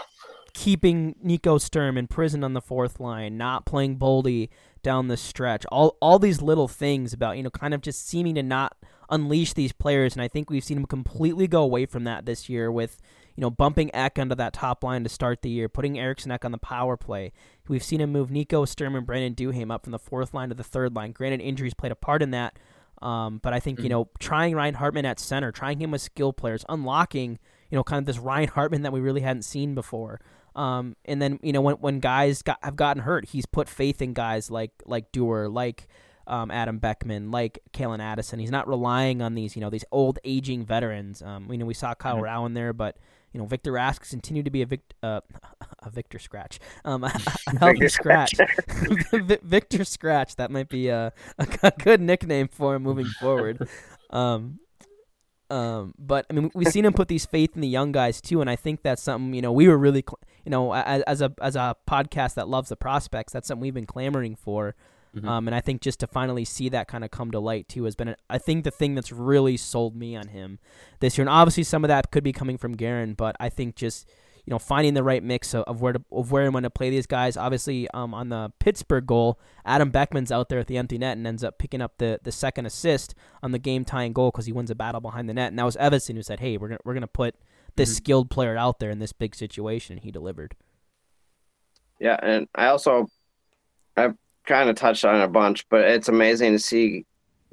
keeping 0.54 1.16
Nico 1.22 1.58
Sturm 1.58 1.98
in 1.98 2.08
prison 2.08 2.46
on 2.46 2.54
the 2.54 2.62
fourth 2.62 3.02
line, 3.02 3.38
not 3.38 3.66
playing 3.66 4.00
Boldy 4.00 4.48
down 4.86 5.08
the 5.08 5.18
stretch. 5.18 5.66
All 5.72 5.98
all 6.02 6.20
these 6.20 6.42
little 6.42 6.68
things 6.68 7.12
about, 7.12 7.38
you 7.38 7.44
know, 7.44 7.50
kind 7.50 7.74
of 7.74 7.82
just 7.82 8.08
seeming 8.08 8.36
to 8.36 8.44
not 8.44 8.78
unleash 9.10 9.54
these 9.54 9.72
players 9.72 10.14
and 10.14 10.22
I 10.22 10.28
think 10.28 10.50
we've 10.50 10.64
seen 10.64 10.78
him 10.78 10.86
completely 10.86 11.48
go 11.48 11.62
away 11.62 11.86
from 11.86 12.06
that 12.06 12.26
this 12.26 12.50
year 12.50 12.72
with 12.72 12.98
you 13.36 13.42
know, 13.42 13.50
bumping 13.50 13.94
Ek 13.94 14.18
onto 14.18 14.34
that 14.36 14.54
top 14.54 14.82
line 14.82 15.04
to 15.04 15.10
start 15.10 15.42
the 15.42 15.50
year, 15.50 15.68
putting 15.68 16.00
Eriksson 16.00 16.32
Ek 16.32 16.46
on 16.46 16.54
the 16.54 16.58
power 16.58 16.96
play. 16.96 17.34
We've 17.68 17.84
seen 17.84 18.00
him 18.00 18.14
move 18.14 18.32
Nico 18.32 18.64
Sturm 18.64 18.96
and 18.96 19.06
Brandon 19.06 19.36
Duhaime 19.36 19.74
up 19.74 19.84
from 19.84 19.92
the 19.92 20.00
fourth 20.00 20.34
line 20.34 20.48
to 20.48 20.56
the 20.56 20.64
third 20.64 20.96
line. 20.96 21.12
Granted, 21.12 21.42
injuries 21.42 21.74
played 21.74 21.92
a 21.92 21.96
part 21.96 22.22
in 22.22 22.32
that, 22.32 22.58
um, 23.02 23.42
but 23.44 23.52
I 23.52 23.60
think 23.60 23.82
you 23.82 23.90
know, 23.90 24.08
trying 24.20 24.56
Ryan 24.56 24.76
Hartman 24.76 25.06
at 25.06 25.20
center, 25.20 25.52
trying 25.52 25.82
him 25.82 25.92
with 25.92 26.02
skill 26.02 26.32
players, 26.32 26.64
unlocking 26.70 27.38
you 27.70 27.76
know, 27.76 27.84
kind 27.84 28.00
of 28.00 28.06
this 28.06 28.20
Ryan 28.20 28.50
Hartman 28.50 28.84
that 28.84 28.94
we 28.94 29.00
really 29.00 29.22
hadn't 29.22 29.44
seen 29.44 29.76
before. 29.76 30.22
Um, 30.56 30.96
and 31.06 31.22
then 31.22 31.40
you 31.44 31.52
know, 31.52 31.62
when 31.62 31.76
when 31.76 32.00
guys 32.00 32.42
got, 32.42 32.58
have 32.64 32.76
gotten 32.76 33.04
hurt, 33.04 33.26
he's 33.26 33.46
put 33.46 33.68
faith 33.70 34.02
in 34.02 34.14
guys 34.14 34.50
like 34.50 34.72
like 34.86 35.12
Dewar, 35.12 35.50
like 35.50 35.88
um, 36.28 36.50
Adam 36.50 36.80
Beckman, 36.80 37.30
like 37.32 37.60
Calen 37.74 38.00
Addison. 38.00 38.40
He's 38.40 38.52
not 38.52 38.68
relying 38.68 39.22
on 39.22 39.36
these, 39.36 39.56
you 39.56 39.62
know, 39.62 39.70
these 39.70 39.86
old 39.92 40.18
aging 40.24 40.66
veterans. 40.66 41.22
Um, 41.22 41.52
you 41.52 41.58
know, 41.58 41.66
we 41.66 41.74
saw 41.74 41.94
Kyle 41.94 42.18
Mhm. 42.18 42.24
Rowan 42.24 42.54
there, 42.54 42.74
but 42.74 42.98
you 43.34 43.40
know, 43.42 43.46
Victor 43.48 43.74
Rask 43.74 44.10
continued 44.10 44.46
to 44.46 44.52
be 44.52 44.62
a 44.62 44.66
Vic, 44.66 44.80
uh, 45.04 45.20
a 45.84 45.90
Victor 45.90 46.20
Scratch, 46.20 46.58
um, 46.86 47.04
a, 47.04 47.08
a 47.08 47.10
healthy 47.60 47.80
Victor 47.80 47.90
scratch, 47.90 48.34
Victor 49.44 49.84
Scratch. 49.84 50.36
That 50.38 50.52
might 50.52 50.70
be 50.70 50.88
a, 50.88 51.12
a, 51.38 51.48
a 51.64 51.72
good 51.72 52.00
nickname 52.02 52.48
for 52.48 52.76
him 52.76 52.84
moving 52.84 53.08
forward. 53.20 53.68
Um, 54.10 54.60
um, 55.50 55.94
but 55.98 56.26
I 56.30 56.34
mean, 56.34 56.52
we've 56.56 56.68
seen 56.68 56.86
him 56.86 56.94
put 56.94 57.08
these 57.08 57.26
faith 57.26 57.52
in 57.56 57.62
the 57.62 57.68
young 57.68 57.92
guys 57.92 58.22
too, 58.22 58.42
and 58.42 58.50
I 58.50 58.56
think 58.56 58.82
that's 58.82 59.02
something 59.02 59.34
you 59.34 59.42
know 59.42 59.52
we 59.52 59.68
were 59.68 59.78
really, 59.78 60.04
you 60.44 60.50
know, 60.50 60.74
as, 60.74 61.02
as 61.04 61.22
a 61.22 61.34
as 61.42 61.56
a 61.56 61.76
podcast 61.88 62.34
that 62.36 62.48
loves 62.48 62.70
the 62.70 62.76
prospects, 62.76 63.34
that's 63.34 63.48
something 63.48 63.62
we've 63.62 63.74
been 63.74 63.86
clamoring 63.86 64.36
for. 64.36 64.76
Mhm. 65.16 65.28
Um, 65.28 65.48
and 65.48 65.56
I 65.56 65.62
think 65.62 65.82
just 65.82 66.02
to 66.02 66.08
finally 66.08 66.44
see 66.44 66.68
that 66.70 66.90
kind 66.90 67.06
of 67.06 67.10
come 67.10 67.32
to 67.32 67.40
light 67.40 67.70
too 67.70 67.86
has 67.86 67.96
been, 67.96 68.10
a, 68.10 68.16
I 68.30 68.38
think, 68.38 68.66
the 68.66 68.72
thing 68.72 68.96
that's 68.96 69.14
really 69.14 69.56
sold 69.56 69.96
me 69.96 70.14
on 70.14 70.28
him 70.28 70.60
this 71.00 71.18
year. 71.18 71.24
And 71.24 71.30
obviously, 71.30 71.64
some 71.64 71.86
of 71.86 71.88
that 71.88 72.12
could 72.12 72.24
be 72.24 72.34
coming 72.34 72.58
from 72.58 72.74
Guerin, 72.74 73.14
but 73.14 73.38
I 73.40 73.48
think 73.48 73.76
just 73.76 74.10
you 74.46 74.52
know, 74.52 74.60
finding 74.60 74.94
the 74.94 75.04
right 75.04 75.24
mix 75.24 75.54
of, 75.54 75.64
of 75.66 75.82
where 75.82 75.94
to 75.94 76.02
of 76.12 76.32
where 76.32 76.46
and 76.46 76.54
when 76.54 76.64
to 76.64 76.70
play 76.70 76.90
these 76.90 77.08
guys. 77.08 77.36
Obviously, 77.38 77.88
um, 77.92 78.14
on 78.14 78.30
the 78.30 78.52
Pittsburgh 78.60 79.06
goal, 79.06 79.40
Adam 79.66 79.92
Beckman's 79.92 80.32
out 80.32 80.50
there 80.50 80.60
at 80.60 80.68
the 80.68 80.78
empty 80.78 80.98
net 80.98 81.18
and 81.18 81.26
ends 81.26 81.44
up 81.44 81.58
picking 81.58 81.82
up 81.82 81.98
the, 81.98 82.20
the 82.24 82.32
second 82.32 82.66
assist 82.66 83.16
on 83.42 83.52
the 83.52 83.60
game 83.60 83.86
tying 83.86 84.14
goal 84.14 84.32
because 84.32 84.46
he 84.46 84.52
wins 84.54 84.70
a 84.72 84.76
battle 84.76 85.02
behind 85.02 85.28
the 85.28 85.34
net. 85.34 85.50
And 85.50 85.60
that 85.60 85.66
was 85.66 85.76
Evason 85.78 86.16
who 86.16 86.22
said, 86.24 86.40
"Hey, 86.40 86.58
we're 86.58 86.70
gonna 86.70 86.82
we're 86.86 86.94
gonna 86.94 87.08
put 87.08 87.36
this 87.76 87.90
Mm-hmm. 87.90 87.96
skilled 87.96 88.30
player 88.30 88.58
out 88.58 88.80
there 88.80 88.90
in 88.92 89.00
this 89.00 89.14
big 89.14 89.36
situation," 89.36 89.98
and 89.98 90.04
he 90.04 90.12
delivered. 90.12 90.56
Yeah, 92.00 92.18
and 92.22 92.48
I 92.56 92.68
also 92.68 93.08
I've 93.98 94.16
kind 94.46 94.70
of 94.70 94.76
touched 94.76 95.06
on 95.06 95.22
it 95.22 95.24
a 95.24 95.28
bunch, 95.28 95.68
but 95.70 95.82
it's 95.82 96.10
amazing 96.10 96.54
to 96.54 96.60
see 96.60 97.06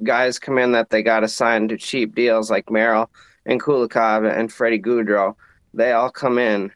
guys 0.03 0.39
come 0.39 0.57
in 0.57 0.73
that 0.73 0.89
they 0.89 1.03
got 1.03 1.23
assigned 1.23 1.69
to 1.69 1.77
cheap 1.77 2.15
deals 2.15 2.51
like 2.51 2.69
Merrill 2.71 3.09
and 3.45 3.61
Kulikov 3.61 4.29
and 4.31 4.51
Freddie 4.51 4.81
Gaudreau. 4.81 5.35
They 5.73 5.91
all 5.93 6.09
come 6.11 6.37
in 6.39 6.71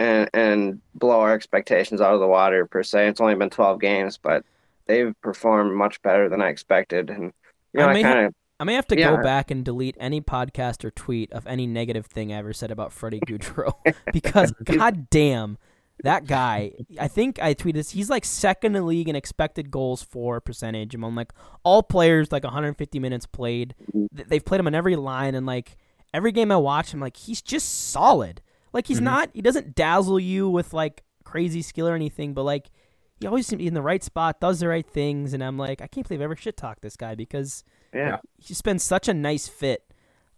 and 0.00 0.28
and 0.34 0.80
blow 0.96 1.20
our 1.20 1.32
expectations 1.32 2.00
out 2.00 2.14
of 2.14 2.20
the 2.20 2.26
water 2.26 2.66
per 2.66 2.82
se. 2.82 3.06
It's 3.08 3.20
only 3.20 3.36
been 3.36 3.50
twelve 3.50 3.80
games, 3.80 4.18
but 4.18 4.44
they've 4.86 5.14
performed 5.20 5.72
much 5.76 6.02
better 6.02 6.28
than 6.28 6.42
I 6.42 6.48
expected. 6.48 7.10
And 7.10 7.32
you 7.72 7.80
know, 7.80 7.86
I 7.86 7.90
I, 7.90 7.92
may 7.92 8.02
ha- 8.02 8.12
kind 8.12 8.26
of 8.26 8.34
I 8.58 8.64
may 8.64 8.74
have 8.74 8.86
to 8.88 8.98
Yeah. 8.98 9.16
go 9.16 9.22
back 9.22 9.50
and 9.52 9.64
delete 9.64 9.96
any 10.00 10.20
podcast 10.20 10.84
or 10.84 10.90
tweet 10.90 11.32
of 11.32 11.46
any 11.46 11.66
negative 11.66 12.06
thing 12.06 12.32
I 12.32 12.36
ever 12.38 12.52
said 12.52 12.70
about 12.70 12.92
Freddie 12.92 13.20
Gaudreau 13.20 13.72
because 14.12 14.52
goddamn 14.64 15.58
that 16.02 16.26
guy. 16.26 16.72
I 16.98 17.08
think 17.08 17.40
I 17.42 17.52
tweeted 17.52 17.74
this. 17.74 17.90
He's 17.90 18.08
like 18.08 18.24
second 18.24 18.74
in 18.74 18.80
the 18.82 18.86
league 18.86 19.08
in 19.08 19.14
expected 19.16 19.70
goals 19.70 20.02
for 20.02 20.40
percentage 20.40 20.94
among 20.94 21.14
like 21.14 21.30
all 21.62 21.82
players 21.82 22.32
like 22.32 22.42
150 22.42 22.98
minutes 22.98 23.26
played. 23.26 23.74
Mm-hmm. 23.94 24.22
They've 24.28 24.44
played 24.44 24.60
him 24.60 24.66
on 24.66 24.74
every 24.74 24.96
line 24.96 25.34
and 25.34 25.44
like 25.46 25.76
every 26.14 26.32
game 26.32 26.50
I 26.50 26.56
watch, 26.56 26.94
I'm 26.94 27.00
like 27.00 27.18
he's 27.18 27.42
just 27.42 27.90
solid. 27.90 28.40
Like 28.72 28.86
he's 28.86 29.00
not. 29.00 29.30
He 29.34 29.42
doesn't 29.42 29.74
dazzle 29.74 30.20
you 30.20 30.48
with 30.48 30.72
like 30.72 31.02
crazy 31.24 31.62
skill 31.62 31.88
or 31.88 31.94
anything, 31.94 32.34
but 32.34 32.44
like. 32.44 32.70
He 33.18 33.26
always 33.26 33.46
seems 33.46 33.58
to 33.58 33.64
be 33.64 33.66
in 33.66 33.74
the 33.74 33.82
right 33.82 34.02
spot, 34.02 34.40
does 34.40 34.60
the 34.60 34.68
right 34.68 34.86
things, 34.86 35.34
and 35.34 35.44
I'm 35.44 35.58
like, 35.58 35.82
I 35.82 35.86
can't 35.88 36.08
believe 36.08 36.22
I 36.22 36.24
ever 36.24 36.36
shit 36.36 36.56
talked 36.56 36.80
this 36.80 36.96
guy 36.96 37.14
because 37.14 37.64
yeah. 37.92 38.16
he's 38.38 38.62
been 38.62 38.78
such 38.78 39.08
a 39.08 39.12
nice 39.12 39.46
fit. 39.46 39.84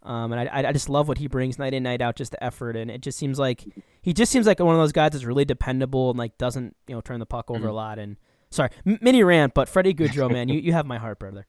Um, 0.03 0.33
and 0.33 0.49
I, 0.49 0.69
I 0.69 0.73
just 0.73 0.89
love 0.89 1.07
what 1.07 1.19
he 1.19 1.29
brings 1.29 1.59
night 1.61 1.75
in, 1.75 1.85
night 1.85 2.03
out, 2.03 2.17
just 2.17 2.33
the 2.33 2.43
effort, 2.43 2.77
and 2.77 2.91
it 2.91 3.01
just 3.01 3.19
seems 3.19 3.39
like 3.39 3.65
he 4.03 4.13
just 4.13 4.33
seems 4.33 4.47
like 4.47 4.59
one 4.59 4.75
of 4.75 4.81
those 4.81 4.91
guys 4.91 5.13
that's 5.13 5.25
really 5.25 5.45
dependable 5.45 6.11
and 6.11 6.19
like 6.19 6.37
doesn't 6.39 6.75
you 6.89 6.95
know 6.95 7.01
turn 7.01 7.21
the 7.21 7.27
puck 7.27 7.51
over 7.53 7.69
a 7.69 7.73
lot. 7.73 8.01
And 8.01 8.17
sorry, 8.51 8.71
m- 8.85 8.99
mini 9.01 9.23
rant, 9.23 9.55
but 9.55 9.69
Freddie 9.69 9.95
Gaudreau, 9.95 10.31
man, 10.31 10.49
you, 10.49 10.59
you 10.59 10.73
have 10.73 10.87
my 10.87 10.99
heart, 10.99 11.21
brother. 11.21 11.47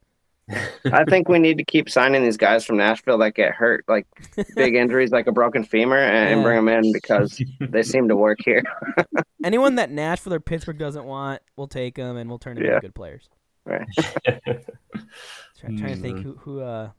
I 0.92 1.04
think 1.04 1.28
we 1.28 1.38
need 1.38 1.58
to 1.58 1.64
keep 1.64 1.88
signing 1.88 2.22
these 2.22 2.36
guys 2.36 2.64
from 2.64 2.76
Nashville 2.76 3.18
that 3.18 3.34
get 3.34 3.52
hurt, 3.52 3.84
like 3.88 4.06
big 4.54 4.74
injuries, 4.76 5.10
like 5.10 5.26
a 5.26 5.32
broken 5.32 5.64
femur, 5.64 5.96
and, 5.96 6.28
and 6.28 6.40
Yeah. 6.40 6.42
bring 6.42 6.56
them 6.64 6.68
in 6.84 6.92
because 6.92 7.40
they 7.60 7.82
seem 7.82 8.08
to 8.08 8.16
work 8.16 8.38
here. 8.44 8.62
Anyone 9.44 9.76
that 9.76 9.90
Nashville 9.90 10.34
or 10.34 10.40
Pittsburgh 10.40 10.78
doesn't 10.78 11.04
want, 11.04 11.40
we'll 11.56 11.66
take 11.68 11.94
them 11.94 12.16
and 12.16 12.28
we'll 12.28 12.38
turn 12.38 12.56
them 12.56 12.64
Yeah. 12.64 12.74
into 12.76 12.80
good 12.88 12.94
players. 12.94 13.28
Right. 13.64 13.86
Try, 14.26 15.70
trying 15.76 15.78
to 15.78 15.96
think 15.96 16.18
Mm. 16.18 16.22
who 16.22 16.34
who 16.40 16.60
uh, 16.60 16.90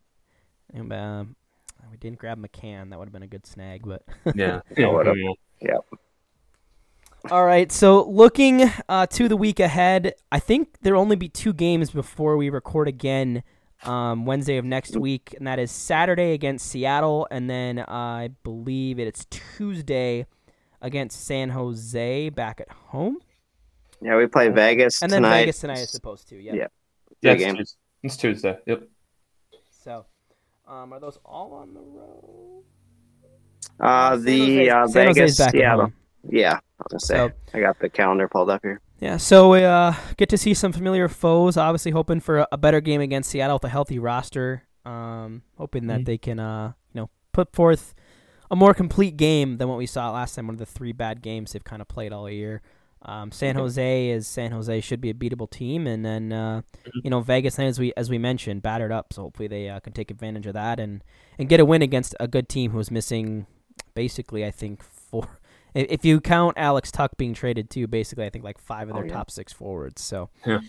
um, 0.73 0.91
um, 0.91 1.35
we 1.91 1.97
didn't 1.97 2.17
grab 2.17 2.39
McCann. 2.39 2.89
That 2.89 2.97
would 2.99 3.05
have 3.07 3.13
been 3.13 3.21
a 3.23 3.27
good 3.27 3.45
snag, 3.45 3.83
but 3.85 4.01
yeah. 4.33 4.61
Yeah, 4.75 4.87
what 4.87 5.05
yeah. 5.61 5.77
All 7.31 7.43
right, 7.43 7.71
so 7.71 8.07
looking 8.07 8.71
uh, 8.87 9.07
to 9.07 9.27
the 9.27 9.35
week 9.35 9.59
ahead, 9.59 10.13
I 10.31 10.39
think 10.39 10.77
there'll 10.81 11.01
only 11.01 11.15
be 11.15 11.27
two 11.27 11.53
games 11.53 11.89
before 11.89 12.37
we 12.37 12.51
record 12.51 12.87
again 12.87 13.41
um, 13.83 14.25
Wednesday 14.27 14.57
of 14.57 14.65
next 14.65 14.95
week, 14.95 15.33
and 15.35 15.47
that 15.47 15.57
is 15.57 15.71
Saturday 15.71 16.33
against 16.33 16.67
Seattle, 16.67 17.27
and 17.31 17.49
then 17.49 17.79
I 17.79 18.29
believe 18.43 18.99
it's 18.99 19.25
Tuesday 19.31 20.27
against 20.83 21.25
San 21.25 21.49
Jose 21.49 22.29
back 22.29 22.61
at 22.61 22.69
home, 22.69 23.17
Yeah, 24.01 24.17
we 24.17 24.27
play 24.27 24.49
Vegas 24.49 25.01
and 25.01 25.11
then 25.11 25.23
tonight. 25.23 25.39
Vegas 25.41 25.59
tonight 25.61 25.79
is 25.79 25.89
supposed 25.89 26.29
to. 26.29 26.35
Yeah. 26.39 26.53
Yeah. 26.53 26.67
Yeah, 27.21 27.31
it's, 27.31 27.43
game. 27.43 27.55
Tues- 27.55 27.77
it's 28.03 28.17
Tuesday. 28.17 28.57
Yep. 28.67 28.83
So, 29.83 30.05
um, 30.67 30.93
are 30.93 30.99
those 30.99 31.17
all 31.25 31.53
on 31.53 31.73
the 31.73 31.79
road? 31.79 32.63
Uh, 33.79 34.15
San 34.15 34.25
the 34.25 34.69
uh, 34.69 34.87
San 34.87 35.07
Jose's 35.07 35.15
Vegas, 35.17 35.37
back 35.39 35.47
at 35.47 35.51
Seattle. 35.53 35.81
home. 35.81 35.93
Yeah, 36.29 36.59
I 36.79 36.83
was 36.83 36.91
gonna 36.91 36.99
say. 36.99 37.15
So- 37.51 37.57
I 37.57 37.61
got 37.61 37.79
the 37.79 37.89
calendar 37.89 38.27
pulled 38.27 38.49
up 38.49 38.61
here. 38.63 38.81
Yeah, 38.99 39.17
so 39.17 39.51
we 39.51 39.63
uh, 39.63 39.93
get 40.17 40.29
to 40.29 40.37
see 40.37 40.53
some 40.53 40.71
familiar 40.71 41.07
foes. 41.09 41.57
Obviously, 41.57 41.91
hoping 41.91 42.21
for 42.21 42.39
a, 42.39 42.47
a 42.53 42.57
better 42.57 42.79
game 42.81 43.01
against 43.01 43.29
Seattle 43.29 43.55
with 43.57 43.65
a 43.65 43.69
healthy 43.69 43.99
roster. 43.99 44.63
Um, 44.85 45.41
hoping 45.57 45.87
that 45.87 46.01
Mhm. 46.01 46.05
they 46.05 46.17
can, 46.17 46.39
uh, 46.39 46.73
you 46.93 47.01
know, 47.01 47.09
put 47.33 47.53
forth 47.53 47.93
a 48.51 48.55
more 48.55 48.73
complete 48.73 49.17
game 49.17 49.57
than 49.57 49.67
what 49.67 49.77
we 49.77 49.85
saw 49.85 50.11
last 50.11 50.35
time. 50.35 50.47
One 50.47 50.55
of 50.55 50.59
the 50.59 50.65
three 50.65 50.91
bad 50.93 51.21
games 51.21 51.51
they've 51.53 51.63
kind 51.63 51.81
of 51.81 51.87
played 51.87 52.13
all 52.13 52.29
year. 52.29 52.61
Um, 53.01 53.31
San 53.31 53.55
Jose 53.55 54.09
is 54.09 54.27
San 54.27 54.51
Jose 54.51 54.81
should 54.81 55.01
be 55.01 55.09
a 55.09 55.13
beatable 55.13 55.49
team, 55.49 55.85
and 55.87 56.03
then 56.05 56.31
uh, 56.31 56.61
you 57.03 57.09
know 57.09 57.19
Vegas, 57.21 57.59
as 57.59 57.77
we 57.79 57.93
as 57.97 58.09
we 58.09 58.17
mentioned, 58.17 58.61
battered 58.63 58.91
up. 58.91 59.11
So 59.13 59.23
hopefully 59.23 59.47
they 59.47 59.69
uh, 59.69 59.79
can 59.81 59.93
take 59.93 60.09
advantage 60.09 60.45
of 60.47 60.53
that 60.53 60.79
and 60.79 61.03
and 61.37 61.49
get 61.49 61.59
a 61.59 61.65
win 61.65 61.81
against 61.81 62.15
a 62.19 62.27
good 62.27 62.47
team 62.49 62.71
who's 62.71 62.89
missing 62.89 63.45
basically, 63.93 64.45
I 64.45 64.51
think 64.51 64.81
four. 64.83 65.27
I- 65.75 65.87
If 65.89 66.05
you 66.05 66.21
count 66.21 66.57
Alex 66.57 66.91
Tuch 66.91 67.11
being 67.17 67.33
traded 67.33 67.69
too, 67.69 67.87
basically 67.87 68.25
I 68.25 68.29
think 68.29 68.43
like 68.43 68.57
five 68.59 68.89
of 68.89 68.95
Oh, 68.95 68.99
their 68.99 69.07
yeah. 69.07 69.13
top 69.13 69.29
six 69.31 69.51
forwards. 69.53 70.01
So 70.01 70.29
Yeah. 70.45 70.59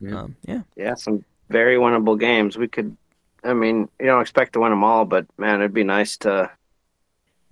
Yeah. 0.00 0.18
um, 0.20 0.36
yeah, 0.44 0.62
Yeah, 0.76 0.94
some 0.94 1.24
very 1.48 1.76
winnable 1.76 2.18
games. 2.18 2.58
We 2.58 2.68
could. 2.68 2.96
I 3.44 3.52
mean, 3.54 3.88
you 4.00 4.06
don't 4.06 4.20
expect 4.22 4.54
to 4.54 4.60
win 4.60 4.70
them 4.70 4.82
all, 4.84 5.04
but 5.04 5.26
man, 5.38 5.60
it'd 5.60 5.72
be 5.74 5.84
nice 5.84 6.16
to 6.18 6.50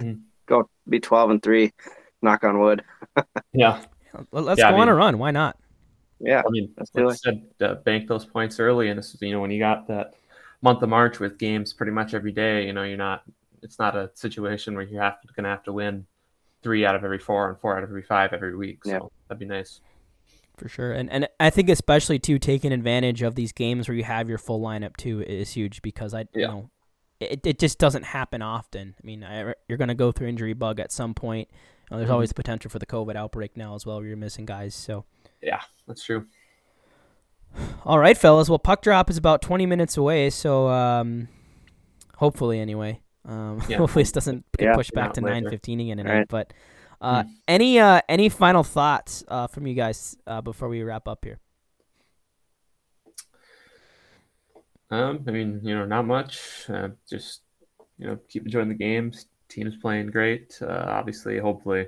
Mhm. 0.00 0.20
go 0.46 0.68
be 0.88 0.98
twelve 1.00 1.30
and 1.30 1.42
three. 1.42 1.72
Knock 2.22 2.44
on 2.44 2.58
wood. 2.58 2.82
Yeah. 3.52 3.84
Let- 4.32 4.44
let's 4.44 4.58
Yeah, 4.58 4.70
go 4.70 4.76
I 4.78 4.80
on 4.80 4.88
a 4.88 4.94
run. 4.94 5.18
Why 5.18 5.30
not? 5.30 5.56
Yeah, 6.20 6.42
I 6.46 6.50
mean, 6.50 6.72
Let's 6.76 6.94
like 6.94 7.06
I 7.06 7.14
said, 7.14 7.42
uh, 7.60 7.74
bank 7.76 8.06
those 8.08 8.24
points 8.24 8.60
early, 8.60 8.88
and 8.90 8.98
this 8.98 9.14
is 9.14 9.20
you 9.22 9.32
know 9.32 9.40
when 9.40 9.50
you 9.50 9.58
got 9.58 9.86
that 9.88 10.14
month 10.62 10.82
of 10.82 10.88
March 10.88 11.18
with 11.18 11.36
games 11.38 11.72
pretty 11.72 11.92
much 11.92 12.14
every 12.14 12.30
day. 12.32 12.66
You 12.66 12.72
know, 12.72 12.82
you're 12.84 12.96
not. 12.96 13.22
It's 13.62 13.78
not 13.78 13.96
a 13.96 14.10
situation 14.14 14.74
where 14.74 14.84
you 14.84 14.98
have 14.98 15.20
to 15.22 15.28
gonna 15.34 15.48
have 15.48 15.62
to 15.64 15.72
win 15.72 16.06
three 16.62 16.84
out 16.86 16.94
of 16.94 17.04
every 17.04 17.18
four 17.18 17.48
and 17.50 17.58
four 17.58 17.76
out 17.76 17.82
of 17.82 17.90
every 17.90 18.02
five 18.02 18.32
every 18.32 18.56
week. 18.56 18.84
So 18.84 18.90
Yeah. 18.90 18.98
that'd 19.28 19.38
be 19.38 19.46
nice. 19.46 19.80
For 20.56 20.68
sure, 20.68 20.92
and 20.92 21.10
and 21.10 21.28
I 21.40 21.50
think 21.50 21.68
especially 21.70 22.18
too 22.18 22.38
taking 22.38 22.72
advantage 22.72 23.22
of 23.22 23.34
these 23.34 23.52
games 23.52 23.88
where 23.88 23.96
you 23.96 24.04
have 24.04 24.28
your 24.28 24.38
full 24.38 24.60
lineup 24.60 24.96
too 24.96 25.22
is 25.22 25.50
huge 25.50 25.82
because 25.82 26.14
I 26.14 26.20
you 26.20 26.26
Yeah. 26.34 26.46
know 26.48 26.70
it 27.20 27.46
it 27.46 27.58
just 27.58 27.78
doesn't 27.78 28.04
happen 28.04 28.42
often. 28.42 28.94
I 29.02 29.06
mean, 29.06 29.24
I, 29.24 29.54
you're 29.68 29.78
going 29.78 29.88
to 29.88 29.94
go 29.94 30.12
through 30.12 30.28
injury 30.28 30.52
bug 30.52 30.78
at 30.80 30.92
some 30.92 31.14
point. 31.14 31.48
You 31.52 31.56
know, 31.90 31.98
there's 31.98 32.10
Mhm. 32.10 32.14
always 32.14 32.28
the 32.30 32.34
potential 32.34 32.70
for 32.70 32.78
the 32.78 32.86
COVID 32.86 33.16
outbreak 33.16 33.56
now 33.56 33.74
as 33.74 33.84
well, 33.86 33.98
where 33.98 34.06
you're 34.06 34.16
missing 34.16 34.44
guys. 34.46 34.74
So, 34.74 35.04
Yeah, 35.42 35.60
that's 35.86 36.02
true. 36.04 36.26
all 37.84 37.98
right, 37.98 38.16
fellas. 38.16 38.48
Well, 38.48 38.58
puck 38.58 38.80
drop 38.82 39.10
is 39.10 39.16
about 39.18 39.42
20 39.42 39.66
minutes 39.66 39.96
away, 39.98 40.30
so 40.30 40.68
um, 40.68 41.28
hopefully, 42.16 42.58
anyway. 42.60 43.00
Um, 43.24 43.60
Yeah. 43.66 43.78
hopefully, 43.78 44.02
this 44.02 44.12
doesn't 44.12 44.44
get 44.58 44.72
Yeah, 44.72 44.72
pushed 44.72 44.94
back 44.94 45.12
to 45.14 45.20
9:15 45.20 45.80
again 45.80 45.98
tonight. 45.98 46.24
Right. 46.24 46.28
But 46.28 46.52
uh, 47.00 47.22
Hmm. 47.22 47.28
any 47.48 47.78
uh, 47.78 48.00
any 48.08 48.28
final 48.28 48.62
thoughts 48.64 49.24
uh, 49.28 49.46
from 49.46 49.66
you 49.66 49.74
guys 49.74 50.16
uh, 50.26 50.40
before 50.40 50.68
we 50.68 50.82
wrap 50.82 51.08
up 51.08 51.24
here? 51.24 51.38
Um, 54.90 55.24
I 55.26 55.30
mean, 55.30 55.60
you 55.62 55.74
know, 55.74 55.86
not 55.86 56.06
much. 56.06 56.68
Uh, 56.68 56.88
just 57.08 57.42
you 57.98 58.06
know, 58.06 58.18
keep 58.28 58.44
enjoying 58.44 58.68
the 58.68 58.74
games. 58.74 59.26
Team's 59.48 59.76
playing 59.76 60.08
great. 60.08 60.58
Uh, 60.60 60.84
obviously, 60.88 61.38
hopefully, 61.38 61.86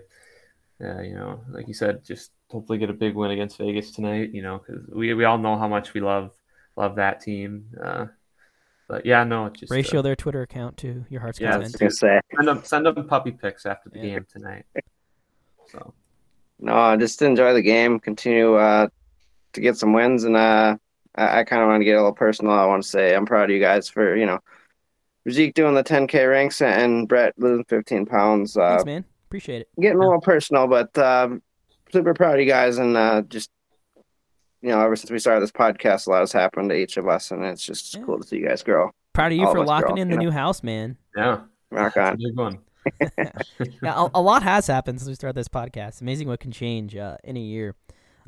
uh, 0.82 1.01
you 1.03 1.14
know, 1.14 1.43
like 1.51 1.68
you 1.68 1.74
said, 1.74 2.05
just 2.05 2.32
hopefully 2.51 2.78
get 2.78 2.91
a 2.91 2.95
big 2.95 3.14
win 3.16 3.32
against 3.32 3.59
Vegas 3.59 3.93
tonight. 3.93 4.30
You 4.32 4.43
know, 4.43 4.59
because 4.59 4.87
we 4.91 5.14
we 5.14 5.24
all 5.24 5.39
know 5.39 5.59
how 5.59 5.68
much 5.68 5.95
we 5.95 6.01
love 6.01 6.32
love 6.76 6.97
that 6.97 7.20
team. 7.20 7.66
Uh, 8.89 8.95
but 8.95 9.07
yeah, 9.07 9.24
no, 9.24 9.47
it's 9.47 9.61
just 9.61 9.72
uh, 9.72 9.74
Ratio 9.74 10.03
their 10.03 10.16
Twitter 10.16 10.43
account 10.43 10.76
to 10.78 11.05
your 11.09 11.20
heart's 11.20 11.41
Yeah, 11.41 11.55
I 11.55 11.59
was 11.59 11.72
content. 11.72 11.80
gonna 11.80 11.91
say. 11.91 12.20
send 12.37 12.49
them 12.49 12.64
send 12.64 12.87
them 12.87 13.07
puppy 13.07 13.32
pics 13.32 13.66
after 13.66 13.91
the 13.91 13.99
Yeah. 13.99 14.05
game 14.14 14.26
tonight. 14.30 14.64
So 15.70 15.95
No, 16.59 16.97
just 16.97 17.20
enjoy 17.22 17.53
the 17.55 17.62
game. 17.62 17.99
Continue 18.01 18.55
uh, 18.55 18.89
to 19.55 19.61
get 19.61 19.76
some 19.76 19.93
wins, 19.93 20.24
and 20.24 20.37
uh, 20.37 20.76
I, 21.14 21.41
I 21.41 21.45
kind 21.45 21.62
of 21.62 21.68
want 21.68 21.80
to 21.80 21.85
get 21.85 21.95
a 21.95 21.99
little 21.99 22.12
personal. 22.12 22.53
I 22.53 22.66
want 22.66 22.82
to 22.82 22.89
say 22.89 23.14
I'm 23.14 23.26
proud 23.26 23.45
of 23.45 23.51
you 23.51 23.61
guys 23.61 23.89
for 23.89 24.16
you 24.16 24.26
know 24.26 24.39
Zeke 25.30 25.55
doing 25.55 25.74
the 25.74 25.85
10k 25.85 26.28
ranks 26.30 26.61
and 26.61 27.09
Brett 27.09 27.35
losing 27.39 27.64
15 27.64 28.07
pounds. 28.07 28.57
Uh, 28.57 28.70
Thanks, 28.70 28.85
man. 28.85 29.05
Appreciate 29.28 29.62
it. 29.62 29.68
getting 29.80 29.99
a 29.99 30.05
little 30.05 30.20
personal, 30.20 30.66
but 30.68 30.97
um, 30.99 31.43
super 31.93 32.14
proud 32.14 32.35
of 32.35 32.41
you 32.41 32.47
guys, 32.47 32.78
and 32.78 32.97
uh, 32.97 33.22
just 33.22 33.51
you 34.64 34.70
know, 34.70 34.80
ever 34.80 34.96
since 34.96 35.10
we 35.10 35.18
started 35.18 35.42
this 35.42 35.52
podcast, 35.52 36.06
a 36.06 36.10
lot 36.10 36.20
has 36.20 36.32
happened 36.32 36.70
to 36.70 36.74
each 36.76 36.96
of 36.96 37.06
us, 37.06 37.30
and 37.30 37.44
it's 37.44 37.64
just 37.64 37.94
Yeah. 37.94 38.02
cool 38.04 38.18
to 38.18 38.26
see 38.26 38.38
you 38.38 38.48
guys 38.48 38.62
grow. 38.62 38.90
Proud 39.12 39.32
of 39.32 39.38
you 39.38 39.46
All 39.46 39.52
for 39.52 39.58
of 39.60 39.66
locking 39.66 39.94
grow, 39.94 40.02
in 40.02 40.08
you 40.08 40.16
the 40.16 40.22
know? 40.22 40.28
new 40.28 40.30
house, 40.30 40.62
man. 40.62 40.96
yeah, 41.16 41.40
Rock 41.70 41.96
a 41.96 42.02
on. 42.12 42.16
big 42.16 42.36
one. 42.36 42.58
Yeah, 43.82 43.94
a, 44.04 44.10
a 44.14 44.20
lot 44.22 44.42
has 44.42 44.66
happened 44.66 45.00
since 45.00 45.08
we 45.08 45.14
started 45.14 45.36
this 45.36 45.48
podcast. 45.48 46.00
Amazing 46.00 46.28
what 46.28 46.40
can 46.40 46.50
change 46.50 46.96
uh, 46.96 47.16
in 47.24 47.36
a 47.36 47.40
year. 47.40 47.74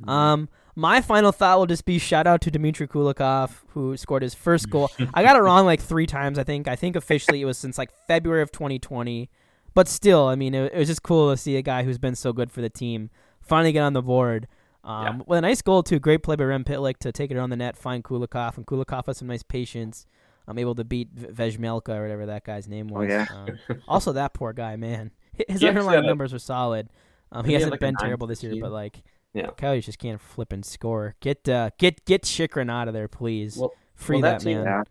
Mm-hmm. 0.01 0.09
Um, 0.11 0.49
my 0.75 1.01
final 1.01 1.33
thought 1.33 1.59
will 1.59 1.67
just 1.67 1.87
be 1.87 1.99
shout 1.99 2.27
out 2.27 2.43
to 2.43 2.51
Dmitry 2.51 2.87
Kulikov 2.87 3.63
who 3.69 3.97
scored 3.97 4.23
his 4.23 4.35
first 4.35 4.69
goal. 4.71 4.91
I 5.15 5.23
got 5.23 5.37
it 5.37 5.41
wrong 5.41 5.65
like 5.65 5.81
three 5.81 6.07
times. 6.07 6.39
I 6.39 6.45
think. 6.45 6.69
I 6.69 6.77
think 6.77 6.97
officially 6.97 7.41
it 7.41 7.47
was 7.47 7.57
since 7.57 7.79
like 7.79 7.91
February 8.07 8.43
of 8.43 8.53
2020, 8.53 9.31
but 9.75 9.89
still, 9.89 10.27
I 10.29 10.35
mean, 10.37 10.55
it, 10.55 10.73
it 10.75 10.79
was 10.79 10.89
just 10.89 11.03
cool 11.03 11.31
to 11.31 11.37
see 11.39 11.57
a 11.57 11.63
guy 11.63 11.83
who's 11.83 11.99
been 11.99 12.15
so 12.15 12.33
good 12.35 12.51
for 12.51 12.61
the 12.61 12.69
team 12.71 13.09
finally 13.41 13.73
get 13.73 13.81
on 13.83 13.95
the 13.95 14.03
board. 14.03 14.49
Um, 14.87 15.05
Yeah. 15.19 15.23
With 15.27 15.39
a 15.39 15.43
nice 15.43 15.61
goal 15.63 15.83
too, 15.83 15.99
great 15.99 16.23
play 16.23 16.37
by 16.37 16.45
Rem 16.45 16.65
Pitlick 16.65 16.99
to 16.99 17.13
take 17.13 17.31
it 17.31 17.37
on 17.37 17.51
the 17.51 17.57
net, 17.57 17.77
find 17.77 18.03
Kulikov, 18.05 18.57
and 18.57 18.67
Kulikov 18.67 19.07
has 19.07 19.19
some 19.19 19.29
nice 19.29 19.43
patience. 19.43 20.07
I'm 20.49 20.59
able 20.59 20.77
to 20.77 20.85
beat 20.85 21.09
V- 21.13 21.27
Vejmelka 21.27 21.89
or 21.89 22.03
whatever 22.03 22.27
that 22.27 22.45
guy's 22.45 22.69
name 22.69 22.91
Oh, 22.95 23.01
was. 23.01 23.09
yeah. 23.09 23.27
Um, 23.35 23.59
also, 23.89 24.13
that 24.13 24.33
poor 24.33 24.53
guy, 24.53 24.77
man. 24.77 25.11
His 25.49 25.61
He 25.61 25.69
underlying 25.69 25.97
had 25.97 26.05
a- 26.05 26.07
numbers 26.07 26.33
are 26.33 26.39
solid. 26.39 26.89
Um, 27.33 27.45
he 27.45 27.51
he 27.51 27.55
hasn't 27.55 27.73
like 27.73 27.81
been 27.81 27.97
terrible 27.97 28.29
this 28.29 28.43
year, 28.45 28.51
fifteen. 28.53 28.63
but 28.63 28.71
like, 28.71 29.03
Yeah. 29.35 29.51
Coyotes 29.57 29.87
just 29.87 29.99
can't 29.99 30.21
flip 30.21 30.53
and 30.53 30.65
score. 30.65 31.17
Get 31.21 31.49
uh, 31.49 31.71
get 31.79 32.05
get 32.05 32.23
Chychrun 32.23 32.71
out 32.71 32.87
of 32.87 32.95
there, 32.95 33.09
please. 33.09 33.57
Well, 33.57 33.73
Free 33.97 34.17
well, 34.23 34.31
that, 34.33 34.39
that 34.39 34.45
team- 34.45 34.59
man. 34.59 34.67
Yeah. 34.67 34.83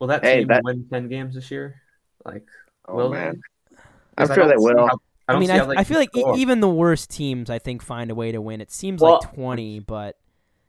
Will 0.00 0.08
that 0.08 0.24
Hey, 0.24 0.38
team 0.40 0.48
that- 0.48 0.64
win 0.64 0.86
ten 0.90 1.08
games 1.08 1.36
this 1.36 1.50
year? 1.52 1.80
Like, 2.24 2.42
Oh 2.88 2.96
will 2.96 3.10
man, 3.10 3.40
they? 3.70 3.76
I'm 4.18 4.34
sure 4.34 4.48
they 4.48 4.56
will. 4.56 4.88
how- 4.88 4.98
I, 5.28 5.32
I 5.34 5.38
mean, 5.38 5.50
I, 5.50 5.58
how 5.58 5.66
they 5.66 5.76
I 5.76 5.84
feel 5.84 5.98
like 5.98 6.14
e- 6.16 6.24
even 6.36 6.60
the 6.60 6.68
worst 6.68 7.10
teams, 7.10 7.48
I 7.50 7.58
think, 7.58 7.82
find 7.82 8.10
a 8.10 8.14
way 8.14 8.32
to 8.32 8.40
win. 8.40 8.60
It 8.60 8.70
seems 8.70 9.00
Well, 9.00 9.20
like 9.22 9.34
twenty, 9.34 9.80
but 9.80 10.16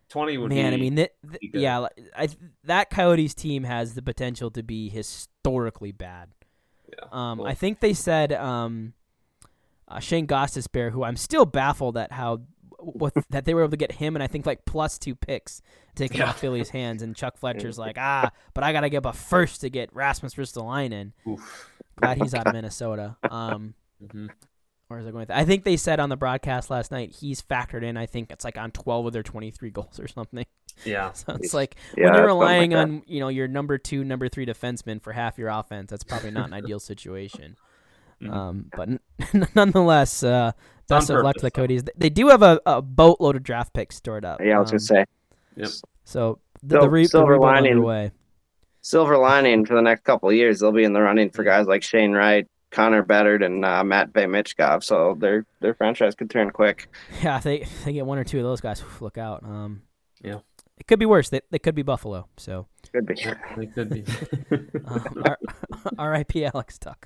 twenty 0.09 0.37
would 0.37 0.49
man, 0.49 0.71
be. 0.71 0.75
I 0.75 0.79
mean, 0.79 0.95
th- 0.95 1.11
th- 1.29 1.51
yeah, 1.53 1.87
I, 2.15 2.29
that 2.63 2.89
Coyotes 2.89 3.33
team 3.33 3.63
has 3.63 3.95
the 3.95 4.01
potential 4.01 4.49
to 4.51 4.63
be 4.63 4.89
historically 4.89 5.91
bad. 5.91 6.29
yeah. 6.89 7.05
Um, 7.11 7.39
Well, 7.39 7.47
I 7.47 7.53
think 7.53 7.79
they 7.81 7.93
said 7.93 8.31
um, 8.33 8.93
uh, 9.87 9.99
Shane 9.99 10.27
Gostisbehere, 10.27 10.91
who 10.91 11.03
I'm 11.03 11.17
still 11.17 11.45
baffled 11.45 11.97
at 11.97 12.11
how 12.11 12.41
what 12.79 13.13
that 13.31 13.45
they 13.45 13.53
were 13.53 13.61
able 13.61 13.71
to 13.71 13.77
get 13.77 13.93
him 13.93 14.15
and 14.15 14.21
I 14.21 14.27
think 14.27 14.45
like 14.45 14.63
plus 14.65 14.99
two 14.99 15.15
picks 15.15 15.61
taken 15.95 16.17
Yeah. 16.17 16.29
off 16.29 16.39
Philly's 16.39 16.69
hands, 16.79 17.01
and 17.01 17.15
Chuck 17.15 17.37
Fletcher's 17.37 17.77
like, 17.79 17.97
ah, 17.99 18.31
but 18.53 18.63
I 18.63 18.71
gotta 18.71 18.89
give 18.89 19.05
a 19.05 19.13
first 19.13 19.61
to 19.61 19.69
get 19.69 19.93
Rasmus 19.93 20.35
Ristolainen. 20.35 21.11
oof. 21.27 21.71
Glad 21.97 22.21
he's 22.21 22.33
out 22.33 22.47
of 22.47 22.53
Minnesota. 22.53 23.15
Um, 23.29 23.73
Mhm. 24.03 24.29
or 24.89 24.99
is 24.99 25.05
it 25.07 25.11
going? 25.11 25.21
With, 25.21 25.31
I 25.31 25.45
think 25.45 25.63
they 25.63 25.77
said 25.77 25.99
on 25.99 26.09
the 26.09 26.17
broadcast 26.17 26.69
last 26.69 26.91
night 26.91 27.11
he's 27.19 27.41
factored 27.41 27.83
in. 27.83 27.97
I 27.97 28.05
think 28.05 28.31
it's 28.31 28.43
like 28.45 28.57
on 28.57 28.71
12 28.71 29.07
of 29.07 29.13
their 29.13 29.23
23 29.23 29.69
goals 29.71 29.99
or 29.99 30.07
something. 30.07 30.45
Yeah. 30.83 31.11
So 31.13 31.33
it's 31.35 31.53
like 31.53 31.75
Yeah, 31.97 32.05
when 32.05 32.13
you're 32.15 32.27
something 32.29 32.37
like 32.37 32.49
relying 32.49 32.75
on 32.75 33.03
you 33.07 33.19
know 33.21 33.29
your 33.29 33.47
number 33.47 33.77
two, 33.77 34.03
number 34.03 34.27
three 34.29 34.45
defenseman 34.45 35.01
for 35.01 35.13
half 35.13 35.37
your 35.37 35.49
offense. 35.49 35.89
That's 35.89 36.03
probably 36.03 36.31
not 36.31 36.47
an 36.47 36.53
ideal 36.53 36.79
situation. 36.79 37.55
Mhm. 38.21 38.31
Um, 38.33 38.65
but 38.75 38.89
n- 38.89 39.47
nonetheless, 39.55 40.23
uh, 40.23 40.51
It's 40.83 40.91
on 40.91 40.99
best 40.99 41.09
of 41.09 41.23
luck 41.23 41.35
to 41.37 41.41
the 41.41 41.51
Codys. 41.51 41.85
though. 41.85 41.91
They 41.97 42.09
do 42.09 42.27
have 42.29 42.41
a, 42.43 42.59
a 42.65 42.81
boatload 42.81 43.35
of 43.37 43.43
draft 43.43 43.73
picks 43.73 43.95
stored 43.95 44.23
up. 44.25 44.39
Yeah, 44.41 44.57
I 44.57 44.59
was 44.59 44.69
Um, 44.69 44.73
gonna 44.73 44.79
say 44.79 45.05
Yep. 45.57 45.69
So 46.03 46.39
the, 46.61 46.81
the, 46.81 46.89
re- 46.89 47.05
silver 47.05 47.33
rebuild 47.33 47.41
lining. 47.51 47.71
underway. 47.73 48.11
silver 48.81 49.17
lining 49.17 49.65
for 49.65 49.75
the 49.75 49.81
next 49.81 50.03
couple 50.03 50.29
of 50.29 50.35
years. 50.35 50.59
They'll 50.59 50.71
be 50.71 50.83
in 50.83 50.93
the 50.93 51.01
running 51.01 51.29
for 51.29 51.43
guys 51.43 51.67
like 51.67 51.81
Shane 51.83 52.11
Wright, 52.11 52.47
Connor 52.75 53.01
Bedard, 53.03 53.41
and 53.41 53.63
uh, 53.63 53.83
Matt 53.83 54.11
Michkov. 54.13 54.83
So 54.83 55.15
their 55.17 55.45
their 55.61 55.73
franchise 55.73 56.13
could 56.13 56.29
turn 56.29 56.51
quick. 56.51 56.87
Yeah, 57.23 57.37
if 57.37 57.43
they 57.43 57.61
if 57.61 57.85
they 57.85 57.93
get 57.93 58.05
one 58.05 58.17
or 58.17 58.23
two 58.25 58.37
of 58.37 58.43
those 58.43 58.59
guys, 58.61 58.83
look 58.99 59.17
out. 59.17 59.43
Um, 59.43 59.81
Yeah. 60.21 60.39
it 60.77 60.87
could 60.87 60.99
be 60.99 61.05
worse. 61.05 61.29
They, 61.29 61.39
they 61.51 61.59
could 61.59 61.73
be 61.75 61.83
Buffalo. 61.83 62.27
So, 62.37 62.67
Could 62.91 63.05
be. 63.05 63.15
They 63.55 63.65
could 63.67 63.89
be. 63.89 64.03
um, 64.85 65.23
R- 65.25 65.39
R.I.P. 65.97 66.45
Alex 66.45 66.77
Tuch, 66.77 66.97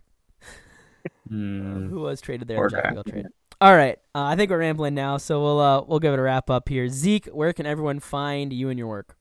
Hmm. 1.27 1.87
who 1.89 1.99
was 2.01 2.19
traded 2.21 2.47
there 2.47 2.57
Poor 2.57 2.65
in 2.67 2.71
guy. 2.71 2.77
Jacksonville 2.77 3.03
trade. 3.03 3.25
All 3.61 3.75
right, 3.75 3.97
uh, 4.15 4.23
I 4.23 4.35
think 4.37 4.49
we're 4.51 4.59
rambling 4.59 4.95
now, 4.95 5.17
so 5.17 5.41
we'll 5.41 5.59
uh, 5.59 5.83
we'll 5.83 5.99
give 5.99 6.13
it 6.13 6.19
a 6.19 6.21
wrap 6.21 6.49
up 6.49 6.69
here. 6.69 6.87
Zeke, 6.87 7.27
where 7.27 7.51
can 7.53 7.65
everyone 7.65 7.99
find 7.99 8.53
you 8.53 8.69
and 8.69 8.79
your 8.79 8.87
work? 8.87 9.17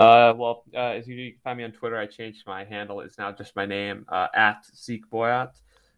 Uh, 0.00 0.32
well, 0.34 0.64
uh, 0.74 0.92
as 0.96 1.06
you, 1.06 1.14
you 1.14 1.32
can 1.32 1.40
find 1.44 1.58
me 1.58 1.64
on 1.64 1.72
Twitter, 1.72 1.98
I 1.98 2.06
changed 2.06 2.46
my 2.46 2.64
handle. 2.64 3.00
It's 3.00 3.18
now 3.18 3.32
just 3.32 3.54
my 3.54 3.66
name 3.66 4.06
uh, 4.08 4.28
at 4.34 4.64
Zeke 4.74 5.04
Boyat. 5.10 5.50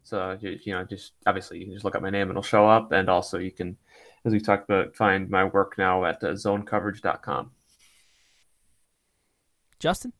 So 0.02 0.36
you, 0.40 0.58
you 0.64 0.72
know, 0.72 0.82
just 0.82 1.12
obviously 1.24 1.60
you 1.60 1.66
can 1.66 1.74
just 1.74 1.84
look 1.84 1.94
up 1.94 2.02
my 2.02 2.10
name 2.10 2.22
and 2.22 2.30
it'll 2.32 2.42
show 2.42 2.66
up. 2.66 2.90
And 2.90 3.08
also 3.08 3.38
you 3.38 3.52
can, 3.52 3.76
as 4.24 4.32
we 4.32 4.40
talked 4.40 4.68
about, 4.68 4.96
find 4.96 5.30
my 5.30 5.44
work 5.44 5.78
now 5.78 6.04
at 6.04 6.16
uh, 6.24 6.32
zonecoverage.com. 6.32 7.52
Justin. 9.78 10.12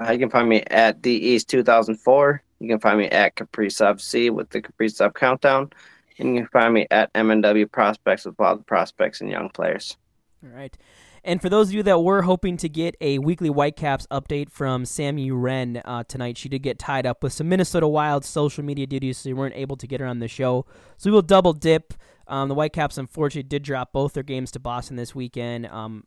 Uh, 0.00 0.10
you 0.10 0.18
can 0.18 0.30
find 0.30 0.48
me 0.48 0.62
at 0.62 1.00
the 1.04 1.12
East 1.12 1.48
2004. 1.50 2.42
You 2.58 2.68
can 2.68 2.80
find 2.80 2.98
me 2.98 3.06
at 3.10 3.36
Capri 3.36 3.70
Sub 3.70 4.00
C 4.00 4.30
with 4.30 4.50
the 4.50 4.60
Capri 4.60 4.88
Sub 4.88 5.14
Countdown. 5.14 5.70
And 6.18 6.34
you 6.34 6.40
can 6.40 6.48
find 6.48 6.74
me 6.74 6.88
at 6.90 7.12
MNW 7.12 7.70
Prospects 7.70 8.24
with 8.24 8.40
a 8.40 8.42
lot 8.42 8.58
of 8.58 8.66
prospects 8.66 9.20
and 9.20 9.30
young 9.30 9.50
players. 9.50 9.96
All 10.42 10.50
right. 10.50 10.76
And 11.24 11.40
for 11.40 11.48
those 11.48 11.68
of 11.68 11.74
you 11.74 11.82
that 11.82 12.02
were 12.02 12.22
hoping 12.22 12.56
to 12.58 12.68
get 12.68 12.96
a 13.00 13.18
weekly 13.18 13.48
Whitecaps 13.48 14.06
update 14.10 14.50
from 14.50 14.84
Sammy 14.84 15.30
Wren 15.30 15.82
uh, 15.84 16.04
tonight, 16.04 16.38
she 16.38 16.48
did 16.48 16.62
get 16.62 16.78
tied 16.78 17.06
up 17.06 17.22
with 17.22 17.32
some 17.32 17.48
Minnesota 17.48 17.86
Wild 17.86 18.24
social 18.24 18.64
media 18.64 18.86
duties, 18.86 19.18
so 19.18 19.30
we 19.30 19.34
weren't 19.34 19.56
able 19.56 19.76
to 19.76 19.86
get 19.86 20.00
her 20.00 20.06
on 20.06 20.18
the 20.18 20.28
show. 20.28 20.64
So 20.96 21.10
we 21.10 21.14
will 21.14 21.22
double 21.22 21.52
dip. 21.52 21.94
Um, 22.26 22.48
the 22.48 22.54
Whitecaps, 22.54 22.96
unfortunately, 22.96 23.48
did 23.48 23.62
drop 23.62 23.92
both 23.92 24.14
their 24.14 24.22
games 24.22 24.50
to 24.52 24.60
Boston 24.60 24.96
this 24.96 25.14
weekend. 25.14 25.66
Um, 25.66 26.04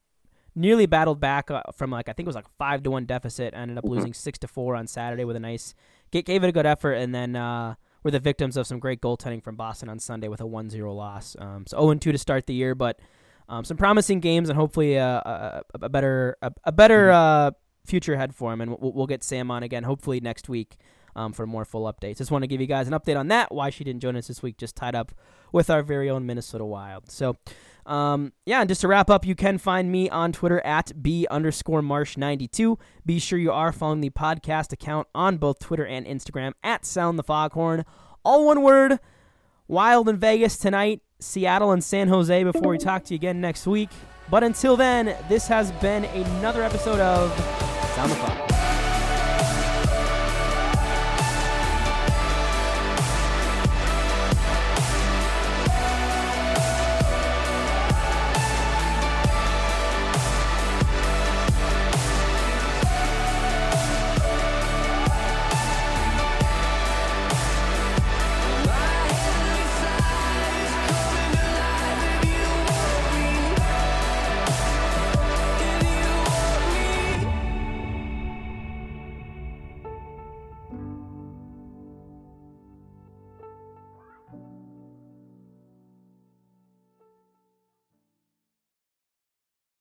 nearly 0.55 0.85
battled 0.85 1.19
back 1.19 1.51
uh, 1.51 1.61
from 1.75 1.91
like 1.91 2.09
I 2.09 2.13
think 2.13 2.25
it 2.25 2.29
was 2.29 2.35
like 2.35 2.49
five 2.57 2.83
to 2.83 2.91
one 2.91 3.05
deficit. 3.05 3.53
Ended 3.53 3.77
up 3.77 3.85
losing 3.85 4.13
six 4.13 4.39
to 4.39 4.47
four 4.47 4.75
on 4.75 4.87
Saturday 4.87 5.25
with 5.25 5.35
a 5.35 5.39
nice 5.39 5.73
gave, 6.11 6.25
gave 6.25 6.43
it 6.43 6.47
a 6.47 6.51
good 6.51 6.65
effort, 6.65 6.93
and 6.93 7.13
then 7.13 7.35
uh, 7.35 7.75
were 8.03 8.11
the 8.11 8.19
victims 8.19 8.57
of 8.57 8.67
some 8.67 8.79
great 8.79 9.01
goaltending 9.01 9.43
from 9.43 9.55
Boston 9.55 9.89
on 9.89 9.99
Sunday 9.99 10.27
with 10.27 10.41
a 10.41 10.45
1-0 10.45 10.95
loss. 10.95 11.35
Um, 11.39 11.65
so 11.67 11.77
0 11.77 11.95
2 11.95 12.11
to 12.11 12.17
start 12.17 12.47
the 12.47 12.53
year, 12.53 12.75
but 12.75 12.99
um, 13.49 13.63
some 13.63 13.77
promising 13.77 14.19
games 14.19 14.49
and 14.49 14.57
hopefully 14.57 14.95
a, 14.95 15.05
a, 15.07 15.63
a 15.81 15.89
better 15.89 16.37
a, 16.41 16.51
a 16.63 16.71
better 16.71 17.11
uh, 17.11 17.51
future 17.85 18.13
ahead 18.13 18.33
for 18.35 18.53
him. 18.53 18.61
And 18.61 18.71
we'll, 18.79 18.93
we'll 18.93 19.07
get 19.07 19.23
Sam 19.23 19.51
on 19.51 19.63
again 19.63 19.83
hopefully 19.83 20.19
next 20.19 20.49
week 20.49 20.77
um, 21.15 21.33
for 21.33 21.45
more 21.45 21.65
full 21.65 21.91
updates. 21.91 22.17
Just 22.17 22.31
want 22.31 22.43
to 22.43 22.47
give 22.47 22.61
you 22.61 22.67
guys 22.67 22.87
an 22.87 22.93
update 22.93 23.17
on 23.17 23.27
that. 23.27 23.53
Why 23.53 23.69
she 23.69 23.83
didn't 23.83 24.01
join 24.01 24.15
us 24.15 24.27
this 24.27 24.41
week, 24.41 24.57
just 24.57 24.75
tied 24.75 24.95
up 24.95 25.11
with 25.51 25.69
our 25.69 25.83
very 25.83 26.09
own 26.09 26.25
Minnesota 26.25 26.65
Wild. 26.65 27.09
So. 27.11 27.37
Um, 27.85 28.31
yeah, 28.45 28.61
and 28.61 28.69
just 28.69 28.79
to 28.79 28.87
wrap 28.87 29.09
up, 29.09 29.25
you 29.25 29.35
can 29.35 29.57
find 29.57 29.91
me 29.91 30.09
on 30.09 30.31
Twitter 30.31 30.61
at 30.65 31.03
B 31.03 31.27
underscore 31.29 31.81
Marsh92. 31.81 32.79
Be 33.05 33.19
sure 33.19 33.37
you 33.37 33.51
are 33.51 33.73
following 33.73 33.99
the 33.99 34.09
podcast 34.09 34.71
account 34.71 35.09
on 35.13 35.35
both 35.35 35.59
Twitter 35.59 35.85
and 35.85 36.05
Instagram 36.05 36.53
at 36.63 36.85
Sound 36.85 37.19
the 37.19 37.23
Foghorn. 37.23 37.83
All 38.23 38.45
one 38.45 38.61
word. 38.61 38.99
Wild 39.67 40.07
in 40.07 40.17
Vegas 40.17 40.57
tonight, 40.57 41.01
Seattle 41.23 41.71
and 41.71 41.83
San 41.83 42.07
Jose 42.07 42.43
before 42.43 42.71
we 42.71 42.77
talk 42.77 43.03
to 43.05 43.13
you 43.13 43.15
again 43.15 43.41
next 43.41 43.65
week. 43.65 43.89
But 44.29 44.43
until 44.43 44.77
then, 44.77 45.15
this 45.29 45.47
has 45.47 45.71
been 45.73 46.05
another 46.05 46.63
episode 46.63 46.99
of 46.99 47.31
Sound 47.95 48.11
the. 48.11 48.52